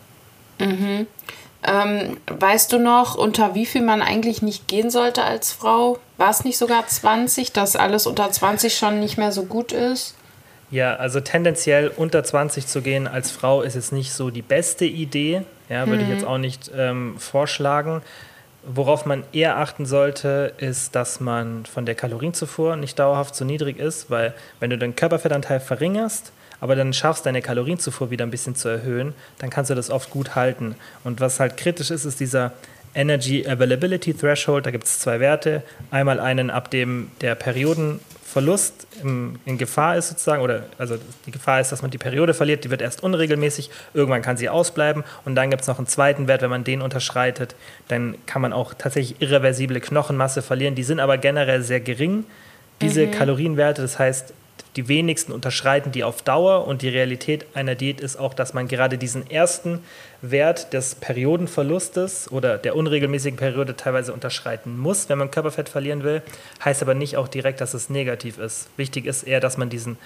Mhm. 0.59 1.07
Ähm, 1.63 2.17
weißt 2.27 2.71
du 2.71 2.79
noch, 2.79 3.15
unter 3.15 3.53
wie 3.53 3.65
viel 3.65 3.83
man 3.83 4.01
eigentlich 4.01 4.41
nicht 4.41 4.67
gehen 4.67 4.89
sollte 4.89 5.23
als 5.23 5.51
Frau? 5.51 5.99
War 6.17 6.31
es 6.31 6.43
nicht 6.43 6.57
sogar 6.57 6.87
20, 6.87 7.51
dass 7.51 7.75
alles 7.75 8.07
unter 8.07 8.31
20 8.31 8.75
schon 8.75 8.99
nicht 8.99 9.17
mehr 9.17 9.31
so 9.31 9.43
gut 9.43 9.71
ist? 9.71 10.15
Ja, 10.71 10.95
also 10.95 11.19
tendenziell 11.19 11.89
unter 11.89 12.23
20 12.23 12.65
zu 12.65 12.81
gehen 12.81 13.07
als 13.07 13.29
Frau 13.29 13.61
ist 13.61 13.75
jetzt 13.75 13.91
nicht 13.91 14.13
so 14.13 14.29
die 14.29 14.41
beste 14.41 14.85
Idee. 14.85 15.43
Ja, 15.69 15.85
würde 15.87 16.03
hm. 16.03 16.09
ich 16.09 16.15
jetzt 16.15 16.25
auch 16.25 16.37
nicht 16.37 16.71
ähm, 16.75 17.15
vorschlagen. 17.19 18.01
Worauf 18.63 19.05
man 19.05 19.23
eher 19.33 19.57
achten 19.57 19.85
sollte, 19.85 20.53
ist, 20.57 20.95
dass 20.95 21.19
man 21.19 21.65
von 21.65 21.85
der 21.85 21.95
Kalorienzufuhr 21.95 22.75
nicht 22.75 22.97
dauerhaft 22.99 23.35
so 23.35 23.43
niedrig 23.43 23.79
ist, 23.79 24.09
weil 24.09 24.33
wenn 24.59 24.69
du 24.69 24.77
den 24.77 24.95
Körperfettanteil 24.95 25.59
verringerst, 25.59 26.31
aber 26.61 26.75
dann 26.75 26.93
schaffst, 26.93 27.25
deine 27.25 27.41
Kalorienzufuhr 27.41 28.11
wieder 28.11 28.25
ein 28.25 28.31
bisschen 28.31 28.55
zu 28.55 28.69
erhöhen, 28.69 29.13
dann 29.39 29.49
kannst 29.49 29.69
du 29.69 29.75
das 29.75 29.89
oft 29.89 30.09
gut 30.11 30.35
halten. 30.35 30.75
Und 31.03 31.19
was 31.19 31.39
halt 31.41 31.57
kritisch 31.57 31.91
ist, 31.91 32.05
ist 32.05 32.21
dieser 32.21 32.53
Energy 32.93 33.45
Availability 33.47 34.13
Threshold. 34.13 34.65
Da 34.65 34.71
gibt 34.71 34.85
es 34.85 34.99
zwei 34.99 35.19
Werte. 35.19 35.63
Einmal 35.89 36.19
einen, 36.19 36.49
ab 36.49 36.69
dem 36.71 37.09
der 37.21 37.35
Periodenverlust 37.35 38.87
in, 39.03 39.39
in 39.45 39.57
Gefahr 39.57 39.97
ist 39.97 40.09
sozusagen, 40.09 40.43
oder 40.43 40.65
also 40.77 40.97
die 41.25 41.31
Gefahr 41.31 41.61
ist, 41.61 41.71
dass 41.71 41.81
man 41.81 41.91
die 41.91 41.97
Periode 41.97 42.33
verliert, 42.33 42.63
die 42.63 42.69
wird 42.69 42.81
erst 42.81 43.01
unregelmäßig, 43.01 43.69
irgendwann 43.93 44.21
kann 44.21 44.37
sie 44.37 44.49
ausbleiben. 44.49 45.03
Und 45.25 45.35
dann 45.35 45.49
gibt 45.49 45.61
es 45.61 45.67
noch 45.67 45.77
einen 45.77 45.87
zweiten 45.87 46.27
Wert, 46.27 46.41
wenn 46.41 46.49
man 46.49 46.63
den 46.63 46.81
unterschreitet, 46.81 47.55
dann 47.87 48.15
kann 48.25 48.41
man 48.41 48.53
auch 48.53 48.73
tatsächlich 48.73 49.21
irreversible 49.21 49.79
Knochenmasse 49.79 50.41
verlieren. 50.41 50.75
Die 50.75 50.83
sind 50.83 50.99
aber 50.99 51.17
generell 51.17 51.63
sehr 51.63 51.79
gering, 51.79 52.25
diese 52.81 53.07
mhm. 53.07 53.11
Kalorienwerte. 53.11 53.81
Das 53.81 53.99
heißt, 53.99 54.33
die 54.75 54.87
wenigsten 54.87 55.33
unterschreiten 55.33 55.91
die 55.91 56.03
auf 56.03 56.21
Dauer 56.21 56.65
und 56.65 56.81
die 56.81 56.89
Realität 56.89 57.45
einer 57.53 57.75
Diät 57.75 57.99
ist 57.99 58.17
auch, 58.17 58.33
dass 58.33 58.53
man 58.53 58.67
gerade 58.67 58.97
diesen 58.97 59.29
ersten 59.29 59.83
Wert 60.21 60.71
des 60.71 60.95
Periodenverlustes 60.95 62.31
oder 62.31 62.57
der 62.57 62.75
unregelmäßigen 62.75 63.37
Periode 63.37 63.75
teilweise 63.75 64.13
unterschreiten 64.13 64.77
muss, 64.77 65.09
wenn 65.09 65.17
man 65.17 65.31
Körperfett 65.31 65.67
verlieren 65.67 66.03
will. 66.03 66.21
Heißt 66.63 66.81
aber 66.81 66.93
nicht 66.93 67.17
auch 67.17 67.27
direkt, 67.27 67.59
dass 67.59 67.73
es 67.73 67.89
negativ 67.89 68.37
ist. 68.37 68.69
Wichtig 68.77 69.05
ist 69.05 69.23
eher, 69.23 69.41
dass 69.41 69.57
man 69.57 69.69
diesen 69.69 69.97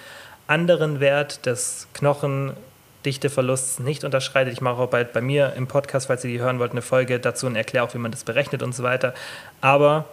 anderen 0.48 0.98
Wert 0.98 1.46
des 1.46 1.86
Knochendichteverlusts 1.94 3.78
nicht 3.78 4.02
unterschreitet. 4.02 4.52
Ich 4.52 4.60
mache 4.60 4.82
auch 4.82 4.90
bald 4.90 5.12
bei 5.12 5.20
mir 5.20 5.52
im 5.56 5.68
Podcast, 5.68 6.08
falls 6.08 6.24
ihr 6.24 6.30
die 6.30 6.40
hören 6.40 6.58
wollt, 6.58 6.72
eine 6.72 6.82
Folge 6.82 7.20
dazu 7.20 7.46
und 7.46 7.54
erkläre 7.54 7.84
auch, 7.84 7.94
wie 7.94 7.98
man 7.98 8.10
das 8.10 8.24
berechnet 8.24 8.62
und 8.62 8.74
so 8.74 8.82
weiter. 8.82 9.14
Aber 9.60 10.06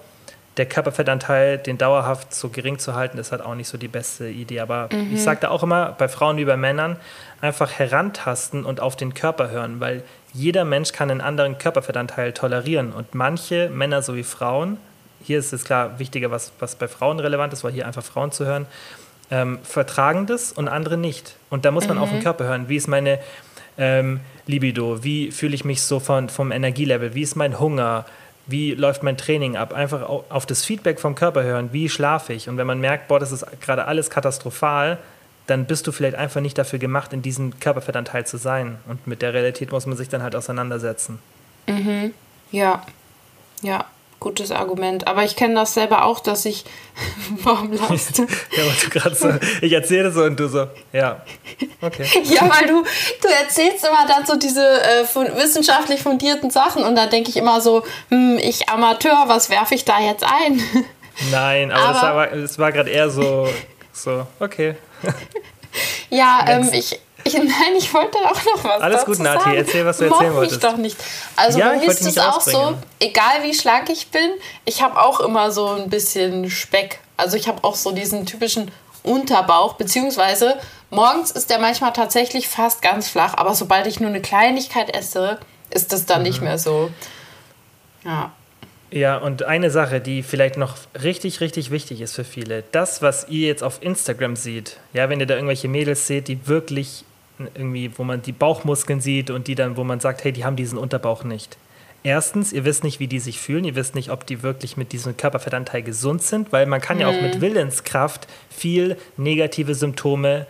der 0.58 0.68
Körperfettanteil, 0.68 1.58
den 1.58 1.78
dauerhaft 1.78 2.34
so 2.34 2.50
gering 2.50 2.78
zu 2.78 2.94
halten, 2.94 3.18
ist 3.18 3.32
halt 3.32 3.42
auch 3.42 3.56
nicht 3.56 3.68
so 3.68 3.78
die 3.78 3.88
beste 3.88 4.30
Idee. 4.30 4.60
Aber 4.60 4.90
mhm. 4.92 5.14
ich 5.14 5.24
sage 5.24 5.40
da 5.42 5.50
auch 5.50 5.64
immer, 5.64 5.96
bei 5.98 6.08
Frauen 6.08 6.38
wie 6.38 6.46
bei 6.46 6.58
Männern, 6.58 6.98
einfach 7.42 7.72
herantasten 7.72 8.64
und 8.64 8.80
auf 8.80 8.96
den 8.96 9.14
Körper 9.14 9.50
hören, 9.50 9.80
weil 9.80 10.04
jeder 10.32 10.66
Mensch 10.66 10.92
kann 10.92 11.10
einen 11.10 11.22
anderen 11.22 11.58
Körperfettanteil 11.58 12.34
tolerieren. 12.34 12.94
Und 12.94 13.16
manche 13.16 13.70
Männer 13.70 14.02
sowie 14.02 14.24
Frauen, 14.24 14.78
hier 15.24 15.40
ist 15.40 15.54
es 15.54 15.64
klar 15.64 16.00
wichtiger, 16.00 16.32
was, 16.32 16.52
was 16.60 16.76
bei 16.76 16.88
Frauen 16.88 17.20
relevant 17.20 17.54
ist, 17.54 17.64
weil 17.64 17.72
hier 17.72 17.88
einfach 17.88 18.04
Frauen 18.04 18.32
zu 18.32 18.46
hören, 18.46 18.66
ähm, 19.32 19.60
vertragen 19.64 20.28
das 20.28 20.52
und 20.52 20.68
andere 20.68 20.98
nicht. 20.98 21.36
Und 21.50 21.66
da 21.66 21.72
muss 21.72 21.88
man 21.88 21.98
mhm. 21.98 22.04
auf 22.04 22.10
den 22.10 22.22
Körper 22.22 22.46
hören. 22.46 22.70
Wie 22.70 22.76
ist 22.76 22.88
meine 22.88 23.20
ähm, 23.78 24.20
Libido? 24.46 25.04
Wie 25.04 25.32
fühle 25.32 25.56
ich 25.56 25.66
mich 25.66 25.82
so 25.82 26.00
von, 26.00 26.30
vom 26.30 26.52
Energielevel? 26.52 27.16
Wie 27.16 27.22
ist 27.22 27.36
mein 27.36 27.60
Hunger? 27.60 28.06
Wie 28.46 28.74
läuft 28.74 29.04
mein 29.04 29.18
Training 29.18 29.56
ab, 29.56 29.74
einfach 29.74 30.02
auf 30.02 30.46
das 30.46 30.66
Feedback 30.66 31.00
vom 31.00 31.16
Körper 31.16 31.44
hören, 31.44 31.70
wie 31.72 31.90
schlafe 31.90 32.34
ich. 32.34 32.50
Und 32.50 32.58
wenn 32.58 32.68
man 32.68 32.80
merkt, 32.80 33.08
boah, 33.08 33.20
das 33.20 33.32
ist 33.32 33.46
gerade 33.62 33.86
alles 33.86 34.10
katastrophal, 34.10 34.98
dann 35.48 35.66
bist 35.66 35.88
du 35.88 35.92
vielleicht 35.92 36.16
einfach 36.16 36.42
nicht 36.42 36.58
dafür 36.58 36.80
gemacht, 36.80 37.14
in 37.14 37.22
diesem 37.22 37.60
Körperfettanteil 37.60 38.26
zu 38.26 38.38
sein. 38.38 38.78
Und 38.88 39.08
mit 39.08 39.22
der 39.22 39.34
Realität 39.34 39.72
muss 39.72 39.86
man 39.86 39.98
sich 39.98 40.10
dann 40.10 40.24
halt 40.24 40.36
auseinandersetzen. 40.36 41.20
Mhm. 41.68 42.14
Ja, 42.52 42.86
ja 43.62 43.86
gutes 44.24 44.52
Argument. 44.52 45.08
Aber 45.08 45.24
ich 45.24 45.36
kenne 45.36 45.54
das 45.54 45.76
selber 45.76 46.06
auch, 46.06 46.20
dass 46.20 46.46
ich. 46.46 46.66
Warum 47.44 47.74
lachst 47.74 48.18
du? 48.18 48.24
ja, 48.24 48.66
weil 48.66 48.76
du 48.84 48.90
gerade 48.90 49.16
so. 49.16 49.30
Ich 49.62 49.72
erzähle 49.72 50.12
so 50.12 50.24
und 50.24 50.40
du 50.40 50.48
so. 50.48 50.68
Ja. 50.92 51.22
Okay. 51.82 52.06
ja, 52.24 52.42
weil 52.50 52.68
du, 52.68 52.84
du 53.22 53.28
erzählst 53.28 53.86
immer 53.86 54.08
dann 54.08 54.26
so 54.26 54.36
diese 54.36 54.82
äh, 54.82 55.06
von, 55.06 55.28
wissenschaftlich 55.36 56.02
fundierten 56.02 56.50
Sachen 56.50 56.84
und 56.84 56.96
da 56.96 57.06
denke 57.06 57.30
ich 57.30 57.38
immer 57.38 57.62
so, 57.62 57.84
hm, 58.10 58.40
ich 58.42 58.70
Amateur, 58.70 59.26
was 59.28 59.50
werfe 59.50 59.76
ich 59.76 59.86
da 59.86 60.00
jetzt 60.00 60.24
ein? 60.24 60.64
Nein, 61.32 61.72
aber, 61.72 62.04
aber 62.04 62.34
es 62.34 62.58
war, 62.58 62.66
war 62.66 62.72
gerade 62.72 62.90
eher 62.90 63.10
so, 63.10 63.48
so, 63.92 64.26
okay. 64.40 64.76
ja, 66.10 66.44
ähm, 66.48 66.70
ich, 66.72 67.00
ich, 67.34 67.44
nein, 67.44 67.76
ich 67.78 67.94
wollte 67.94 68.18
auch 68.20 68.44
noch 68.46 68.64
was 68.64 68.82
Alles 68.82 69.06
gut, 69.06 69.20
Nati, 69.20 69.44
sagen. 69.44 69.58
erzähl, 69.58 69.86
was 69.86 69.98
du 69.98 70.06
erzählen 70.06 70.30
Moch 70.30 70.38
wolltest. 70.38 70.62
mich 70.62 70.72
doch 70.72 70.78
nicht. 70.78 70.98
Also 71.36 71.60
ja, 71.60 71.70
bei 71.70 71.78
mir 71.78 71.88
ist 71.88 72.02
es 72.02 72.18
auch 72.18 72.42
so, 72.42 72.76
egal 73.00 73.44
wie 73.44 73.54
schlank 73.54 73.90
ich 73.90 74.10
bin, 74.10 74.32
ich 74.66 74.82
habe 74.82 75.02
auch 75.02 75.20
immer 75.20 75.52
so 75.52 75.70
ein 75.70 75.90
bisschen 75.90 76.50
Speck. 76.50 77.00
Also 77.18 77.38
ich 77.38 77.48
habe 77.48 77.64
auch 77.64 77.76
so 77.76 77.92
diesen 77.92 78.26
typischen 78.26 78.72
Unterbauch, 79.04 79.74
beziehungsweise 79.74 80.58
morgens 80.90 81.32
ist 81.32 81.50
der 81.50 81.60
manchmal 81.60 81.94
tatsächlich 81.94 82.48
fast 82.48 82.82
ganz 82.82 83.10
flach, 83.10 83.34
aber 83.36 83.54
sobald 83.54 83.88
ich 83.88 84.00
nur 84.00 84.10
eine 84.10 84.22
Kleinigkeit 84.22 84.96
esse, 84.96 85.40
ist 85.70 85.92
das 85.92 86.06
dann 86.06 86.20
mhm. 86.20 86.28
nicht 86.28 86.42
mehr 86.42 86.58
so. 86.58 86.90
Ja. 88.06 88.32
Ja, 88.92 89.18
und 89.18 89.42
eine 89.42 89.72
Sache, 89.72 90.00
die 90.00 90.22
vielleicht 90.22 90.56
noch 90.56 90.76
richtig, 91.02 91.42
richtig 91.42 91.72
wichtig 91.72 92.00
ist 92.00 92.14
für 92.14 92.24
viele, 92.24 92.64
das, 92.72 93.02
was 93.02 93.28
ihr 93.28 93.48
jetzt 93.48 93.64
auf 93.64 93.82
Instagram 93.82 94.36
seht, 94.36 94.78
ja, 94.94 95.10
wenn 95.10 95.20
ihr 95.20 95.26
da 95.26 95.34
irgendwelche 95.34 95.68
Mädels 95.68 96.06
seht, 96.06 96.28
die 96.28 96.48
wirklich 96.48 97.04
irgendwie, 97.40 97.92
wo 97.98 98.04
man 98.04 98.22
die 98.22 98.32
Bauchmuskeln 98.32 99.02
sieht 99.02 99.30
und 99.30 99.48
die 99.48 99.56
dann, 99.56 99.78
wo 99.78 99.84
man 99.84 100.00
sagt, 100.00 100.24
hey, 100.24 100.32
die 100.32 100.46
haben 100.46 100.56
diesen 100.56 100.78
Unterbauch 100.78 101.24
nicht. 101.24 101.58
Erstens, 102.04 102.52
ihr 102.52 102.66
wisst 102.66 102.84
nicht, 102.84 103.00
wie 103.00 103.08
die 103.08 103.20
sich 103.20 103.40
fühlen, 103.40 103.64
ihr 103.64 103.76
wisst 103.76 103.96
nicht, 103.96 104.12
ob 104.12 104.28
die 104.28 104.44
wirklich 104.44 104.76
mit 104.76 104.92
diesem 104.92 105.16
Körperfettanteil 105.16 105.84
gesund 105.84 106.22
sind, 106.22 106.52
weil 106.52 106.66
man 106.66 106.82
kann 106.82 106.98
mhm. 106.98 107.02
ja 107.02 107.08
auch 107.08 107.22
mit 107.22 107.36
mhm. 107.36 107.42
Willenskraft 107.42 108.28
viel 108.50 108.98
negative 109.16 109.74
Symptome 109.74 110.46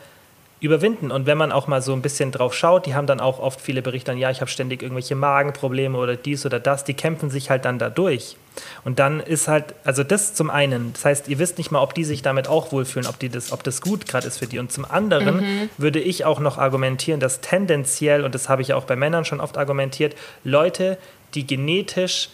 überwinden. 0.64 1.11
Und 1.11 1.26
wenn 1.26 1.38
man 1.38 1.51
auch 1.51 1.68
mal 1.68 1.82
so 1.82 1.93
ein 1.93 2.01
bisschen 2.01 2.32
drauf 2.32 2.53
schaut, 2.53 2.86
die 2.86 2.95
haben 2.95 3.05
dann 3.05 3.20
auch 3.20 3.39
oft 3.39 3.59
viele 3.59 3.82
Berichte 3.82 4.14
an, 4.14 4.18
ja, 4.18 4.32
ich 4.32 4.39
habe 4.39 4.49
ständig 4.49 4.82
irgendwelche 4.82 5.14
Magenprobleme 5.14 5.97
oder 5.97 6.16
dies 6.16 6.45
oder 6.45 6.59
das, 6.59 6.86
die 6.86 6.93
kämpfen 6.93 7.30
sich 7.30 7.49
halt 7.49 7.66
dann 7.66 7.80
da 7.80 7.89
durch. 7.89 8.38
Und 8.86 8.99
dann 8.99 9.20
ist 9.20 9.47
halt, 9.47 9.76
also 9.84 10.03
das 10.03 10.34
zum 10.34 10.49
einen, 10.49 10.93
das 10.93 11.03
heißt, 11.03 11.28
ihr 11.28 11.38
wisst 11.38 11.57
nicht 11.57 11.72
mal, 11.72 11.82
ob 11.82 11.93
die 11.93 12.05
sich 12.05 12.22
damit 12.22 12.47
auch 12.47 12.72
wohlfühlen, 12.72 13.07
ob, 13.07 13.20
die 13.20 13.28
das, 13.28 13.51
ob 13.51 13.64
das 13.64 13.82
gut 13.82 14.07
gerade 14.07 14.26
ist 14.26 14.38
für 14.38 14.47
die. 14.47 14.59
Und 14.59 14.72
zum 14.72 14.86
anderen 14.86 15.38
mhm. 15.38 15.70
würde 15.78 15.99
ich 15.99 16.24
auch 16.24 16.39
noch 16.39 16.57
argumentieren, 16.57 17.20
dass 17.20 17.41
tendenziell, 17.41 18.24
und 18.24 18.34
das 18.34 18.47
habe 18.47 18.61
ich 18.61 18.74
auch 18.74 18.86
bei 18.86 18.95
Männern 18.95 19.26
schon 19.26 19.41
oft 19.41 19.57
argumentiert, 19.57 20.16
Leute, 20.45 20.97
die 21.34 21.45
genetisch 21.45 22.30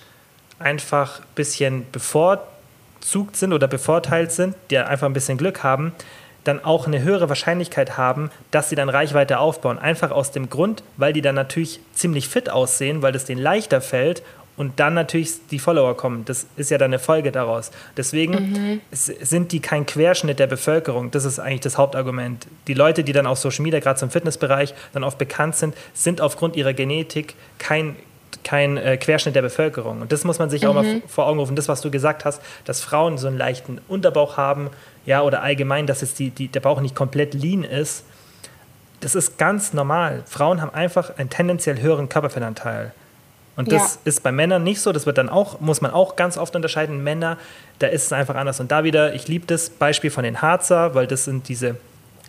einfach 0.59 1.21
ein 1.21 1.25
bisschen 1.35 1.85
bevorzugt 1.91 3.37
sind 3.37 3.53
oder 3.53 3.67
bevorteilt 3.67 4.31
sind, 4.31 4.55
die 4.69 4.77
einfach 4.77 5.07
ein 5.07 5.13
bisschen 5.13 5.37
Glück 5.37 5.63
haben, 5.63 5.93
dann 6.49 6.63
auch 6.63 6.87
eine 6.87 7.01
höhere 7.01 7.29
Wahrscheinlichkeit 7.29 7.97
haben, 7.97 8.31
dass 8.51 8.69
sie 8.69 8.75
dann 8.75 8.89
Reichweite 8.89 9.39
aufbauen. 9.39 9.79
Einfach 9.79 10.11
aus 10.11 10.31
dem 10.31 10.49
Grund, 10.49 10.83
weil 10.97 11.13
die 11.13 11.21
dann 11.21 11.35
natürlich 11.35 11.79
ziemlich 11.93 12.27
fit 12.27 12.49
aussehen, 12.49 13.01
weil 13.01 13.15
es 13.15 13.25
denen 13.25 13.41
leichter 13.41 13.81
fällt 13.81 14.23
und 14.59 14.81
dann 14.81 14.93
natürlich 14.93 15.47
die 15.51 15.57
Follower 15.57 15.95
kommen. 15.95 16.25
Das 16.25 16.45
ist 16.57 16.69
ja 16.69 16.77
dann 16.77 16.89
eine 16.89 16.99
Folge 16.99 17.31
daraus. 17.31 17.71
Deswegen 17.95 18.33
mhm. 18.33 18.81
sind 18.91 19.53
die 19.53 19.61
kein 19.61 19.85
Querschnitt 19.85 20.37
der 20.37 20.47
Bevölkerung. 20.47 21.11
Das 21.11 21.23
ist 21.23 21.39
eigentlich 21.39 21.61
das 21.61 21.77
Hauptargument. 21.77 22.45
Die 22.67 22.73
Leute, 22.73 23.05
die 23.05 23.13
dann 23.13 23.25
auf 23.25 23.39
Social 23.39 23.63
Media, 23.63 23.79
gerade 23.79 23.97
zum 23.97 24.09
Fitnessbereich, 24.09 24.73
dann 24.91 25.05
oft 25.05 25.17
bekannt 25.17 25.55
sind, 25.55 25.75
sind 25.93 26.19
aufgrund 26.19 26.57
ihrer 26.57 26.73
Genetik 26.73 27.35
kein, 27.57 27.95
kein 28.43 28.77
äh, 28.77 28.97
Querschnitt 28.97 29.35
der 29.35 29.41
Bevölkerung. 29.41 30.01
Und 30.01 30.11
das 30.11 30.23
muss 30.23 30.39
man 30.39 30.49
sich 30.49 30.63
mhm. 30.63 30.69
auch 30.69 30.73
mal 30.75 30.83
mhm. 30.83 31.03
vor 31.07 31.27
Augen 31.27 31.39
rufen. 31.39 31.55
Das, 31.55 31.67
was 31.67 31.81
du 31.81 31.91
gesagt 31.91 32.25
hast, 32.25 32.41
dass 32.65 32.81
Frauen 32.81 33.17
so 33.17 33.27
einen 33.27 33.37
leichten 33.37 33.79
Unterbauch 33.87 34.37
haben, 34.37 34.69
ja, 35.05 35.21
oder 35.21 35.41
allgemein, 35.41 35.87
dass 35.87 36.01
jetzt 36.01 36.19
die, 36.19 36.29
die, 36.29 36.47
der 36.47 36.59
Bauch 36.59 36.81
nicht 36.81 36.95
komplett 36.95 37.33
lean 37.33 37.63
ist, 37.63 38.03
das 39.01 39.15
ist 39.15 39.37
ganz 39.37 39.73
normal. 39.73 40.23
Frauen 40.25 40.61
haben 40.61 40.73
einfach 40.73 41.17
einen 41.17 41.29
tendenziell 41.29 41.79
höheren 41.81 42.09
Körperfettanteil. 42.09 42.91
Und 43.55 43.71
das 43.71 43.95
ja. 43.95 44.01
ist 44.05 44.23
bei 44.23 44.31
Männern 44.31 44.63
nicht 44.63 44.81
so. 44.81 44.91
Das 44.91 45.05
wird 45.05 45.17
dann 45.17 45.29
auch, 45.29 45.59
muss 45.59 45.81
man 45.81 45.91
auch 45.91 46.15
ganz 46.15 46.37
oft 46.37 46.55
unterscheiden. 46.55 47.03
Männer, 47.03 47.37
da 47.79 47.87
ist 47.87 48.05
es 48.05 48.13
einfach 48.13 48.35
anders. 48.35 48.59
Und 48.59 48.71
da 48.71 48.83
wieder, 48.83 49.13
ich 49.13 49.27
liebe 49.27 49.45
das 49.47 49.69
Beispiel 49.69 50.11
von 50.11 50.23
den 50.23 50.41
Harzer, 50.41 50.95
weil 50.95 51.07
das 51.07 51.25
sind 51.25 51.49
diese 51.49 51.75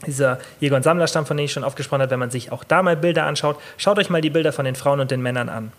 dieser 0.07 0.39
Jäger- 0.61 0.77
und 0.77 0.83
Sammlerstamm, 0.83 1.27
von 1.27 1.37
dem 1.37 1.45
ich 1.45 1.53
schon 1.53 1.65
aufgesprochen 1.65 2.03
habe, 2.03 2.11
wenn 2.11 2.19
man 2.19 2.31
sich 2.31 2.53
auch 2.53 2.65
da 2.65 2.83
mal 2.83 2.97
Bilder 2.97 3.27
anschaut, 3.27 3.61
schaut 3.77 3.99
euch 3.99 4.11
mal 4.11 4.21
die 4.21 4.31
Bilder 4.31 4.53
von 4.53 4.65
den 4.65 4.75
Frauen 4.75 5.01
und 5.01 5.11
den 5.11 5.21
Männern 5.21 5.49
an. 5.49 5.73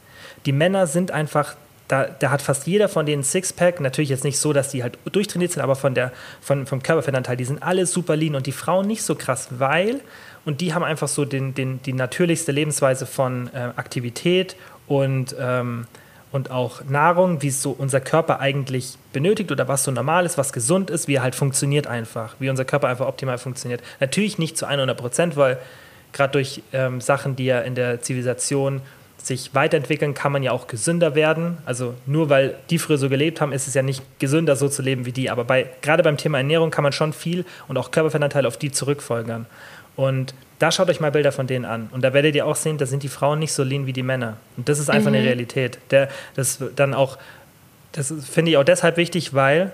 Die 0.46 0.52
Männer 0.52 0.88
sind 0.88 1.12
einfach 1.12 1.56
da, 1.92 2.06
da, 2.06 2.32
hat 2.32 2.42
fast 2.42 2.68
jeder 2.68 2.88
von 2.88 3.06
denen 3.06 3.24
Sixpack. 3.24 3.82
Natürlich 3.82 4.10
jetzt 4.10 4.24
nicht 4.24 4.38
so, 4.38 4.54
dass 4.54 4.70
die 4.70 4.82
halt 4.82 4.98
durchtrainiert 5.12 5.52
sind, 5.52 5.62
aber 5.62 5.76
von 5.76 5.94
der, 5.94 6.14
von, 6.40 6.66
vom 6.66 6.82
Körperfettanteil, 6.82 7.36
die 7.36 7.44
sind 7.44 7.62
alle 7.62 7.86
super 7.86 8.16
lean 8.16 8.36
und 8.36 8.48
die 8.48 8.54
Frauen 8.54 8.88
nicht 8.88 9.04
so 9.04 9.16
krass, 9.16 9.50
weil, 9.52 10.00
und 10.46 10.62
die 10.62 10.74
haben 10.74 10.84
einfach 10.84 11.10
so 11.10 11.26
den, 11.26 11.54
den, 11.54 11.82
die 11.82 11.92
natürlichste 11.92 12.54
Lebensweise 12.54 13.06
von 13.06 13.50
äh, 13.54 13.72
Aktivität 13.76 14.56
und, 14.88 15.36
ähm, 15.38 15.86
und 16.32 16.50
auch 16.50 16.82
Nahrung, 16.86 17.42
wie 17.42 17.50
es 17.50 17.62
so 17.62 17.72
unser 17.72 18.00
Körper 18.00 18.40
eigentlich 18.40 18.98
benötigt 19.12 19.52
oder 19.52 19.68
was 19.68 19.84
so 19.84 19.92
normal 19.92 20.26
ist, 20.26 20.38
was 20.38 20.54
gesund 20.54 20.90
ist, 20.90 21.10
wie 21.10 21.16
er 21.16 21.24
halt 21.24 21.36
funktioniert 21.36 21.88
einfach, 21.88 22.36
wie 22.40 22.50
unser 22.50 22.64
Körper 22.64 22.88
einfach 22.88 23.08
optimal 23.08 23.38
funktioniert. 23.38 23.82
Natürlich 24.00 24.38
nicht 24.38 24.58
zu 24.58 24.66
100 24.66 24.98
Prozent, 24.98 25.36
weil 25.36 25.60
gerade 26.14 26.32
durch 26.32 26.64
ähm, 26.72 27.02
Sachen, 27.02 27.36
die 27.36 27.46
ja 27.46 27.60
in 27.60 27.76
der 27.76 28.02
Zivilisation 28.02 28.82
sich 29.26 29.54
weiterentwickeln, 29.54 30.14
kann 30.14 30.32
man 30.32 30.44
ja 30.44 30.52
auch 30.52 30.68
gesünder 30.68 31.16
werden. 31.16 31.58
Also 31.66 31.94
nur 32.06 32.30
weil 32.30 32.56
die 32.70 32.80
früher 32.80 32.98
so 32.98 33.10
gelebt 33.10 33.42
haben, 33.42 33.52
ist 33.52 33.68
es 33.68 33.74
ja 33.74 33.82
nicht 33.82 34.04
gesünder, 34.20 34.56
so 34.56 34.70
zu 34.70 34.82
leben 34.82 35.06
wie 35.06 35.12
die. 35.12 35.30
Aber 35.30 35.44
bei, 35.44 35.68
gerade 35.82 36.04
beim 36.04 36.18
Thema 36.18 36.40
Ernährung 36.40 36.72
kann 36.72 36.84
man 36.84 36.92
schon 36.92 37.14
viel 37.14 37.46
und 37.68 37.78
auch 37.78 37.92
Körperfettanteil 37.92 38.46
auf 38.46 38.58
die 38.58 38.72
zurückfolgern. 38.72 39.46
Und 39.96 40.34
da 40.60 40.72
schaut 40.72 40.90
euch 40.90 41.00
mal 41.00 41.12
Bilder 41.12 41.32
von 41.32 41.48
denen 41.48 41.66
an. 41.66 41.90
Und 41.92 42.04
da 42.04 42.14
werdet 42.14 42.36
ihr 42.36 42.46
auch 42.46 42.56
sehen, 42.56 42.78
da 42.78 42.86
sind 42.86 43.04
die 43.04 43.10
Frauen 43.10 43.40
nicht 43.40 43.54
so 43.54 43.64
lean 43.64 43.86
wie 43.86 43.94
die 43.94 44.04
Männer. 44.04 44.38
Und 44.58 44.70
das 44.70 44.80
ist 44.80 44.90
einfach 44.90 45.10
mhm. 45.10 45.18
eine 45.18 45.26
Realität. 45.26 45.80
Der, 45.92 46.10
das 46.36 46.60
dann 46.76 46.94
auch, 46.94 47.18
das 47.92 48.14
finde 48.30 48.52
ich 48.52 48.58
auch 48.58 48.64
deshalb 48.64 48.98
wichtig, 48.98 49.34
weil 49.34 49.72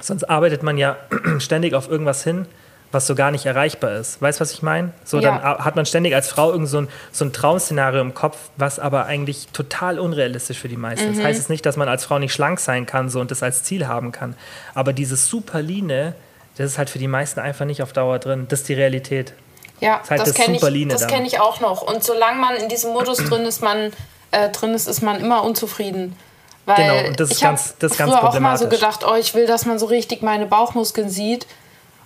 sonst 0.00 0.24
arbeitet 0.24 0.62
man 0.62 0.76
ja 0.78 0.96
ständig 1.38 1.74
auf 1.74 1.88
irgendwas 1.88 2.24
hin, 2.24 2.46
was 2.92 3.06
so 3.06 3.14
gar 3.14 3.30
nicht 3.30 3.46
erreichbar 3.46 3.92
ist. 3.92 4.20
Weißt 4.20 4.38
du, 4.38 4.42
was 4.42 4.52
ich 4.52 4.62
meine? 4.62 4.92
So, 5.04 5.18
ja. 5.18 5.38
dann 5.38 5.42
hat 5.42 5.76
man 5.76 5.86
ständig 5.86 6.14
als 6.14 6.28
Frau 6.28 6.52
irgend 6.52 6.68
so 6.68 6.82
ein, 6.82 6.88
so 7.10 7.24
ein 7.24 7.32
Traumszenario 7.32 8.00
im 8.02 8.14
Kopf, 8.14 8.36
was 8.58 8.78
aber 8.78 9.06
eigentlich 9.06 9.48
total 9.52 9.98
unrealistisch 9.98 10.58
für 10.58 10.68
die 10.68 10.76
meisten 10.76 11.06
ist. 11.06 11.14
Mhm. 11.14 11.16
Das 11.16 11.26
heißt 11.26 11.40
es 11.40 11.48
nicht, 11.48 11.64
dass 11.64 11.76
man 11.76 11.88
als 11.88 12.04
Frau 12.04 12.18
nicht 12.18 12.32
schlank 12.32 12.60
sein 12.60 12.84
kann 12.86 13.08
so, 13.08 13.20
und 13.20 13.30
das 13.30 13.42
als 13.42 13.64
Ziel 13.64 13.88
haben 13.88 14.12
kann. 14.12 14.36
Aber 14.74 14.92
dieses 14.92 15.28
Superline, 15.28 16.14
das 16.58 16.72
ist 16.72 16.78
halt 16.78 16.90
für 16.90 16.98
die 16.98 17.08
meisten 17.08 17.40
einfach 17.40 17.64
nicht 17.64 17.82
auf 17.82 17.92
Dauer 17.92 18.18
drin. 18.18 18.46
Das 18.48 18.60
ist 18.60 18.68
die 18.68 18.74
Realität. 18.74 19.32
Ja, 19.80 19.98
das, 19.98 20.10
halt 20.10 20.20
das 20.20 20.34
kenne 20.34 20.56
ich, 20.56 20.88
das 20.88 21.06
kenn 21.08 21.24
ich 21.24 21.40
auch 21.40 21.60
noch. 21.60 21.82
Und 21.82 22.04
solange 22.04 22.38
man 22.38 22.54
in 22.56 22.68
diesem 22.68 22.92
Modus 22.92 23.18
drin 23.18 23.42
ist, 23.46 23.62
man, 23.62 23.90
äh, 24.30 24.50
drin 24.50 24.74
ist, 24.74 24.86
ist 24.86 25.02
man 25.02 25.18
immer 25.18 25.42
unzufrieden. 25.42 26.14
Weil 26.66 26.76
genau, 26.76 27.08
und 27.08 27.18
das 27.18 27.30
ist 27.30 27.38
ich 27.38 27.42
ganz, 27.42 27.74
das 27.78 27.92
ist 27.92 27.98
ganz 27.98 28.12
problematisch. 28.12 28.36
auch 28.36 28.40
mal 28.40 28.58
so 28.58 28.68
gedacht, 28.68 29.04
oh, 29.04 29.16
ich 29.16 29.34
will, 29.34 29.46
dass 29.46 29.66
man 29.66 29.80
so 29.80 29.86
richtig 29.86 30.22
meine 30.22 30.46
Bauchmuskeln 30.46 31.08
sieht 31.08 31.46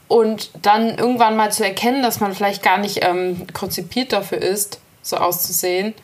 und 0.09 0.51
dann 0.63 0.97
irgendwann 0.99 1.37
mal 1.37 1.51
zu 1.53 1.65
erkennen, 1.65 2.03
dass 2.03 2.21
man 2.21 2.35
vielleicht 2.35 2.63
gar 2.63 2.79
nicht 2.79 3.05
ähm, 3.05 3.47
konzipiert 3.53 4.13
dafür 4.13 4.39
ist, 4.39 4.81
so 5.03 5.17
auszusehen. 5.17 5.95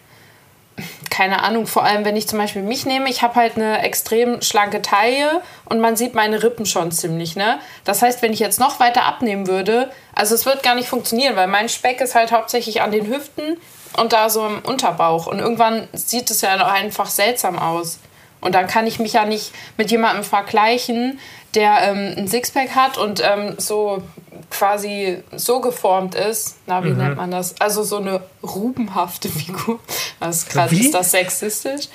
Keine 1.11 1.42
Ahnung, 1.42 1.66
vor 1.66 1.84
allem 1.84 2.05
wenn 2.05 2.16
ich 2.16 2.26
zum 2.26 2.38
Beispiel 2.38 2.62
mich 2.62 2.86
nehme, 2.86 3.09
ich 3.11 3.22
habe 3.22 3.34
halt 3.34 3.57
eine 3.57 3.82
extrem 3.82 4.40
schlanke 4.40 4.80
Taille 4.80 5.42
und 5.66 5.80
man 5.80 5.96
sieht 5.96 6.14
meine 6.14 6.42
Rippen 6.42 6.64
schon 6.64 6.90
ziemlich, 6.90 7.36
ne? 7.36 7.59
Das 7.84 8.00
heißt, 8.00 8.22
wenn 8.22 8.32
ich 8.32 8.40
jetzt 8.40 8.59
noch 8.59 8.80
weiter 8.80 9.05
abnehmen 9.05 9.46
würde, 9.46 9.90
also 10.14 10.34
es 10.34 10.46
wird 10.46 10.62
gar 10.62 10.74
nicht 10.74 10.88
funktionieren, 10.88 11.36
weil 11.36 11.46
mein 11.46 11.68
Speck 11.68 12.00
ist 12.00 12.14
halt 12.14 12.32
hauptsächlich 12.32 12.80
an 12.80 12.90
den 12.90 13.07
Hüften 13.07 13.59
und 13.98 14.14
da 14.14 14.30
so 14.30 14.46
im 14.46 14.61
Unterbauch 14.61 15.26
und 15.26 15.38
irgendwann 15.38 15.88
sieht 15.92 16.30
es 16.30 16.40
ja 16.40 16.55
einfach 16.66 17.07
seltsam 17.07 17.59
aus. 17.59 17.98
Und 18.43 18.55
dann 18.55 18.66
kann 18.66 18.86
ich 18.86 18.99
mich 18.99 19.14
ja 19.14 19.24
nicht 19.24 19.53
mit 19.78 19.90
jemandem 19.90 20.24
vergleichen, 20.24 21.18
der 21.55 21.78
ähm, 21.82 22.14
ein 22.18 22.28
Sixpack 22.28 22.74
hat 22.74 22.99
und 22.99 23.22
ähm, 23.24 23.55
so 23.57 24.03
quasi 24.51 25.22
so 25.34 25.61
geformt 25.61 26.14
ist. 26.14 26.57
Na, 26.66 26.84
wie 26.84 26.90
mhm. 26.90 26.99
nennt 26.99 27.16
man 27.16 27.30
das? 27.30 27.59
Also 27.61 27.82
so 27.82 27.97
eine 27.99 28.20
rubenhafte 28.43 29.28
Figur. 29.28 29.80
Was 30.18 30.47
gerade 30.47 30.74
ist 30.74 30.93
das 30.93 31.12
sexistisch? 31.12 31.88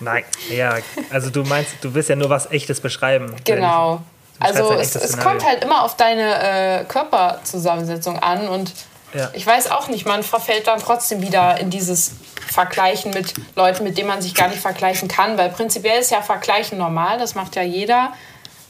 Nein, 0.00 0.24
ja, 0.50 0.78
also 1.10 1.30
du 1.30 1.44
meinst, 1.44 1.72
du 1.80 1.94
willst 1.94 2.08
ja 2.08 2.16
nur 2.16 2.30
was 2.30 2.50
Echtes 2.50 2.80
beschreiben. 2.80 3.34
Genau. 3.44 4.02
Also 4.40 4.72
es, 4.72 4.96
es 4.96 5.16
kommt 5.18 5.46
halt 5.46 5.62
immer 5.62 5.84
auf 5.84 5.96
deine 5.96 6.80
äh, 6.80 6.84
Körperzusammensetzung 6.84 8.18
an 8.18 8.48
und 8.48 8.72
ja. 9.14 9.30
ich 9.32 9.46
weiß 9.46 9.70
auch 9.70 9.88
nicht, 9.88 10.06
man 10.06 10.22
verfällt 10.22 10.66
dann 10.66 10.80
trotzdem 10.80 11.22
wieder 11.22 11.58
in 11.58 11.70
dieses 11.70 12.12
Vergleichen 12.50 13.12
mit 13.12 13.34
Leuten, 13.56 13.84
mit 13.84 13.96
denen 13.98 14.08
man 14.08 14.22
sich 14.22 14.34
gar 14.34 14.48
nicht 14.48 14.60
vergleichen 14.60 15.08
kann, 15.08 15.38
weil 15.38 15.50
prinzipiell 15.50 16.00
ist 16.00 16.10
ja 16.10 16.22
Vergleichen 16.22 16.78
normal, 16.78 17.18
das 17.18 17.34
macht 17.34 17.56
ja 17.56 17.62
jeder. 17.62 18.12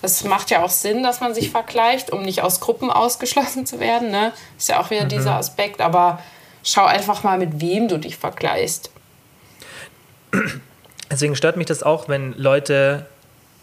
Es 0.05 0.25
macht 0.25 0.51
ja 0.51 0.65
auch 0.65 0.71
Sinn, 0.71 1.05
dass 1.05 1.21
man 1.21 1.33
sich 1.33 1.51
vergleicht, 1.51 2.11
um 2.11 2.23
nicht 2.23 2.43
aus 2.43 2.59
Gruppen 2.59 2.91
ausgeschlossen 2.91 3.67
zu 3.67 3.79
werden. 3.79 4.11
Ne? 4.11 4.33
Ist 4.59 4.69
ja 4.69 4.81
auch 4.81 4.91
wieder 4.91 5.05
mhm. 5.05 5.11
dieser 5.11 5.37
Aspekt. 5.37 5.81
Aber 5.81 6.21
schau 6.65 6.85
einfach 6.85 7.23
mal, 7.23 7.39
mit 7.39 7.61
wem 7.61 7.87
du 7.87 7.99
dich 7.99 8.17
vergleichst. 8.17 8.91
Deswegen 11.11 11.37
stört 11.37 11.57
mich 11.57 11.67
das 11.67 11.85
auch, 11.85 12.09
wenn 12.09 12.33
Leute 12.33 13.07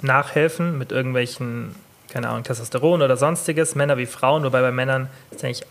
nachhelfen 0.01 0.77
mit 0.77 0.93
irgendwelchen, 0.93 1.75
keine 2.09 2.29
Ahnung, 2.29 2.43
Testosteron 2.43 3.01
oder 3.01 3.17
sonstiges, 3.17 3.75
Männer 3.75 3.97
wie 3.97 4.05
Frauen, 4.05 4.43
wobei 4.43 4.61
bei 4.61 4.71
Männern 4.71 5.09
ist 5.31 5.43
eigentlich 5.43 5.65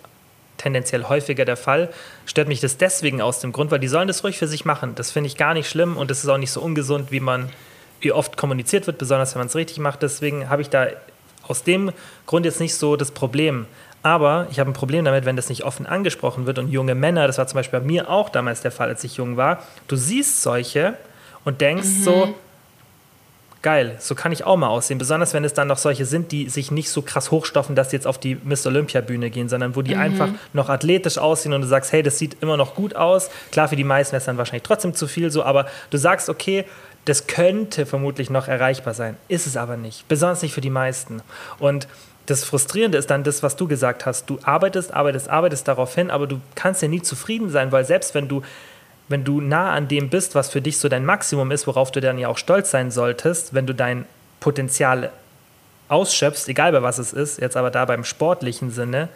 tendenziell 0.58 1.04
häufiger 1.04 1.44
der 1.44 1.56
Fall. 1.56 1.88
Stört 2.26 2.48
mich 2.48 2.60
das 2.60 2.76
deswegen 2.76 3.22
aus 3.22 3.40
dem 3.40 3.52
Grund, 3.52 3.70
weil 3.70 3.78
die 3.78 3.88
sollen 3.88 4.08
das 4.08 4.22
ruhig 4.22 4.38
für 4.38 4.46
sich 4.48 4.64
machen. 4.64 4.94
Das 4.94 5.10
finde 5.10 5.28
ich 5.28 5.36
gar 5.36 5.54
nicht 5.54 5.68
schlimm 5.68 5.96
und 5.96 6.10
das 6.10 6.22
ist 6.22 6.28
auch 6.28 6.38
nicht 6.38 6.52
so 6.52 6.60
ungesund, 6.60 7.10
wie 7.10 7.20
man 7.20 7.48
wie 8.00 8.12
oft 8.12 8.36
kommuniziert 8.36 8.86
wird, 8.86 8.98
besonders 8.98 9.34
wenn 9.34 9.40
man 9.40 9.48
es 9.48 9.56
richtig 9.56 9.78
macht. 9.78 10.02
Deswegen 10.02 10.48
habe 10.48 10.62
ich 10.62 10.70
da 10.70 10.88
aus 11.46 11.62
dem 11.62 11.92
Grund 12.26 12.44
jetzt 12.44 12.60
nicht 12.60 12.74
so 12.74 12.96
das 12.96 13.10
Problem. 13.10 13.66
Aber 14.02 14.46
ich 14.50 14.60
habe 14.60 14.70
ein 14.70 14.74
Problem 14.74 15.04
damit, 15.04 15.24
wenn 15.24 15.36
das 15.36 15.48
nicht 15.48 15.64
offen 15.64 15.86
angesprochen 15.86 16.46
wird 16.46 16.58
und 16.58 16.68
junge 16.68 16.94
Männer, 16.94 17.26
das 17.26 17.38
war 17.38 17.46
zum 17.48 17.56
Beispiel 17.56 17.80
bei 17.80 17.86
mir 17.86 18.08
auch 18.08 18.28
damals 18.28 18.60
der 18.60 18.70
Fall, 18.70 18.88
als 18.88 19.02
ich 19.02 19.16
jung 19.16 19.36
war, 19.36 19.62
du 19.88 19.96
siehst 19.96 20.42
solche 20.42 20.94
und 21.44 21.60
denkst 21.60 21.88
mhm. 21.88 22.02
so, 22.04 22.34
geil, 23.62 23.96
so 23.98 24.14
kann 24.14 24.32
ich 24.32 24.44
auch 24.44 24.56
mal 24.56 24.68
aussehen. 24.68 24.98
Besonders 24.98 25.34
wenn 25.34 25.44
es 25.44 25.54
dann 25.54 25.68
noch 25.68 25.78
solche 25.78 26.04
sind, 26.04 26.32
die 26.32 26.48
sich 26.48 26.70
nicht 26.70 26.90
so 26.90 27.02
krass 27.02 27.30
hochstoffen, 27.30 27.74
dass 27.74 27.90
sie 27.90 27.96
jetzt 27.96 28.06
auf 28.06 28.18
die 28.18 28.36
Miss 28.44 28.66
Olympia-Bühne 28.66 29.30
gehen, 29.30 29.48
sondern 29.48 29.74
wo 29.76 29.82
die 29.82 29.94
mhm. 29.94 30.00
einfach 30.00 30.28
noch 30.52 30.68
athletisch 30.68 31.18
aussehen 31.18 31.52
und 31.52 31.62
du 31.62 31.66
sagst, 31.66 31.92
hey, 31.92 32.02
das 32.02 32.18
sieht 32.18 32.36
immer 32.40 32.56
noch 32.56 32.74
gut 32.74 32.94
aus. 32.94 33.30
Klar, 33.50 33.68
für 33.68 33.76
die 33.76 33.84
meisten 33.84 34.12
wäre 34.12 34.20
es 34.20 34.26
dann 34.26 34.38
wahrscheinlich 34.38 34.62
trotzdem 34.62 34.94
zu 34.94 35.06
viel 35.06 35.30
so, 35.30 35.42
aber 35.42 35.66
du 35.90 35.98
sagst, 35.98 36.28
okay, 36.28 36.64
das 37.04 37.26
könnte 37.26 37.86
vermutlich 37.86 38.30
noch 38.30 38.48
erreichbar 38.48 38.94
sein, 38.94 39.16
ist 39.28 39.46
es 39.46 39.56
aber 39.56 39.76
nicht, 39.76 40.06
besonders 40.08 40.42
nicht 40.42 40.52
für 40.52 40.60
die 40.60 40.70
meisten. 40.70 41.22
Und 41.58 41.88
das 42.26 42.44
Frustrierende 42.44 42.98
ist 42.98 43.08
dann 43.08 43.24
das, 43.24 43.42
was 43.42 43.56
du 43.56 43.66
gesagt 43.66 44.04
hast. 44.04 44.28
Du 44.28 44.38
arbeitest, 44.42 44.92
arbeitest, 44.92 45.30
arbeitest 45.30 45.66
darauf 45.66 45.94
hin, 45.94 46.10
aber 46.10 46.26
du 46.26 46.40
kannst 46.54 46.82
ja 46.82 46.88
nie 46.88 47.00
zufrieden 47.00 47.48
sein, 47.48 47.72
weil 47.72 47.86
selbst 47.86 48.14
wenn 48.14 48.28
du, 48.28 48.42
wenn 49.08 49.24
du 49.24 49.40
nah 49.40 49.72
an 49.72 49.88
dem 49.88 50.10
bist, 50.10 50.34
was 50.34 50.50
für 50.50 50.60
dich 50.60 50.78
so 50.78 50.88
dein 50.88 51.04
Maximum 51.04 51.50
ist, 51.50 51.66
worauf 51.66 51.90
du 51.90 52.00
dann 52.00 52.18
ja 52.18 52.28
auch 52.28 52.38
stolz 52.38 52.70
sein 52.70 52.90
solltest, 52.90 53.54
wenn 53.54 53.66
du 53.66 53.74
dein 53.74 54.04
Potenzial 54.40 55.10
ausschöpfst, 55.88 56.48
egal 56.48 56.72
bei 56.72 56.82
was 56.82 56.98
es 56.98 57.12
ist, 57.12 57.40
jetzt 57.40 57.56
aber 57.56 57.70
da 57.70 57.84
beim 57.84 58.04
sportlichen 58.04 58.70
Sinne, 58.70 59.08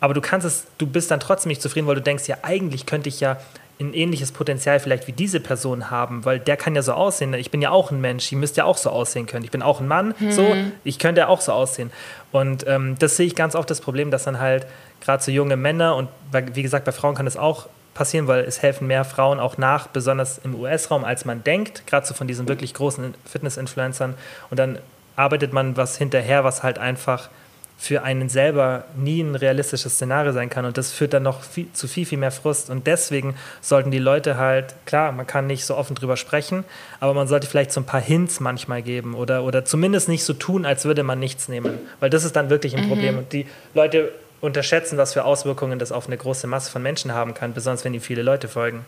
aber 0.00 0.14
du 0.14 0.20
kannst 0.20 0.46
es, 0.46 0.66
du 0.78 0.86
bist 0.86 1.10
dann 1.10 1.20
trotzdem 1.20 1.48
nicht 1.48 1.62
zufrieden, 1.62 1.86
weil 1.86 1.96
du 1.96 2.02
denkst, 2.02 2.26
ja, 2.28 2.38
eigentlich 2.42 2.86
könnte 2.86 3.08
ich 3.08 3.20
ja 3.20 3.38
ein 3.80 3.94
ähnliches 3.94 4.32
Potenzial 4.32 4.80
vielleicht 4.80 5.06
wie 5.06 5.12
diese 5.12 5.38
Person 5.38 5.90
haben, 5.90 6.24
weil 6.24 6.40
der 6.40 6.56
kann 6.56 6.74
ja 6.74 6.82
so 6.82 6.92
aussehen. 6.92 7.32
Ich 7.34 7.52
bin 7.52 7.62
ja 7.62 7.70
auch 7.70 7.92
ein 7.92 8.00
Mensch, 8.00 8.26
ich 8.26 8.38
müsste 8.38 8.58
ja 8.58 8.64
auch 8.64 8.76
so 8.76 8.90
aussehen 8.90 9.26
können. 9.26 9.44
Ich 9.44 9.52
bin 9.52 9.62
auch 9.62 9.80
ein 9.80 9.86
Mann, 9.86 10.14
hm. 10.18 10.32
so, 10.32 10.56
ich 10.82 10.98
könnte 10.98 11.20
ja 11.20 11.28
auch 11.28 11.40
so 11.40 11.52
aussehen. 11.52 11.92
Und 12.32 12.66
ähm, 12.66 12.96
das 12.98 13.16
sehe 13.16 13.26
ich 13.26 13.36
ganz 13.36 13.54
oft 13.54 13.70
das 13.70 13.80
Problem, 13.80 14.10
dass 14.10 14.24
dann 14.24 14.40
halt 14.40 14.66
gerade 15.00 15.22
so 15.22 15.30
junge 15.30 15.56
Männer 15.56 15.94
und 15.94 16.08
wie 16.54 16.62
gesagt, 16.62 16.86
bei 16.86 16.92
Frauen 16.92 17.14
kann 17.14 17.24
das 17.24 17.36
auch 17.36 17.68
passieren, 17.98 18.28
weil 18.28 18.44
es 18.44 18.62
helfen 18.62 18.86
mehr 18.86 19.04
Frauen 19.04 19.40
auch 19.40 19.58
nach, 19.58 19.88
besonders 19.88 20.38
im 20.38 20.54
US-Raum, 20.54 21.04
als 21.04 21.24
man 21.24 21.42
denkt, 21.42 21.86
gerade 21.88 22.06
so 22.06 22.14
von 22.14 22.28
diesen 22.28 22.48
wirklich 22.48 22.72
großen 22.72 23.12
Fitness-Influencern. 23.26 24.14
Und 24.50 24.58
dann 24.58 24.78
arbeitet 25.16 25.52
man 25.52 25.76
was 25.76 25.98
hinterher, 25.98 26.44
was 26.44 26.62
halt 26.62 26.78
einfach 26.78 27.28
für 27.76 28.02
einen 28.02 28.28
selber 28.28 28.84
nie 28.96 29.20
ein 29.20 29.34
realistisches 29.34 29.94
Szenario 29.94 30.32
sein 30.32 30.48
kann. 30.48 30.64
Und 30.64 30.78
das 30.78 30.92
führt 30.92 31.12
dann 31.12 31.24
noch 31.24 31.42
viel, 31.42 31.72
zu 31.72 31.88
viel, 31.88 32.06
viel 32.06 32.18
mehr 32.18 32.30
Frust. 32.30 32.70
Und 32.70 32.86
deswegen 32.86 33.34
sollten 33.60 33.90
die 33.90 33.98
Leute 33.98 34.36
halt, 34.36 34.74
klar, 34.86 35.10
man 35.10 35.26
kann 35.26 35.48
nicht 35.48 35.64
so 35.64 35.76
offen 35.76 35.96
drüber 35.96 36.16
sprechen, 36.16 36.64
aber 37.00 37.14
man 37.14 37.26
sollte 37.26 37.48
vielleicht 37.48 37.72
so 37.72 37.80
ein 37.80 37.86
paar 37.86 38.00
Hints 38.00 38.38
manchmal 38.38 38.82
geben 38.82 39.14
oder, 39.14 39.42
oder 39.42 39.64
zumindest 39.64 40.08
nicht 40.08 40.24
so 40.24 40.34
tun, 40.34 40.66
als 40.66 40.84
würde 40.84 41.02
man 41.02 41.18
nichts 41.18 41.48
nehmen. 41.48 41.78
Weil 41.98 42.10
das 42.10 42.24
ist 42.24 42.36
dann 42.36 42.48
wirklich 42.48 42.76
ein 42.76 42.84
mhm. 42.84 42.88
Problem. 42.88 43.18
Und 43.18 43.32
die 43.32 43.46
Leute 43.74 44.12
unterschätzen, 44.40 44.98
was 44.98 45.14
für 45.14 45.24
Auswirkungen 45.24 45.78
das 45.78 45.92
auf 45.92 46.06
eine 46.06 46.16
große 46.16 46.46
Masse 46.46 46.70
von 46.70 46.82
Menschen 46.82 47.12
haben 47.12 47.34
kann, 47.34 47.54
besonders 47.54 47.84
wenn 47.84 47.92
die 47.92 48.00
viele 48.00 48.22
Leute 48.22 48.48
folgen. 48.48 48.84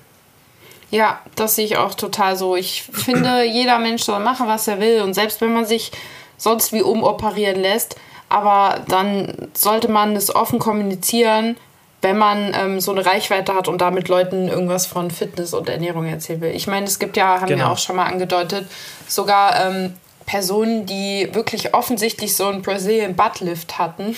Ja, 0.91 1.21
das 1.37 1.57
sehe 1.57 1.65
ich 1.65 1.77
auch 1.77 1.95
total 1.95 2.37
so. 2.37 2.57
Ich 2.57 2.83
finde, 2.83 3.45
jeder 3.45 3.79
Mensch 3.79 4.03
soll 4.03 4.21
machen, 4.21 4.47
was 4.49 4.69
er 4.69 4.81
will. 4.81 5.03
Und 5.03 5.15
selbst 5.15 5.41
wenn 5.41 5.53
man 5.53 5.65
sich 5.65 5.93
sonst 6.37 6.73
wie 6.73 6.83
umoperieren 6.83 7.61
lässt, 7.61 7.97
aber 8.29 8.81
dann 8.89 9.51
sollte 9.55 9.89
man 9.89 10.17
es 10.17 10.35
offen 10.35 10.59
kommunizieren, 10.59 11.57
wenn 12.03 12.17
man 12.17 12.55
ähm, 12.55 12.81
so 12.81 12.93
eine 12.93 13.05
Reichweite 13.05 13.55
hat 13.55 13.69
und 13.69 13.81
damit 13.81 14.09
Leuten 14.09 14.49
irgendwas 14.49 14.87
von 14.87 15.11
Fitness 15.11 15.53
und 15.53 15.69
Ernährung 15.69 16.07
erzählen 16.07 16.41
will. 16.41 16.55
Ich 16.55 16.67
meine, 16.67 16.87
es 16.87 16.99
gibt 16.99 17.17
ja, 17.17 17.41
haben 17.41 17.47
genau. 17.47 17.67
wir 17.67 17.73
auch 17.73 17.79
schon 17.79 17.97
mal 17.97 18.07
angedeutet, 18.07 18.67
sogar 19.07 19.67
ähm, 19.67 19.95
Personen, 20.25 20.87
die 20.87 21.29
wirklich 21.33 21.75
offensichtlich 21.75 22.37
so 22.37 22.47
einen 22.47 22.63
Brazilian 22.63 23.17
Buttlift 23.17 23.79
hatten 23.79 24.17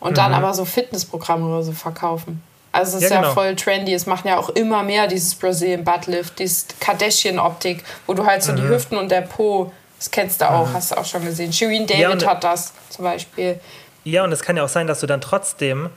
und 0.00 0.12
mhm. 0.12 0.14
dann 0.14 0.34
aber 0.34 0.52
so 0.54 0.64
Fitnessprogramme 0.64 1.46
oder 1.46 1.62
so 1.62 1.72
verkaufen. 1.72 2.42
Also 2.72 2.98
es 2.98 3.04
ist 3.04 3.10
ja, 3.10 3.16
ja 3.16 3.22
genau. 3.22 3.34
voll 3.34 3.56
trendy. 3.56 3.94
Es 3.94 4.06
machen 4.06 4.28
ja 4.28 4.38
auch 4.38 4.48
immer 4.50 4.82
mehr 4.82 5.06
dieses 5.06 5.34
Brazilian 5.34 5.84
Buttlift, 5.84 6.38
dieses 6.38 6.66
Kardashian-Optik, 6.78 7.84
wo 8.06 8.14
du 8.14 8.24
halt 8.24 8.42
so 8.42 8.52
mhm. 8.52 8.56
die 8.56 8.62
Hüften 8.62 8.96
und 8.96 9.10
der 9.10 9.22
Po 9.22 9.72
das 10.00 10.10
kennst 10.10 10.40
du 10.40 10.50
auch, 10.50 10.66
mhm. 10.66 10.72
hast 10.72 10.92
du 10.92 10.96
auch 10.96 11.04
schon 11.04 11.22
gesehen. 11.26 11.52
Shirin 11.52 11.86
David 11.86 12.22
ja, 12.22 12.28
hat 12.30 12.42
das 12.42 12.72
zum 12.88 13.04
Beispiel. 13.04 13.60
Ja, 14.02 14.24
und 14.24 14.32
es 14.32 14.40
kann 14.40 14.56
ja 14.56 14.64
auch 14.64 14.68
sein, 14.68 14.86
dass 14.86 15.00
du 15.00 15.06
dann 15.06 15.20
trotzdem 15.20 15.90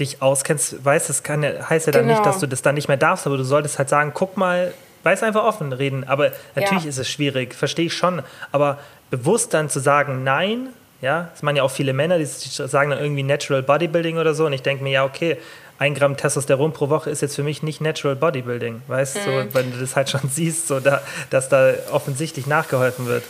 dich 0.00 0.22
auskennst, 0.22 0.82
weißt, 0.82 1.10
das 1.10 1.22
kann 1.22 1.44
heißt 1.44 1.86
ja 1.86 1.92
dann 1.92 2.06
genau. 2.06 2.14
nicht, 2.14 2.26
dass 2.26 2.38
du 2.38 2.48
das 2.48 2.62
dann 2.62 2.74
nicht 2.74 2.88
mehr 2.88 2.96
darfst, 2.96 3.26
aber 3.26 3.36
du 3.36 3.44
solltest 3.44 3.78
halt 3.78 3.90
sagen, 3.90 4.12
guck 4.14 4.38
mal, 4.38 4.72
weiß 5.02 5.22
einfach 5.22 5.44
offen 5.44 5.74
reden. 5.74 6.08
Aber 6.08 6.32
natürlich 6.54 6.84
ja. 6.84 6.88
ist 6.88 6.96
es 6.96 7.06
schwierig, 7.06 7.54
verstehe 7.54 7.86
ich 7.86 7.92
schon. 7.92 8.22
Aber 8.50 8.78
bewusst 9.10 9.52
dann 9.52 9.68
zu 9.68 9.78
sagen, 9.78 10.24
nein, 10.24 10.70
ja, 11.04 11.28
das 11.32 11.42
machen 11.42 11.56
ja 11.56 11.62
auch 11.62 11.70
viele 11.70 11.92
Männer, 11.92 12.18
die 12.18 12.24
sagen 12.24 12.90
dann 12.90 12.98
irgendwie 12.98 13.22
Natural 13.22 13.62
Bodybuilding 13.62 14.16
oder 14.16 14.34
so. 14.34 14.46
Und 14.46 14.54
ich 14.54 14.62
denke 14.62 14.82
mir, 14.82 14.90
ja, 14.90 15.04
okay, 15.04 15.36
ein 15.78 15.94
Gramm 15.94 16.16
Testosteron 16.16 16.72
pro 16.72 16.88
Woche 16.88 17.10
ist 17.10 17.20
jetzt 17.20 17.36
für 17.36 17.42
mich 17.42 17.62
nicht 17.62 17.80
Natural 17.80 18.16
Bodybuilding, 18.16 18.82
weißt 18.88 19.16
du, 19.16 19.20
mhm. 19.20 19.24
so, 19.24 19.54
wenn 19.54 19.70
du 19.70 19.78
das 19.78 19.96
halt 19.96 20.08
schon 20.08 20.22
siehst, 20.30 20.66
so 20.66 20.80
da, 20.80 21.02
dass 21.30 21.48
da 21.50 21.74
offensichtlich 21.92 22.46
nachgeholfen 22.46 23.06
wird. 23.06 23.22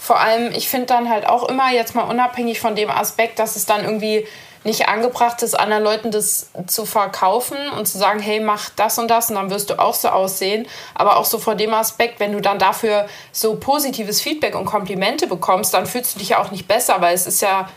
Vor 0.00 0.20
allem, 0.20 0.52
ich 0.52 0.68
finde 0.68 0.86
dann 0.86 1.10
halt 1.10 1.28
auch 1.28 1.48
immer, 1.48 1.72
jetzt 1.72 1.94
mal 1.94 2.04
unabhängig 2.04 2.60
von 2.60 2.76
dem 2.76 2.88
Aspekt, 2.88 3.40
dass 3.40 3.56
es 3.56 3.66
dann 3.66 3.84
irgendwie 3.84 4.26
nicht 4.64 4.88
angebracht 4.88 5.42
ist, 5.42 5.58
anderen 5.58 5.84
Leuten 5.84 6.10
das 6.10 6.50
zu 6.66 6.84
verkaufen 6.84 7.56
und 7.76 7.86
zu 7.86 7.98
sagen, 7.98 8.20
hey, 8.20 8.40
mach 8.40 8.70
das 8.70 8.98
und 8.98 9.08
das 9.08 9.30
und 9.30 9.36
dann 9.36 9.50
wirst 9.50 9.70
du 9.70 9.78
auch 9.78 9.94
so 9.94 10.08
aussehen. 10.08 10.66
Aber 10.94 11.16
auch 11.16 11.24
so 11.24 11.38
vor 11.38 11.54
dem 11.54 11.72
Aspekt, 11.74 12.20
wenn 12.20 12.32
du 12.32 12.40
dann 12.40 12.58
dafür 12.58 13.06
so 13.32 13.56
positives 13.56 14.20
Feedback 14.20 14.54
und 14.54 14.64
Komplimente 14.64 15.26
bekommst, 15.26 15.74
dann 15.74 15.86
fühlst 15.86 16.14
du 16.14 16.18
dich 16.18 16.30
ja 16.30 16.42
auch 16.42 16.50
nicht 16.50 16.68
besser, 16.68 17.00
weil 17.00 17.14
es 17.14 17.26
ist 17.26 17.40
ja 17.40 17.68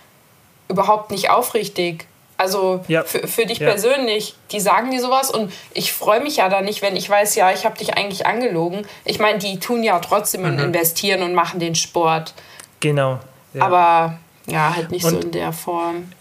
überhaupt 0.67 1.11
nicht 1.11 1.29
aufrichtig. 1.29 2.07
Also 2.37 2.83
ja. 2.87 3.03
für, 3.03 3.27
für 3.27 3.45
dich 3.45 3.59
ja. 3.59 3.69
persönlich, 3.69 4.33
die 4.51 4.59
sagen 4.59 4.89
dir 4.89 4.99
sowas 4.99 5.29
und 5.29 5.53
ich 5.75 5.93
freue 5.93 6.21
mich 6.21 6.37
ja 6.37 6.49
da 6.49 6.61
nicht, 6.61 6.81
wenn 6.81 6.95
ich 6.95 7.07
weiß, 7.07 7.35
ja, 7.35 7.51
ich 7.51 7.65
habe 7.65 7.77
dich 7.77 7.93
eigentlich 7.93 8.25
angelogen. 8.25 8.87
Ich 9.05 9.19
meine, 9.19 9.37
die 9.37 9.59
tun 9.59 9.83
ja 9.83 9.99
trotzdem 9.99 10.51
mhm. 10.51 10.57
investieren 10.57 11.21
und 11.21 11.35
machen 11.35 11.59
den 11.59 11.75
Sport. 11.75 12.33
Genau. 12.79 13.19
Ja. 13.53 13.65
Aber 13.65 14.17
ja, 14.47 14.75
halt 14.75 14.89
nicht 14.89 15.05
und 15.05 15.11
so 15.11 15.19
in 15.19 15.31
der 15.31 15.53
Form. 15.53 16.11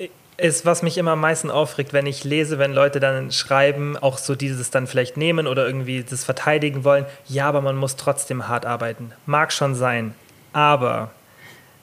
Ist, 0.40 0.64
was 0.64 0.82
mich 0.82 0.96
immer 0.96 1.12
am 1.12 1.20
meisten 1.20 1.50
aufregt, 1.50 1.92
wenn 1.92 2.06
ich 2.06 2.24
lese, 2.24 2.58
wenn 2.58 2.72
Leute 2.72 2.98
dann 2.98 3.30
schreiben, 3.30 3.96
auch 3.96 4.16
so 4.16 4.34
dieses 4.34 4.70
dann 4.70 4.86
vielleicht 4.86 5.16
nehmen 5.16 5.46
oder 5.46 5.66
irgendwie 5.66 6.02
das 6.02 6.24
verteidigen 6.24 6.84
wollen. 6.84 7.04
Ja, 7.26 7.48
aber 7.48 7.60
man 7.60 7.76
muss 7.76 7.96
trotzdem 7.96 8.48
hart 8.48 8.64
arbeiten. 8.64 9.12
Mag 9.26 9.52
schon 9.52 9.74
sein. 9.74 10.14
Aber 10.52 11.10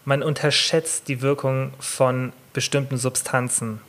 man 0.06 0.24
unterschätzt 0.24 1.08
die 1.08 1.22
Wirkung 1.22 1.74
von 1.80 2.32
bestimmten 2.54 2.98
Substanzen. 2.98 3.82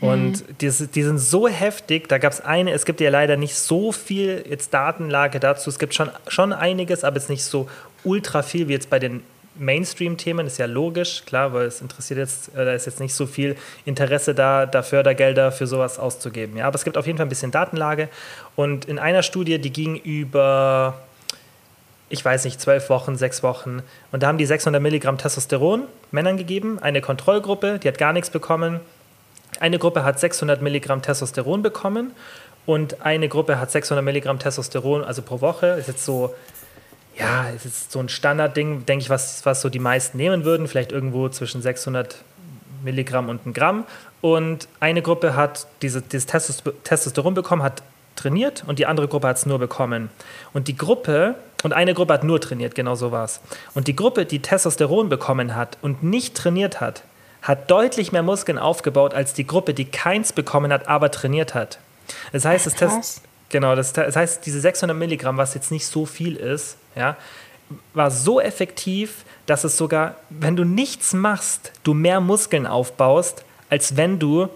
Und 0.00 0.48
mhm. 0.48 0.58
die, 0.60 0.70
die, 0.70 1.02
sind 1.02 1.18
so 1.18 1.48
heftig, 1.48 2.08
da 2.08 2.18
gab 2.18 2.32
es 2.32 2.40
eine, 2.40 2.72
es 2.72 2.84
gibt 2.84 3.00
ja 3.00 3.10
leider 3.10 3.36
nicht 3.36 3.54
so 3.54 3.90
viel 3.90 4.44
jetzt 4.48 4.74
Datenlage 4.74 5.40
dazu. 5.40 5.70
Es 5.70 5.78
gibt 5.78 5.94
schon, 5.94 6.10
schon 6.28 6.52
einiges, 6.52 7.04
aber 7.04 7.16
es 7.16 7.24
ist 7.24 7.30
nicht 7.30 7.44
so 7.44 7.68
ultra 8.02 8.42
viel 8.42 8.68
wie 8.68 8.72
jetzt 8.72 8.90
bei 8.90 8.98
den 8.98 9.22
Mainstream-Themen, 9.56 10.46
ist 10.46 10.58
ja 10.58 10.66
logisch, 10.66 11.24
klar, 11.26 11.52
weil 11.52 11.66
es 11.66 11.80
interessiert 11.80 12.18
jetzt, 12.18 12.54
äh, 12.54 12.64
da 12.64 12.72
ist 12.72 12.86
jetzt 12.86 13.00
nicht 13.00 13.14
so 13.14 13.26
viel 13.26 13.56
Interesse 13.84 14.34
da, 14.34 14.66
da 14.66 14.82
Fördergelder 14.82 15.52
für 15.52 15.66
sowas 15.66 15.98
auszugeben. 15.98 16.56
Ja, 16.56 16.66
aber 16.66 16.76
es 16.76 16.84
gibt 16.84 16.96
auf 16.96 17.06
jeden 17.06 17.18
Fall 17.18 17.26
ein 17.26 17.30
bisschen 17.30 17.50
Datenlage. 17.50 18.08
Und 18.56 18.84
in 18.84 18.98
einer 18.98 19.22
Studie, 19.22 19.58
die 19.58 19.72
ging 19.72 19.96
über, 19.96 21.00
ich 22.08 22.24
weiß 22.24 22.44
nicht, 22.44 22.60
zwölf 22.60 22.90
Wochen, 22.90 23.16
sechs 23.16 23.42
Wochen, 23.42 23.82
und 24.12 24.22
da 24.22 24.26
haben 24.26 24.38
die 24.38 24.46
600 24.46 24.82
Milligramm 24.82 25.18
Testosteron 25.18 25.82
Männern 26.10 26.36
gegeben, 26.36 26.78
eine 26.80 27.00
Kontrollgruppe, 27.00 27.78
die 27.78 27.88
hat 27.88 27.98
gar 27.98 28.12
nichts 28.12 28.30
bekommen 28.30 28.80
eine 29.60 29.78
Gruppe 29.78 30.04
hat 30.04 30.18
600 30.18 30.62
Milligramm 30.62 31.02
Testosteron 31.02 31.62
bekommen 31.62 32.12
und 32.66 33.02
eine 33.02 33.28
Gruppe 33.28 33.58
hat 33.58 33.70
600 33.70 34.04
Milligramm 34.04 34.38
Testosteron, 34.38 35.04
also 35.04 35.22
pro 35.22 35.40
Woche. 35.40 35.66
Ist 35.68 35.88
jetzt 35.88 36.04
so, 36.04 36.34
ja, 37.16 37.48
ist 37.50 37.64
jetzt 37.64 37.92
so 37.92 38.00
ein 38.00 38.08
Standardding, 38.08 38.86
denke 38.86 39.04
ich, 39.04 39.10
was, 39.10 39.44
was 39.46 39.60
so 39.60 39.68
die 39.68 39.78
meisten 39.78 40.16
nehmen 40.16 40.44
würden, 40.44 40.66
vielleicht 40.68 40.92
irgendwo 40.92 41.28
zwischen 41.28 41.62
600 41.62 42.16
Milligramm 42.82 43.28
und 43.28 43.46
ein 43.46 43.52
Gramm. 43.52 43.84
Und 44.20 44.68
eine 44.80 45.02
Gruppe 45.02 45.36
hat 45.36 45.66
diese, 45.82 46.02
dieses 46.02 46.26
Testosteron 46.26 47.34
bekommen, 47.34 47.62
hat 47.62 47.82
trainiert 48.16 48.64
und 48.66 48.78
die 48.78 48.86
andere 48.86 49.08
Gruppe 49.08 49.28
hat 49.28 49.36
es 49.36 49.46
nur 49.46 49.58
bekommen. 49.58 50.10
Und 50.52 50.68
die 50.68 50.76
Gruppe, 50.76 51.34
und 51.62 51.72
eine 51.72 51.94
Gruppe 51.94 52.14
hat 52.14 52.24
nur 52.24 52.40
trainiert, 52.40 52.74
genau 52.74 52.94
so 52.94 53.12
war 53.12 53.24
es. 53.24 53.40
Und 53.74 53.88
die 53.88 53.96
Gruppe, 53.96 54.24
die 54.24 54.40
Testosteron 54.40 55.08
bekommen 55.08 55.54
hat 55.54 55.78
und 55.82 56.02
nicht 56.02 56.36
trainiert 56.36 56.80
hat, 56.80 57.02
hat 57.42 57.70
deutlich 57.70 58.12
mehr 58.12 58.22
Muskeln 58.22 58.58
aufgebaut 58.58 59.14
als 59.14 59.34
die 59.34 59.46
Gruppe, 59.46 59.74
die 59.74 59.84
keins 59.84 60.32
bekommen 60.32 60.72
hat, 60.72 60.88
aber 60.88 61.10
trainiert 61.10 61.54
hat. 61.54 61.78
Das 62.32 62.44
heißt, 62.44 62.66
das 62.66 62.74
Test, 62.74 63.22
genau, 63.54 63.76
das, 63.76 63.92
das, 63.92 64.16
heißt, 64.16 64.44
diese 64.44 64.60
600 64.60 64.96
Milligramm, 64.96 65.36
was 65.36 65.54
jetzt 65.54 65.70
nicht 65.70 65.86
so 65.86 66.06
viel 66.06 66.34
ist, 66.34 66.76
ja, 66.96 67.16
war 67.92 68.10
so 68.10 68.40
effektiv, 68.40 69.24
dass 69.46 69.62
es 69.62 69.76
sogar, 69.76 70.16
wenn 70.28 70.56
du 70.56 70.64
nichts 70.64 71.12
machst, 71.12 71.70
du 71.84 71.94
mehr 71.94 72.20
Muskeln 72.20 72.66
aufbaust, 72.66 73.44
als 73.70 73.96
wenn 73.96 74.18
du 74.18 74.48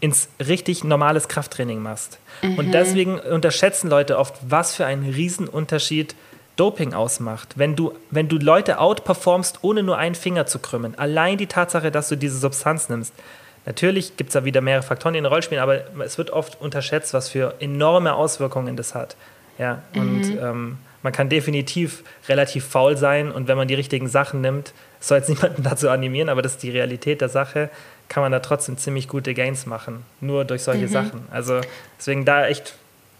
ins 0.00 0.28
richtig 0.44 0.82
normales 0.82 1.28
Krafttraining 1.28 1.80
machst. 1.80 2.18
Mhm. 2.42 2.58
Und 2.58 2.72
deswegen 2.72 3.20
unterschätzen 3.20 3.88
Leute 3.88 4.18
oft, 4.18 4.34
was 4.42 4.74
für 4.74 4.86
einen 4.86 5.08
Riesenunterschied 5.08 6.16
Doping 6.56 6.94
ausmacht, 6.94 7.56
wenn 7.56 7.76
du, 7.76 7.92
wenn 8.10 8.26
du 8.26 8.38
Leute 8.38 8.80
outperformst, 8.80 9.60
ohne 9.62 9.84
nur 9.84 9.98
einen 9.98 10.16
Finger 10.16 10.46
zu 10.46 10.58
krümmen, 10.58 10.98
allein 10.98 11.38
die 11.38 11.46
Tatsache, 11.46 11.92
dass 11.92 12.08
du 12.08 12.16
diese 12.16 12.38
Substanz 12.38 12.88
nimmst, 12.88 13.14
natürlich 13.66 14.16
gibt 14.16 14.30
es 14.30 14.34
da 14.34 14.44
wieder 14.44 14.60
mehrere 14.60 14.82
Faktoren, 14.82 15.12
die 15.12 15.18
eine 15.18 15.28
Rolle 15.28 15.42
spielen, 15.42 15.60
aber 15.60 15.82
es 16.04 16.18
wird 16.18 16.30
oft 16.30 16.60
unterschätzt, 16.60 17.12
was 17.14 17.28
für 17.28 17.54
enorme 17.60 18.14
Auswirkungen 18.14 18.76
das 18.76 18.94
hat. 18.94 19.16
Ja, 19.58 19.82
und 19.94 20.34
mhm. 20.34 20.38
ähm, 20.40 20.78
man 21.02 21.12
kann 21.12 21.28
definitiv 21.28 22.02
relativ 22.28 22.66
faul 22.66 22.96
sein 22.96 23.30
und 23.30 23.48
wenn 23.48 23.56
man 23.56 23.68
die 23.68 23.74
richtigen 23.74 24.08
Sachen 24.08 24.40
nimmt, 24.40 24.72
soll 25.00 25.18
jetzt 25.18 25.28
niemanden 25.30 25.62
dazu 25.62 25.88
animieren, 25.90 26.28
aber 26.28 26.42
das 26.42 26.52
ist 26.52 26.62
die 26.62 26.70
Realität 26.70 27.20
der 27.20 27.28
Sache, 27.28 27.70
kann 28.08 28.22
man 28.22 28.32
da 28.32 28.40
trotzdem 28.40 28.78
ziemlich 28.78 29.08
gute 29.08 29.34
Gains 29.34 29.66
machen, 29.66 30.04
nur 30.20 30.44
durch 30.44 30.62
solche 30.62 30.86
mhm. 30.86 30.92
Sachen. 30.92 31.28
Also 31.30 31.60
deswegen 31.98 32.24
da 32.24 32.46
echt 32.46 32.74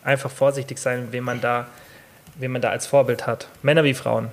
einfach 0.04 0.30
vorsichtig 0.30 0.78
sein, 0.78 1.08
wem 1.10 1.24
man 1.24 1.40
da 1.40 1.66
wen 2.38 2.52
man 2.52 2.62
da 2.62 2.70
als 2.70 2.86
Vorbild 2.86 3.26
hat. 3.26 3.48
Männer 3.62 3.84
wie 3.84 3.94
Frauen. 3.94 4.28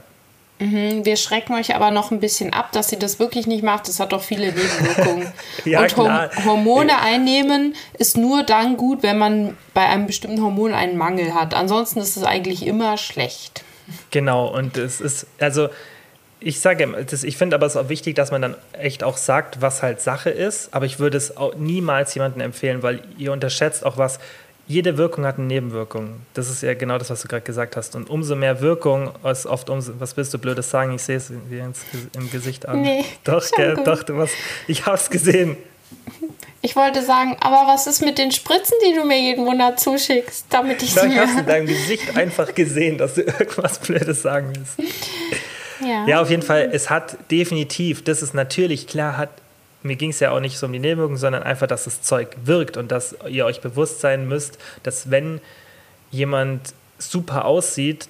Mhm, 0.60 1.06
wir 1.06 1.18
schrecken 1.18 1.54
euch 1.56 1.76
aber 1.76 1.92
noch 1.92 2.12
ein 2.12 2.20
bisschen 2.20 2.54
ab, 2.54 2.72
dass 2.72 2.90
sie 2.90 3.00
das 3.00 3.20
wirklich 3.20 3.48
nicht 3.48 3.64
macht. 3.64 3.88
Das 3.88 4.00
hat 4.00 4.14
doch 4.14 4.22
viele 4.22 4.48
Nebenwirkungen. 4.48 5.34
ja, 5.66 5.82
und 5.82 5.94
klar. 5.94 6.30
Hormone 6.46 7.00
einnehmen 7.02 7.76
ist 7.98 8.18
nur 8.18 8.44
dann 8.44 8.78
gut, 8.78 9.04
wenn 9.04 9.18
man 9.18 9.58
bei 9.74 9.86
einem 9.86 10.08
bestimmten 10.08 10.42
Hormon 10.42 10.74
einen 10.74 10.98
Mangel 10.98 11.34
hat. 11.34 11.54
Ansonsten 11.54 12.00
ist 12.00 12.18
es 12.18 12.24
eigentlich 12.24 12.66
immer 12.66 12.98
schlecht. 12.98 13.64
Genau, 14.12 14.48
und 14.48 14.78
es 14.78 15.02
ist, 15.02 15.28
also 15.40 15.70
ich 16.40 16.60
sage, 16.60 17.06
ich 17.24 17.38
finde 17.38 17.56
aber 17.56 17.66
es 17.66 17.78
auch 17.78 17.90
wichtig, 17.90 18.16
dass 18.16 18.32
man 18.32 18.42
dann 18.42 18.56
echt 18.74 19.04
auch 19.04 19.18
sagt, 19.18 19.62
was 19.62 19.82
halt 19.82 20.02
Sache 20.02 20.30
ist. 20.30 20.74
Aber 20.74 20.86
ich 20.86 21.00
würde 21.00 21.18
es 21.18 21.34
niemals 21.58 22.14
jemandem 22.14 22.42
empfehlen, 22.42 22.84
weil 22.84 23.02
ihr 23.18 23.32
unterschätzt 23.32 23.86
auch 23.86 23.98
was. 23.98 24.20
Jede 24.66 24.98
Wirkung 24.98 25.26
hat 25.26 25.38
eine 25.38 25.48
Nebenwirkung. 25.48 26.22
Das 26.34 26.50
ist 26.50 26.64
ja 26.64 26.74
genau 26.74 26.98
das, 26.98 27.10
was 27.10 27.22
du 27.22 27.28
gerade 27.28 27.44
gesagt 27.44 27.76
hast. 27.76 27.96
Und 27.96 28.10
umso 28.10 28.36
mehr 28.36 28.62
Wirkung, 28.62 29.12
ist 29.24 29.46
oft 29.46 29.70
umso, 29.70 30.00
was 30.00 30.16
willst 30.16 30.34
du 30.34 30.38
Blödes 30.38 30.70
sagen? 30.70 30.96
Ich 30.96 31.04
sehe 31.04 31.18
es 31.18 31.30
im 31.30 32.32
Gesicht 32.32 32.66
an. 32.68 32.82
Nee, 32.82 33.04
doch, 33.24 33.44
gell, 33.52 33.78
doch, 33.84 34.04
du 34.04 34.18
was, 34.18 34.32
ich 34.68 34.86
habe 34.86 34.96
es 34.96 35.10
gesehen. 35.10 35.58
Ich 36.62 36.78
wollte 36.78 37.04
sagen, 37.04 37.36
aber 37.42 37.68
was 37.68 37.88
ist 37.88 38.02
mit 38.02 38.18
den 38.18 38.32
Spritzen, 38.32 38.78
die 38.88 38.96
du 38.96 39.04
mir 39.04 39.20
jeden 39.20 39.44
Monat 39.44 39.82
zuschickst, 39.82 40.46
damit 40.50 40.82
ich 40.82 40.94
sie. 40.94 41.08
Ich 41.08 41.18
hast 41.18 41.38
in 41.38 41.46
deinem 41.46 41.68
Gesicht 41.68 42.16
einfach 42.16 42.56
gesehen, 42.56 42.98
dass 42.98 43.16
du 43.16 43.22
irgendwas 43.22 43.80
Blödes 43.80 44.22
sagen 44.22 44.54
willst. 44.56 44.94
Ja. 45.82 46.08
ja, 46.08 46.22
auf 46.22 46.30
jeden 46.30 46.42
Fall, 46.42 46.70
es 46.72 46.90
hat 46.90 47.18
definitiv, 47.30 48.04
das 48.06 48.22
ist 48.22 48.34
natürlich 48.34 48.88
klar, 48.88 49.18
hat, 49.18 49.30
mir 49.84 49.96
ging 49.96 50.10
es 50.10 50.20
ja 50.20 50.32
auch 50.32 50.40
nicht 50.40 50.58
so 50.58 50.66
um 50.66 50.74
die 50.74 50.80
Nebenwirkungen, 50.80 51.18
sondern 51.18 51.44
einfach, 51.44 51.68
dass 51.68 51.84
das 51.84 52.02
Zeug 52.02 52.36
wirkt 52.44 52.78
und 52.78 52.92
dass 52.92 53.16
ihr 53.28 53.46
euch 53.46 53.62
bewusst 53.62 54.00
sein 54.00 54.28
müsst, 54.28 54.58
dass 54.84 55.12
wenn 55.12 55.42
jemand 56.12 56.74
super 56.98 57.46
aussieht 57.46 58.08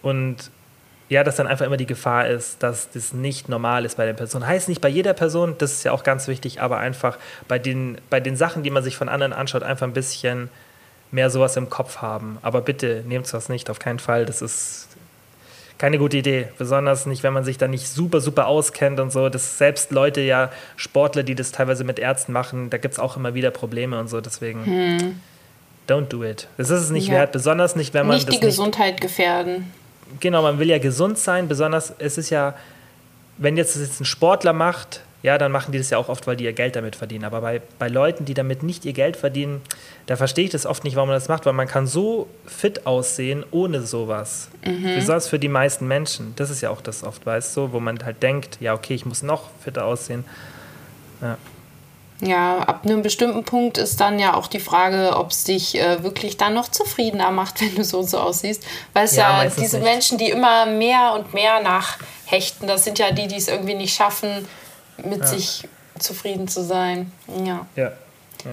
und 0.00 0.50
ja, 1.08 1.22
dass 1.22 1.36
dann 1.36 1.46
einfach 1.46 1.66
immer 1.66 1.76
die 1.76 1.86
Gefahr 1.86 2.26
ist, 2.28 2.62
dass 2.62 2.90
das 2.90 3.12
nicht 3.12 3.50
normal 3.50 3.84
ist 3.84 3.98
bei 3.98 4.06
der 4.06 4.14
Person. 4.14 4.46
Heißt 4.46 4.70
nicht 4.70 4.80
bei 4.80 4.88
jeder 4.88 5.12
Person, 5.12 5.56
das 5.58 5.72
ist 5.72 5.84
ja 5.84 5.92
auch 5.92 6.04
ganz 6.04 6.26
wichtig, 6.26 6.62
aber 6.62 6.78
einfach 6.78 7.18
bei 7.48 7.58
den, 7.58 7.98
bei 8.08 8.18
den 8.18 8.34
Sachen, 8.34 8.62
die 8.62 8.70
man 8.70 8.82
sich 8.82 8.96
von 8.96 9.10
anderen 9.10 9.34
anschaut, 9.34 9.62
einfach 9.62 9.86
ein 9.86 9.92
bisschen 9.92 10.48
mehr 11.10 11.28
sowas 11.28 11.56
im 11.56 11.68
Kopf 11.68 11.98
haben. 11.98 12.38
Aber 12.40 12.62
bitte 12.62 13.04
nehmt 13.06 13.26
sowas 13.26 13.50
nicht, 13.50 13.68
auf 13.68 13.78
keinen 13.78 13.98
Fall. 13.98 14.24
Das 14.24 14.40
ist 14.40 14.88
keine 15.82 15.98
gute 15.98 16.16
Idee. 16.16 16.46
Besonders 16.58 17.06
nicht, 17.06 17.24
wenn 17.24 17.32
man 17.32 17.42
sich 17.42 17.58
da 17.58 17.66
nicht 17.66 17.88
super, 17.88 18.20
super 18.20 18.46
auskennt 18.46 19.00
und 19.00 19.10
so. 19.10 19.28
Das 19.28 19.58
selbst 19.58 19.90
Leute 19.90 20.20
ja, 20.20 20.52
Sportler, 20.76 21.24
die 21.24 21.34
das 21.34 21.50
teilweise 21.50 21.82
mit 21.82 21.98
Ärzten 21.98 22.32
machen, 22.32 22.70
da 22.70 22.78
gibt 22.78 22.94
es 22.94 23.00
auch 23.00 23.16
immer 23.16 23.34
wieder 23.34 23.50
Probleme 23.50 23.98
und 23.98 24.06
so. 24.06 24.20
Deswegen, 24.20 24.64
hm. 24.64 25.20
don't 25.88 26.06
do 26.06 26.22
it. 26.22 26.46
Das 26.56 26.70
ist 26.70 26.82
es 26.82 26.90
nicht 26.90 27.08
ja. 27.08 27.14
wert. 27.14 27.32
Besonders 27.32 27.74
nicht, 27.74 27.94
wenn 27.94 28.06
man. 28.06 28.14
Nicht 28.14 28.32
die 28.32 28.38
Gesundheit 28.38 29.00
gefährden. 29.00 29.72
Genau, 30.20 30.42
man 30.42 30.60
will 30.60 30.70
ja 30.70 30.78
gesund 30.78 31.18
sein. 31.18 31.48
Besonders, 31.48 31.92
es 31.98 32.16
ist 32.16 32.30
ja, 32.30 32.54
wenn 33.38 33.56
jetzt, 33.56 33.74
jetzt 33.74 34.00
ein 34.00 34.04
Sportler 34.04 34.52
macht, 34.52 35.00
ja, 35.22 35.38
dann 35.38 35.52
machen 35.52 35.72
die 35.72 35.78
das 35.78 35.90
ja 35.90 35.98
auch 35.98 36.08
oft, 36.08 36.26
weil 36.26 36.36
die 36.36 36.44
ihr 36.44 36.52
Geld 36.52 36.74
damit 36.74 36.96
verdienen. 36.96 37.24
Aber 37.24 37.40
bei, 37.40 37.62
bei 37.78 37.88
Leuten, 37.88 38.24
die 38.24 38.34
damit 38.34 38.62
nicht 38.62 38.84
ihr 38.84 38.92
Geld 38.92 39.16
verdienen, 39.16 39.60
da 40.06 40.16
verstehe 40.16 40.44
ich 40.44 40.50
das 40.50 40.66
oft 40.66 40.82
nicht, 40.82 40.96
warum 40.96 41.08
man 41.08 41.16
das 41.16 41.28
macht, 41.28 41.46
weil 41.46 41.52
man 41.52 41.68
kann 41.68 41.86
so 41.86 42.26
fit 42.46 42.86
aussehen 42.86 43.44
ohne 43.52 43.82
sowas. 43.82 44.48
Mhm. 44.64 44.96
Besonders 44.96 45.28
für 45.28 45.38
die 45.38 45.48
meisten 45.48 45.86
Menschen. 45.86 46.34
Das 46.36 46.50
ist 46.50 46.60
ja 46.60 46.70
auch 46.70 46.80
das 46.80 47.04
oft, 47.04 47.24
weißt 47.24 47.56
du, 47.56 47.72
wo 47.72 47.78
man 47.78 48.04
halt 48.04 48.22
denkt, 48.22 48.58
ja, 48.60 48.74
okay, 48.74 48.94
ich 48.94 49.06
muss 49.06 49.22
noch 49.22 49.50
fitter 49.62 49.84
aussehen. 49.84 50.24
Ja. 51.20 51.38
Ja, 52.24 52.60
ab 52.60 52.82
einem 52.84 53.02
bestimmten 53.02 53.42
Punkt 53.42 53.78
ist 53.78 54.00
dann 54.00 54.20
ja 54.20 54.34
auch 54.34 54.46
die 54.46 54.60
Frage, 54.60 55.16
ob 55.16 55.32
es 55.32 55.42
dich 55.42 55.74
äh, 55.74 56.04
wirklich 56.04 56.36
dann 56.36 56.54
noch 56.54 56.68
zufriedener 56.68 57.32
macht, 57.32 57.60
wenn 57.60 57.74
du 57.74 57.84
so 57.84 57.98
und 57.98 58.08
so 58.08 58.18
aussiehst. 58.18 58.64
Weil 58.92 59.06
es 59.06 59.16
ja, 59.16 59.42
ja 59.42 59.50
diese 59.50 59.78
nicht. 59.78 59.84
Menschen, 59.84 60.18
die 60.18 60.30
immer 60.30 60.66
mehr 60.66 61.14
und 61.14 61.34
mehr 61.34 61.60
nachhechten, 61.60 62.68
das 62.68 62.84
sind 62.84 63.00
ja 63.00 63.10
die, 63.10 63.26
die 63.26 63.36
es 63.36 63.48
irgendwie 63.48 63.74
nicht 63.74 63.94
schaffen, 63.94 64.46
mit 64.98 65.20
ja. 65.20 65.26
sich 65.26 65.68
zufrieden 65.98 66.48
zu 66.48 66.62
sein. 66.62 67.12
Ja. 67.28 67.66
ja. 67.76 67.84
ja. 67.84 67.92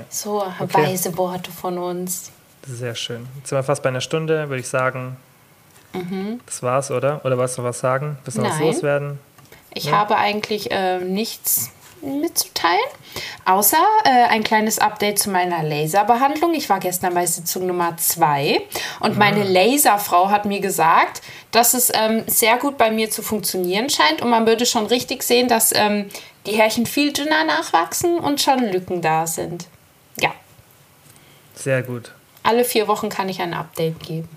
So 0.10 0.44
okay. 0.44 0.68
weise 0.74 1.18
Worte 1.18 1.52
von 1.52 1.78
uns. 1.78 2.32
Sehr 2.68 2.96
schön. 2.96 3.28
Jetzt 3.38 3.50
sind 3.50 3.58
wir 3.58 3.64
fast 3.64 3.82
bei 3.82 3.90
einer 3.90 4.02
Stunde, 4.02 4.50
würde 4.50 4.60
ich 4.60 4.68
sagen. 4.68 5.18
Mhm. 5.94 6.40
Das 6.46 6.62
war's, 6.62 6.92
oder? 6.92 7.24
Oder 7.26 7.38
wolltest 7.38 7.58
du 7.58 7.64
was 7.64 7.80
sagen? 7.80 8.18
Willst 8.24 8.38
du 8.38 8.44
was 8.44 8.60
loswerden? 8.60 9.20
Ich 9.74 9.86
ja? 9.86 9.94
habe 9.94 10.18
eigentlich 10.18 10.72
äh, 10.72 11.00
nichts 11.00 11.72
mitzuteilen, 12.02 12.80
außer 13.45 13.84
äh, 14.06 14.10
ein 14.30 14.43
kleines 14.43 14.80
Update 14.80 15.20
zu 15.20 15.30
meiner 15.30 15.64
Laserbehandlung. 15.64 16.54
Ich 16.54 16.70
war 16.70 16.80
gestern 16.80 17.14
bei 17.14 17.26
Sitzung 17.26 17.68
Nummer 17.68 17.97
2 17.97 18.62
und 19.00 19.14
mhm. 19.14 19.18
meine 19.18 19.43
Laserfrau 19.43 20.30
hat 20.30 20.45
mir 20.45 20.60
gesagt, 20.60 21.22
dass 21.52 21.74
es 21.74 21.91
ähm, 21.93 22.24
sehr 22.28 22.58
gut 22.58 22.78
bei 22.78 22.91
mir 22.91 23.10
zu 23.10 23.22
funktionieren 23.22 23.89
scheint 23.89 24.22
und 24.22 24.30
man 24.30 24.45
würde 24.47 24.66
schon 24.66 24.86
richtig 24.86 25.24
sehen, 25.24 25.47
dass 25.47 25.74
ähm, 25.76 26.10
die 26.45 26.54
Härchen 26.54 26.86
viel 26.86 27.14
dünner 27.14 27.43
nachwachsen 27.43 28.20
und 28.20 28.41
schon 28.41 28.60
Lücken 28.72 29.02
da 29.02 29.28
sind. 29.28 29.68
Ja. 30.20 30.32
Sehr 31.56 31.84
gut. 31.84 32.12
Alle 32.43 32.64
vier 32.64 32.88
Wochen 32.88 33.10
kann 33.10 33.30
ich 33.30 33.41
ein 33.41 33.54
Update 33.54 34.00
geben. 34.00 34.30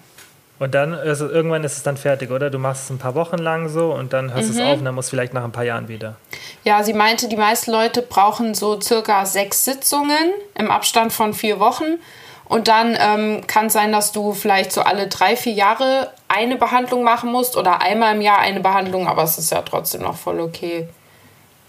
Und 0.62 0.76
dann, 0.76 0.94
also 0.94 1.28
irgendwann 1.28 1.64
ist 1.64 1.76
es 1.76 1.82
dann 1.82 1.96
fertig, 1.96 2.30
oder? 2.30 2.48
Du 2.48 2.60
machst 2.60 2.84
es 2.84 2.90
ein 2.90 2.98
paar 2.98 3.16
Wochen 3.16 3.38
lang 3.38 3.68
so 3.68 3.92
und 3.92 4.12
dann 4.12 4.32
hörst 4.32 4.52
mhm. 4.52 4.60
es 4.60 4.64
auf 4.64 4.78
und 4.78 4.84
dann 4.84 4.94
musst 4.94 5.08
du 5.08 5.16
vielleicht 5.16 5.34
nach 5.34 5.42
ein 5.42 5.50
paar 5.50 5.64
Jahren 5.64 5.88
wieder. 5.88 6.14
Ja, 6.62 6.84
sie 6.84 6.92
meinte, 6.92 7.26
die 7.26 7.36
meisten 7.36 7.72
Leute 7.72 8.00
brauchen 8.00 8.54
so 8.54 8.80
circa 8.80 9.26
sechs 9.26 9.64
Sitzungen 9.64 10.30
im 10.54 10.70
Abstand 10.70 11.12
von 11.12 11.34
vier 11.34 11.58
Wochen. 11.58 11.98
Und 12.44 12.68
dann 12.68 12.96
ähm, 12.96 13.44
kann 13.48 13.66
es 13.66 13.72
sein, 13.72 13.90
dass 13.90 14.12
du 14.12 14.34
vielleicht 14.34 14.70
so 14.70 14.82
alle 14.82 15.08
drei, 15.08 15.34
vier 15.34 15.52
Jahre 15.52 16.12
eine 16.28 16.54
Behandlung 16.54 17.02
machen 17.02 17.32
musst 17.32 17.56
oder 17.56 17.82
einmal 17.82 18.14
im 18.14 18.20
Jahr 18.20 18.38
eine 18.38 18.60
Behandlung, 18.60 19.08
aber 19.08 19.24
es 19.24 19.38
ist 19.38 19.50
ja 19.50 19.62
trotzdem 19.62 20.02
noch 20.02 20.16
voll 20.16 20.38
okay. 20.38 20.86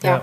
ja. 0.04 0.10
ja. 0.10 0.22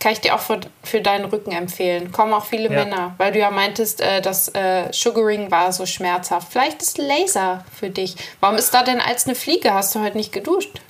Kann 0.00 0.12
ich 0.12 0.20
dir 0.20 0.34
auch 0.34 0.40
für, 0.40 0.60
für 0.84 1.00
deinen 1.00 1.24
Rücken 1.24 1.50
empfehlen. 1.52 2.12
Kommen 2.12 2.32
auch 2.32 2.44
viele 2.44 2.70
ja. 2.70 2.84
Männer, 2.84 3.14
weil 3.18 3.32
du 3.32 3.40
ja 3.40 3.50
meintest, 3.50 4.00
äh, 4.00 4.20
das 4.20 4.48
äh, 4.54 4.92
Sugaring 4.92 5.50
war 5.50 5.72
so 5.72 5.86
schmerzhaft. 5.86 6.52
Vielleicht 6.52 6.82
ist 6.82 6.98
Laser 6.98 7.64
für 7.74 7.90
dich. 7.90 8.14
Warum 8.40 8.56
ist 8.56 8.72
da 8.72 8.84
denn 8.84 9.00
als 9.00 9.26
eine 9.26 9.34
Fliege? 9.34 9.74
Hast 9.74 9.94
du 9.94 10.00
heute 10.00 10.16
nicht 10.16 10.32
geduscht? 10.32 10.80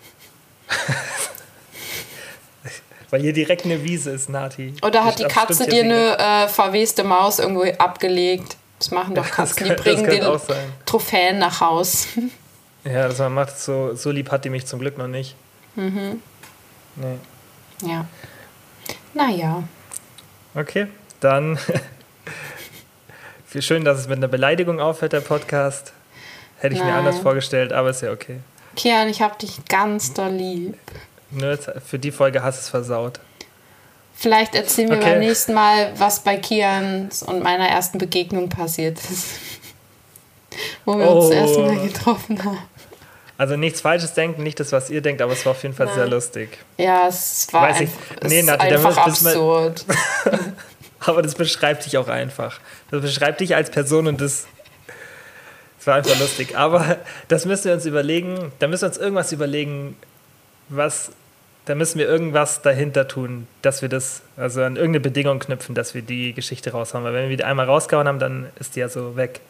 weil 3.10 3.20
hier 3.22 3.32
direkt 3.32 3.64
eine 3.64 3.82
Wiese 3.82 4.10
ist, 4.10 4.28
Nati. 4.28 4.74
Oder 4.82 5.04
hat 5.04 5.18
die 5.18 5.24
Katze 5.24 5.66
dir 5.66 5.84
eine 5.84 6.18
äh, 6.18 6.48
verweste 6.48 7.04
Maus 7.04 7.38
irgendwo 7.38 7.64
abgelegt? 7.78 8.56
Das 8.78 8.90
machen 8.90 9.14
doch 9.14 9.30
Katzen, 9.30 9.66
kann, 9.66 9.76
die 9.76 9.82
bringen 9.82 10.04
den 10.04 10.24
Trophäen 10.86 11.38
nach 11.38 11.60
Haus. 11.60 12.08
Ja, 12.84 13.08
das 13.08 13.18
man 13.18 13.34
macht 13.34 13.58
so, 13.58 13.94
so 13.96 14.10
lieb 14.10 14.30
hat 14.30 14.44
die 14.44 14.50
mich 14.50 14.64
zum 14.64 14.78
Glück 14.78 14.96
noch 14.96 15.08
nicht. 15.08 15.34
Mhm. 15.74 16.22
Nee. 16.94 17.18
Ja. 17.82 18.06
Naja. 19.14 19.64
Okay, 20.54 20.86
dann 21.20 21.58
schön, 23.60 23.84
dass 23.84 23.98
es 23.98 24.08
mit 24.08 24.18
einer 24.18 24.28
Beleidigung 24.28 24.80
aufhört, 24.80 25.12
der 25.12 25.20
Podcast. 25.20 25.92
Hätte 26.58 26.74
ich 26.74 26.80
Nein. 26.80 26.90
mir 26.90 26.98
anders 26.98 27.18
vorgestellt, 27.18 27.72
aber 27.72 27.90
ist 27.90 28.02
ja 28.02 28.12
okay. 28.12 28.40
Kian, 28.76 29.08
ich 29.08 29.22
hab 29.22 29.38
dich 29.38 29.64
ganz 29.68 30.12
doll 30.12 30.30
lieb. 30.30 30.76
Nur 31.30 31.56
für 31.56 31.98
die 31.98 32.10
Folge 32.10 32.42
hast 32.42 32.58
du 32.58 32.62
es 32.62 32.68
versaut. 32.68 33.20
Vielleicht 34.14 34.54
erzählen 34.54 34.90
wir 34.90 34.96
okay. 34.96 35.10
beim 35.10 35.20
nächsten 35.20 35.54
Mal, 35.54 35.92
was 35.96 36.20
bei 36.20 36.36
Kians 36.36 37.22
und 37.22 37.42
meiner 37.42 37.68
ersten 37.68 37.98
Begegnung 37.98 38.48
passiert 38.48 38.98
ist. 38.98 39.26
Wo 40.84 40.98
wir 40.98 41.08
oh. 41.08 41.20
uns 41.20 41.28
das 41.28 41.36
erste 41.36 41.62
Mal 41.62 41.86
getroffen 41.86 42.44
haben. 42.44 42.58
Also 43.38 43.56
nichts 43.56 43.80
Falsches 43.80 44.14
denken, 44.14 44.42
nicht 44.42 44.58
das, 44.58 44.72
was 44.72 44.90
ihr 44.90 45.00
denkt, 45.00 45.22
aber 45.22 45.32
es 45.32 45.46
war 45.46 45.52
auf 45.52 45.62
jeden 45.62 45.74
Fall 45.74 45.86
Nein. 45.86 45.94
sehr 45.94 46.08
lustig. 46.08 46.58
Ja, 46.76 47.06
es 47.06 47.46
war 47.52 47.68
Weiß 47.68 47.76
ein, 47.76 47.84
ich, 47.84 48.28
nee, 48.28 48.42
Nati, 48.42 48.66
einfach 48.66 48.96
absurd. 48.96 49.84
aber 51.00 51.22
das 51.22 51.36
beschreibt 51.36 51.86
dich 51.86 51.96
auch 51.98 52.08
einfach. 52.08 52.58
Das 52.90 53.00
beschreibt 53.00 53.38
dich 53.38 53.54
als 53.54 53.70
Person 53.70 54.08
und 54.08 54.20
das, 54.20 54.48
das 55.78 55.86
war 55.86 55.94
einfach 55.94 56.18
lustig. 56.18 56.58
Aber 56.58 56.96
das 57.28 57.46
müssen 57.46 57.66
wir 57.66 57.74
uns 57.74 57.86
überlegen, 57.86 58.50
da 58.58 58.66
müssen 58.66 58.82
wir 58.82 58.88
uns 58.88 58.98
irgendwas 58.98 59.30
überlegen, 59.30 59.96
was, 60.68 61.12
da 61.66 61.76
müssen 61.76 62.00
wir 62.00 62.08
irgendwas 62.08 62.60
dahinter 62.62 63.06
tun, 63.06 63.46
dass 63.62 63.82
wir 63.82 63.88
das, 63.88 64.22
also 64.36 64.62
an 64.62 64.74
irgendeine 64.74 65.00
Bedingung 65.00 65.38
knüpfen, 65.38 65.76
dass 65.76 65.94
wir 65.94 66.02
die 66.02 66.32
Geschichte 66.32 66.72
raushauen. 66.72 67.04
Weil 67.04 67.14
wenn 67.14 67.30
wir 67.30 67.36
die 67.36 67.44
einmal 67.44 67.66
rausgehauen 67.66 68.08
haben, 68.08 68.18
dann 68.18 68.48
ist 68.58 68.74
die 68.74 68.80
ja 68.80 68.88
so 68.88 69.14
weg. 69.14 69.40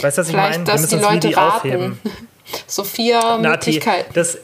Weißt 0.00 0.18
du, 0.18 0.22
was 0.22 0.30
Vielleicht, 0.30 0.50
ich 0.52 0.58
meine? 0.58 0.66
Wir 0.66 0.80
müssen 0.80 0.94
uns 0.94 1.02
Leute 1.02 1.28
die 1.28 1.34
raten. 1.34 1.56
aufheben. 1.56 1.98
So 2.66 2.82
vier 2.82 3.38
Möglichkeiten. 3.38 4.12
Das, 4.12 4.38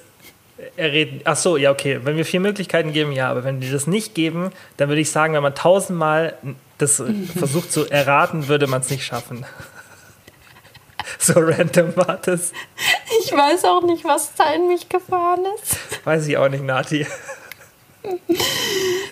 erreden. 0.76 1.20
Ach 1.24 1.36
so, 1.36 1.56
ja, 1.56 1.70
okay. 1.70 2.00
Wenn 2.02 2.16
wir 2.16 2.24
vier 2.24 2.40
Möglichkeiten 2.40 2.92
geben, 2.92 3.12
ja. 3.12 3.30
Aber 3.30 3.44
wenn 3.44 3.60
die 3.60 3.70
das 3.70 3.86
nicht 3.86 4.14
geben, 4.14 4.50
dann 4.76 4.88
würde 4.88 5.00
ich 5.00 5.10
sagen, 5.10 5.34
wenn 5.34 5.42
man 5.42 5.54
tausendmal 5.54 6.34
das 6.78 7.02
versucht 7.36 7.72
zu 7.72 7.88
erraten, 7.88 8.48
würde 8.48 8.66
man 8.66 8.80
es 8.80 8.90
nicht 8.90 9.04
schaffen. 9.04 9.44
so 11.18 11.34
random 11.36 11.96
war 11.96 12.18
das. 12.22 12.52
Ich 13.20 13.32
weiß 13.32 13.64
auch 13.64 13.82
nicht, 13.82 14.04
was 14.04 14.34
da 14.34 14.52
in 14.52 14.68
mich 14.68 14.88
gefahren 14.88 15.44
ist. 15.56 15.76
Weiß 16.04 16.26
ich 16.26 16.36
auch 16.36 16.48
nicht, 16.48 16.64
Nati. 16.64 17.06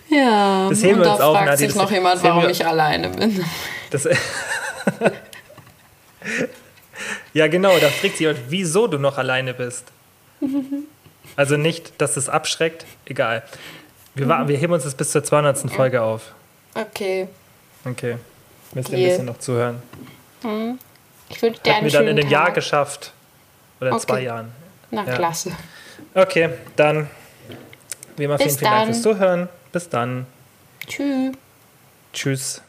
Ja, 0.09 0.69
das 0.69 0.83
heben 0.85 1.01
und 1.01 1.05
wir 1.05 1.11
uns 1.11 1.19
da 1.19 1.27
auf, 1.27 1.37
fragt 1.37 1.47
Nati. 1.47 1.67
sich 1.67 1.75
noch 1.75 1.91
jemand, 1.91 2.23
warum 2.23 2.49
ich 2.49 2.65
alleine 2.65 3.09
bin. 3.09 3.45
Das, 3.91 4.09
ja, 7.35 7.47
genau, 7.49 7.79
da 7.79 7.89
fragt 7.89 8.21
jemand, 8.21 8.41
wieso 8.49 8.87
du 8.87 8.99
noch 8.99 9.19
alleine 9.19 9.55
bist. 9.55 9.85
Also 11.37 11.57
nicht, 11.57 12.01
dass 12.01 12.17
es 12.17 12.29
abschreckt, 12.29 12.85
egal. 13.07 13.43
Wir, 14.15 14.27
mhm. 14.27 14.47
wir 14.47 14.57
heben 14.57 14.73
uns 14.73 14.85
das 14.85 14.95
bis 14.95 15.11
zur 15.11 15.25
200. 15.25 15.69
Folge 15.71 16.01
auf. 16.01 16.33
Okay. 16.75 17.27
Okay. 17.85 18.19
Müssen 18.73 18.93
wir 18.93 18.99
ein 18.99 19.05
bisschen 19.05 19.27
noch 19.27 19.39
zuhören. 19.39 19.83
Ich 21.29 21.43
wünsche 21.43 21.61
dir 21.61 21.73
Hätten 21.73 21.85
wir 21.87 21.93
dann 21.93 22.09
in 22.09 22.19
einem 22.19 22.29
Jahr 22.29 22.53
geschafft. 22.53 23.13
Oder 23.81 23.91
in 23.91 23.95
okay. 23.95 24.07
zwei 24.07 24.21
Jahren. 24.21 24.53
Na, 24.91 25.05
ja. 25.05 25.15
klasse. 25.17 25.53
Okay, 26.15 26.51
dann 26.77 27.09
wie 28.17 28.25
immer 28.25 28.37
Bis 28.37 28.47
vielen, 28.47 28.59
vielen 28.59 28.71
Dank 28.71 28.85
dann. 28.85 28.93
fürs 28.93 29.03
Zuhören. 29.03 29.49
Bis 29.73 29.89
dann. 29.89 30.27
Tschüss. 30.87 31.33
Tschüss. 32.13 32.63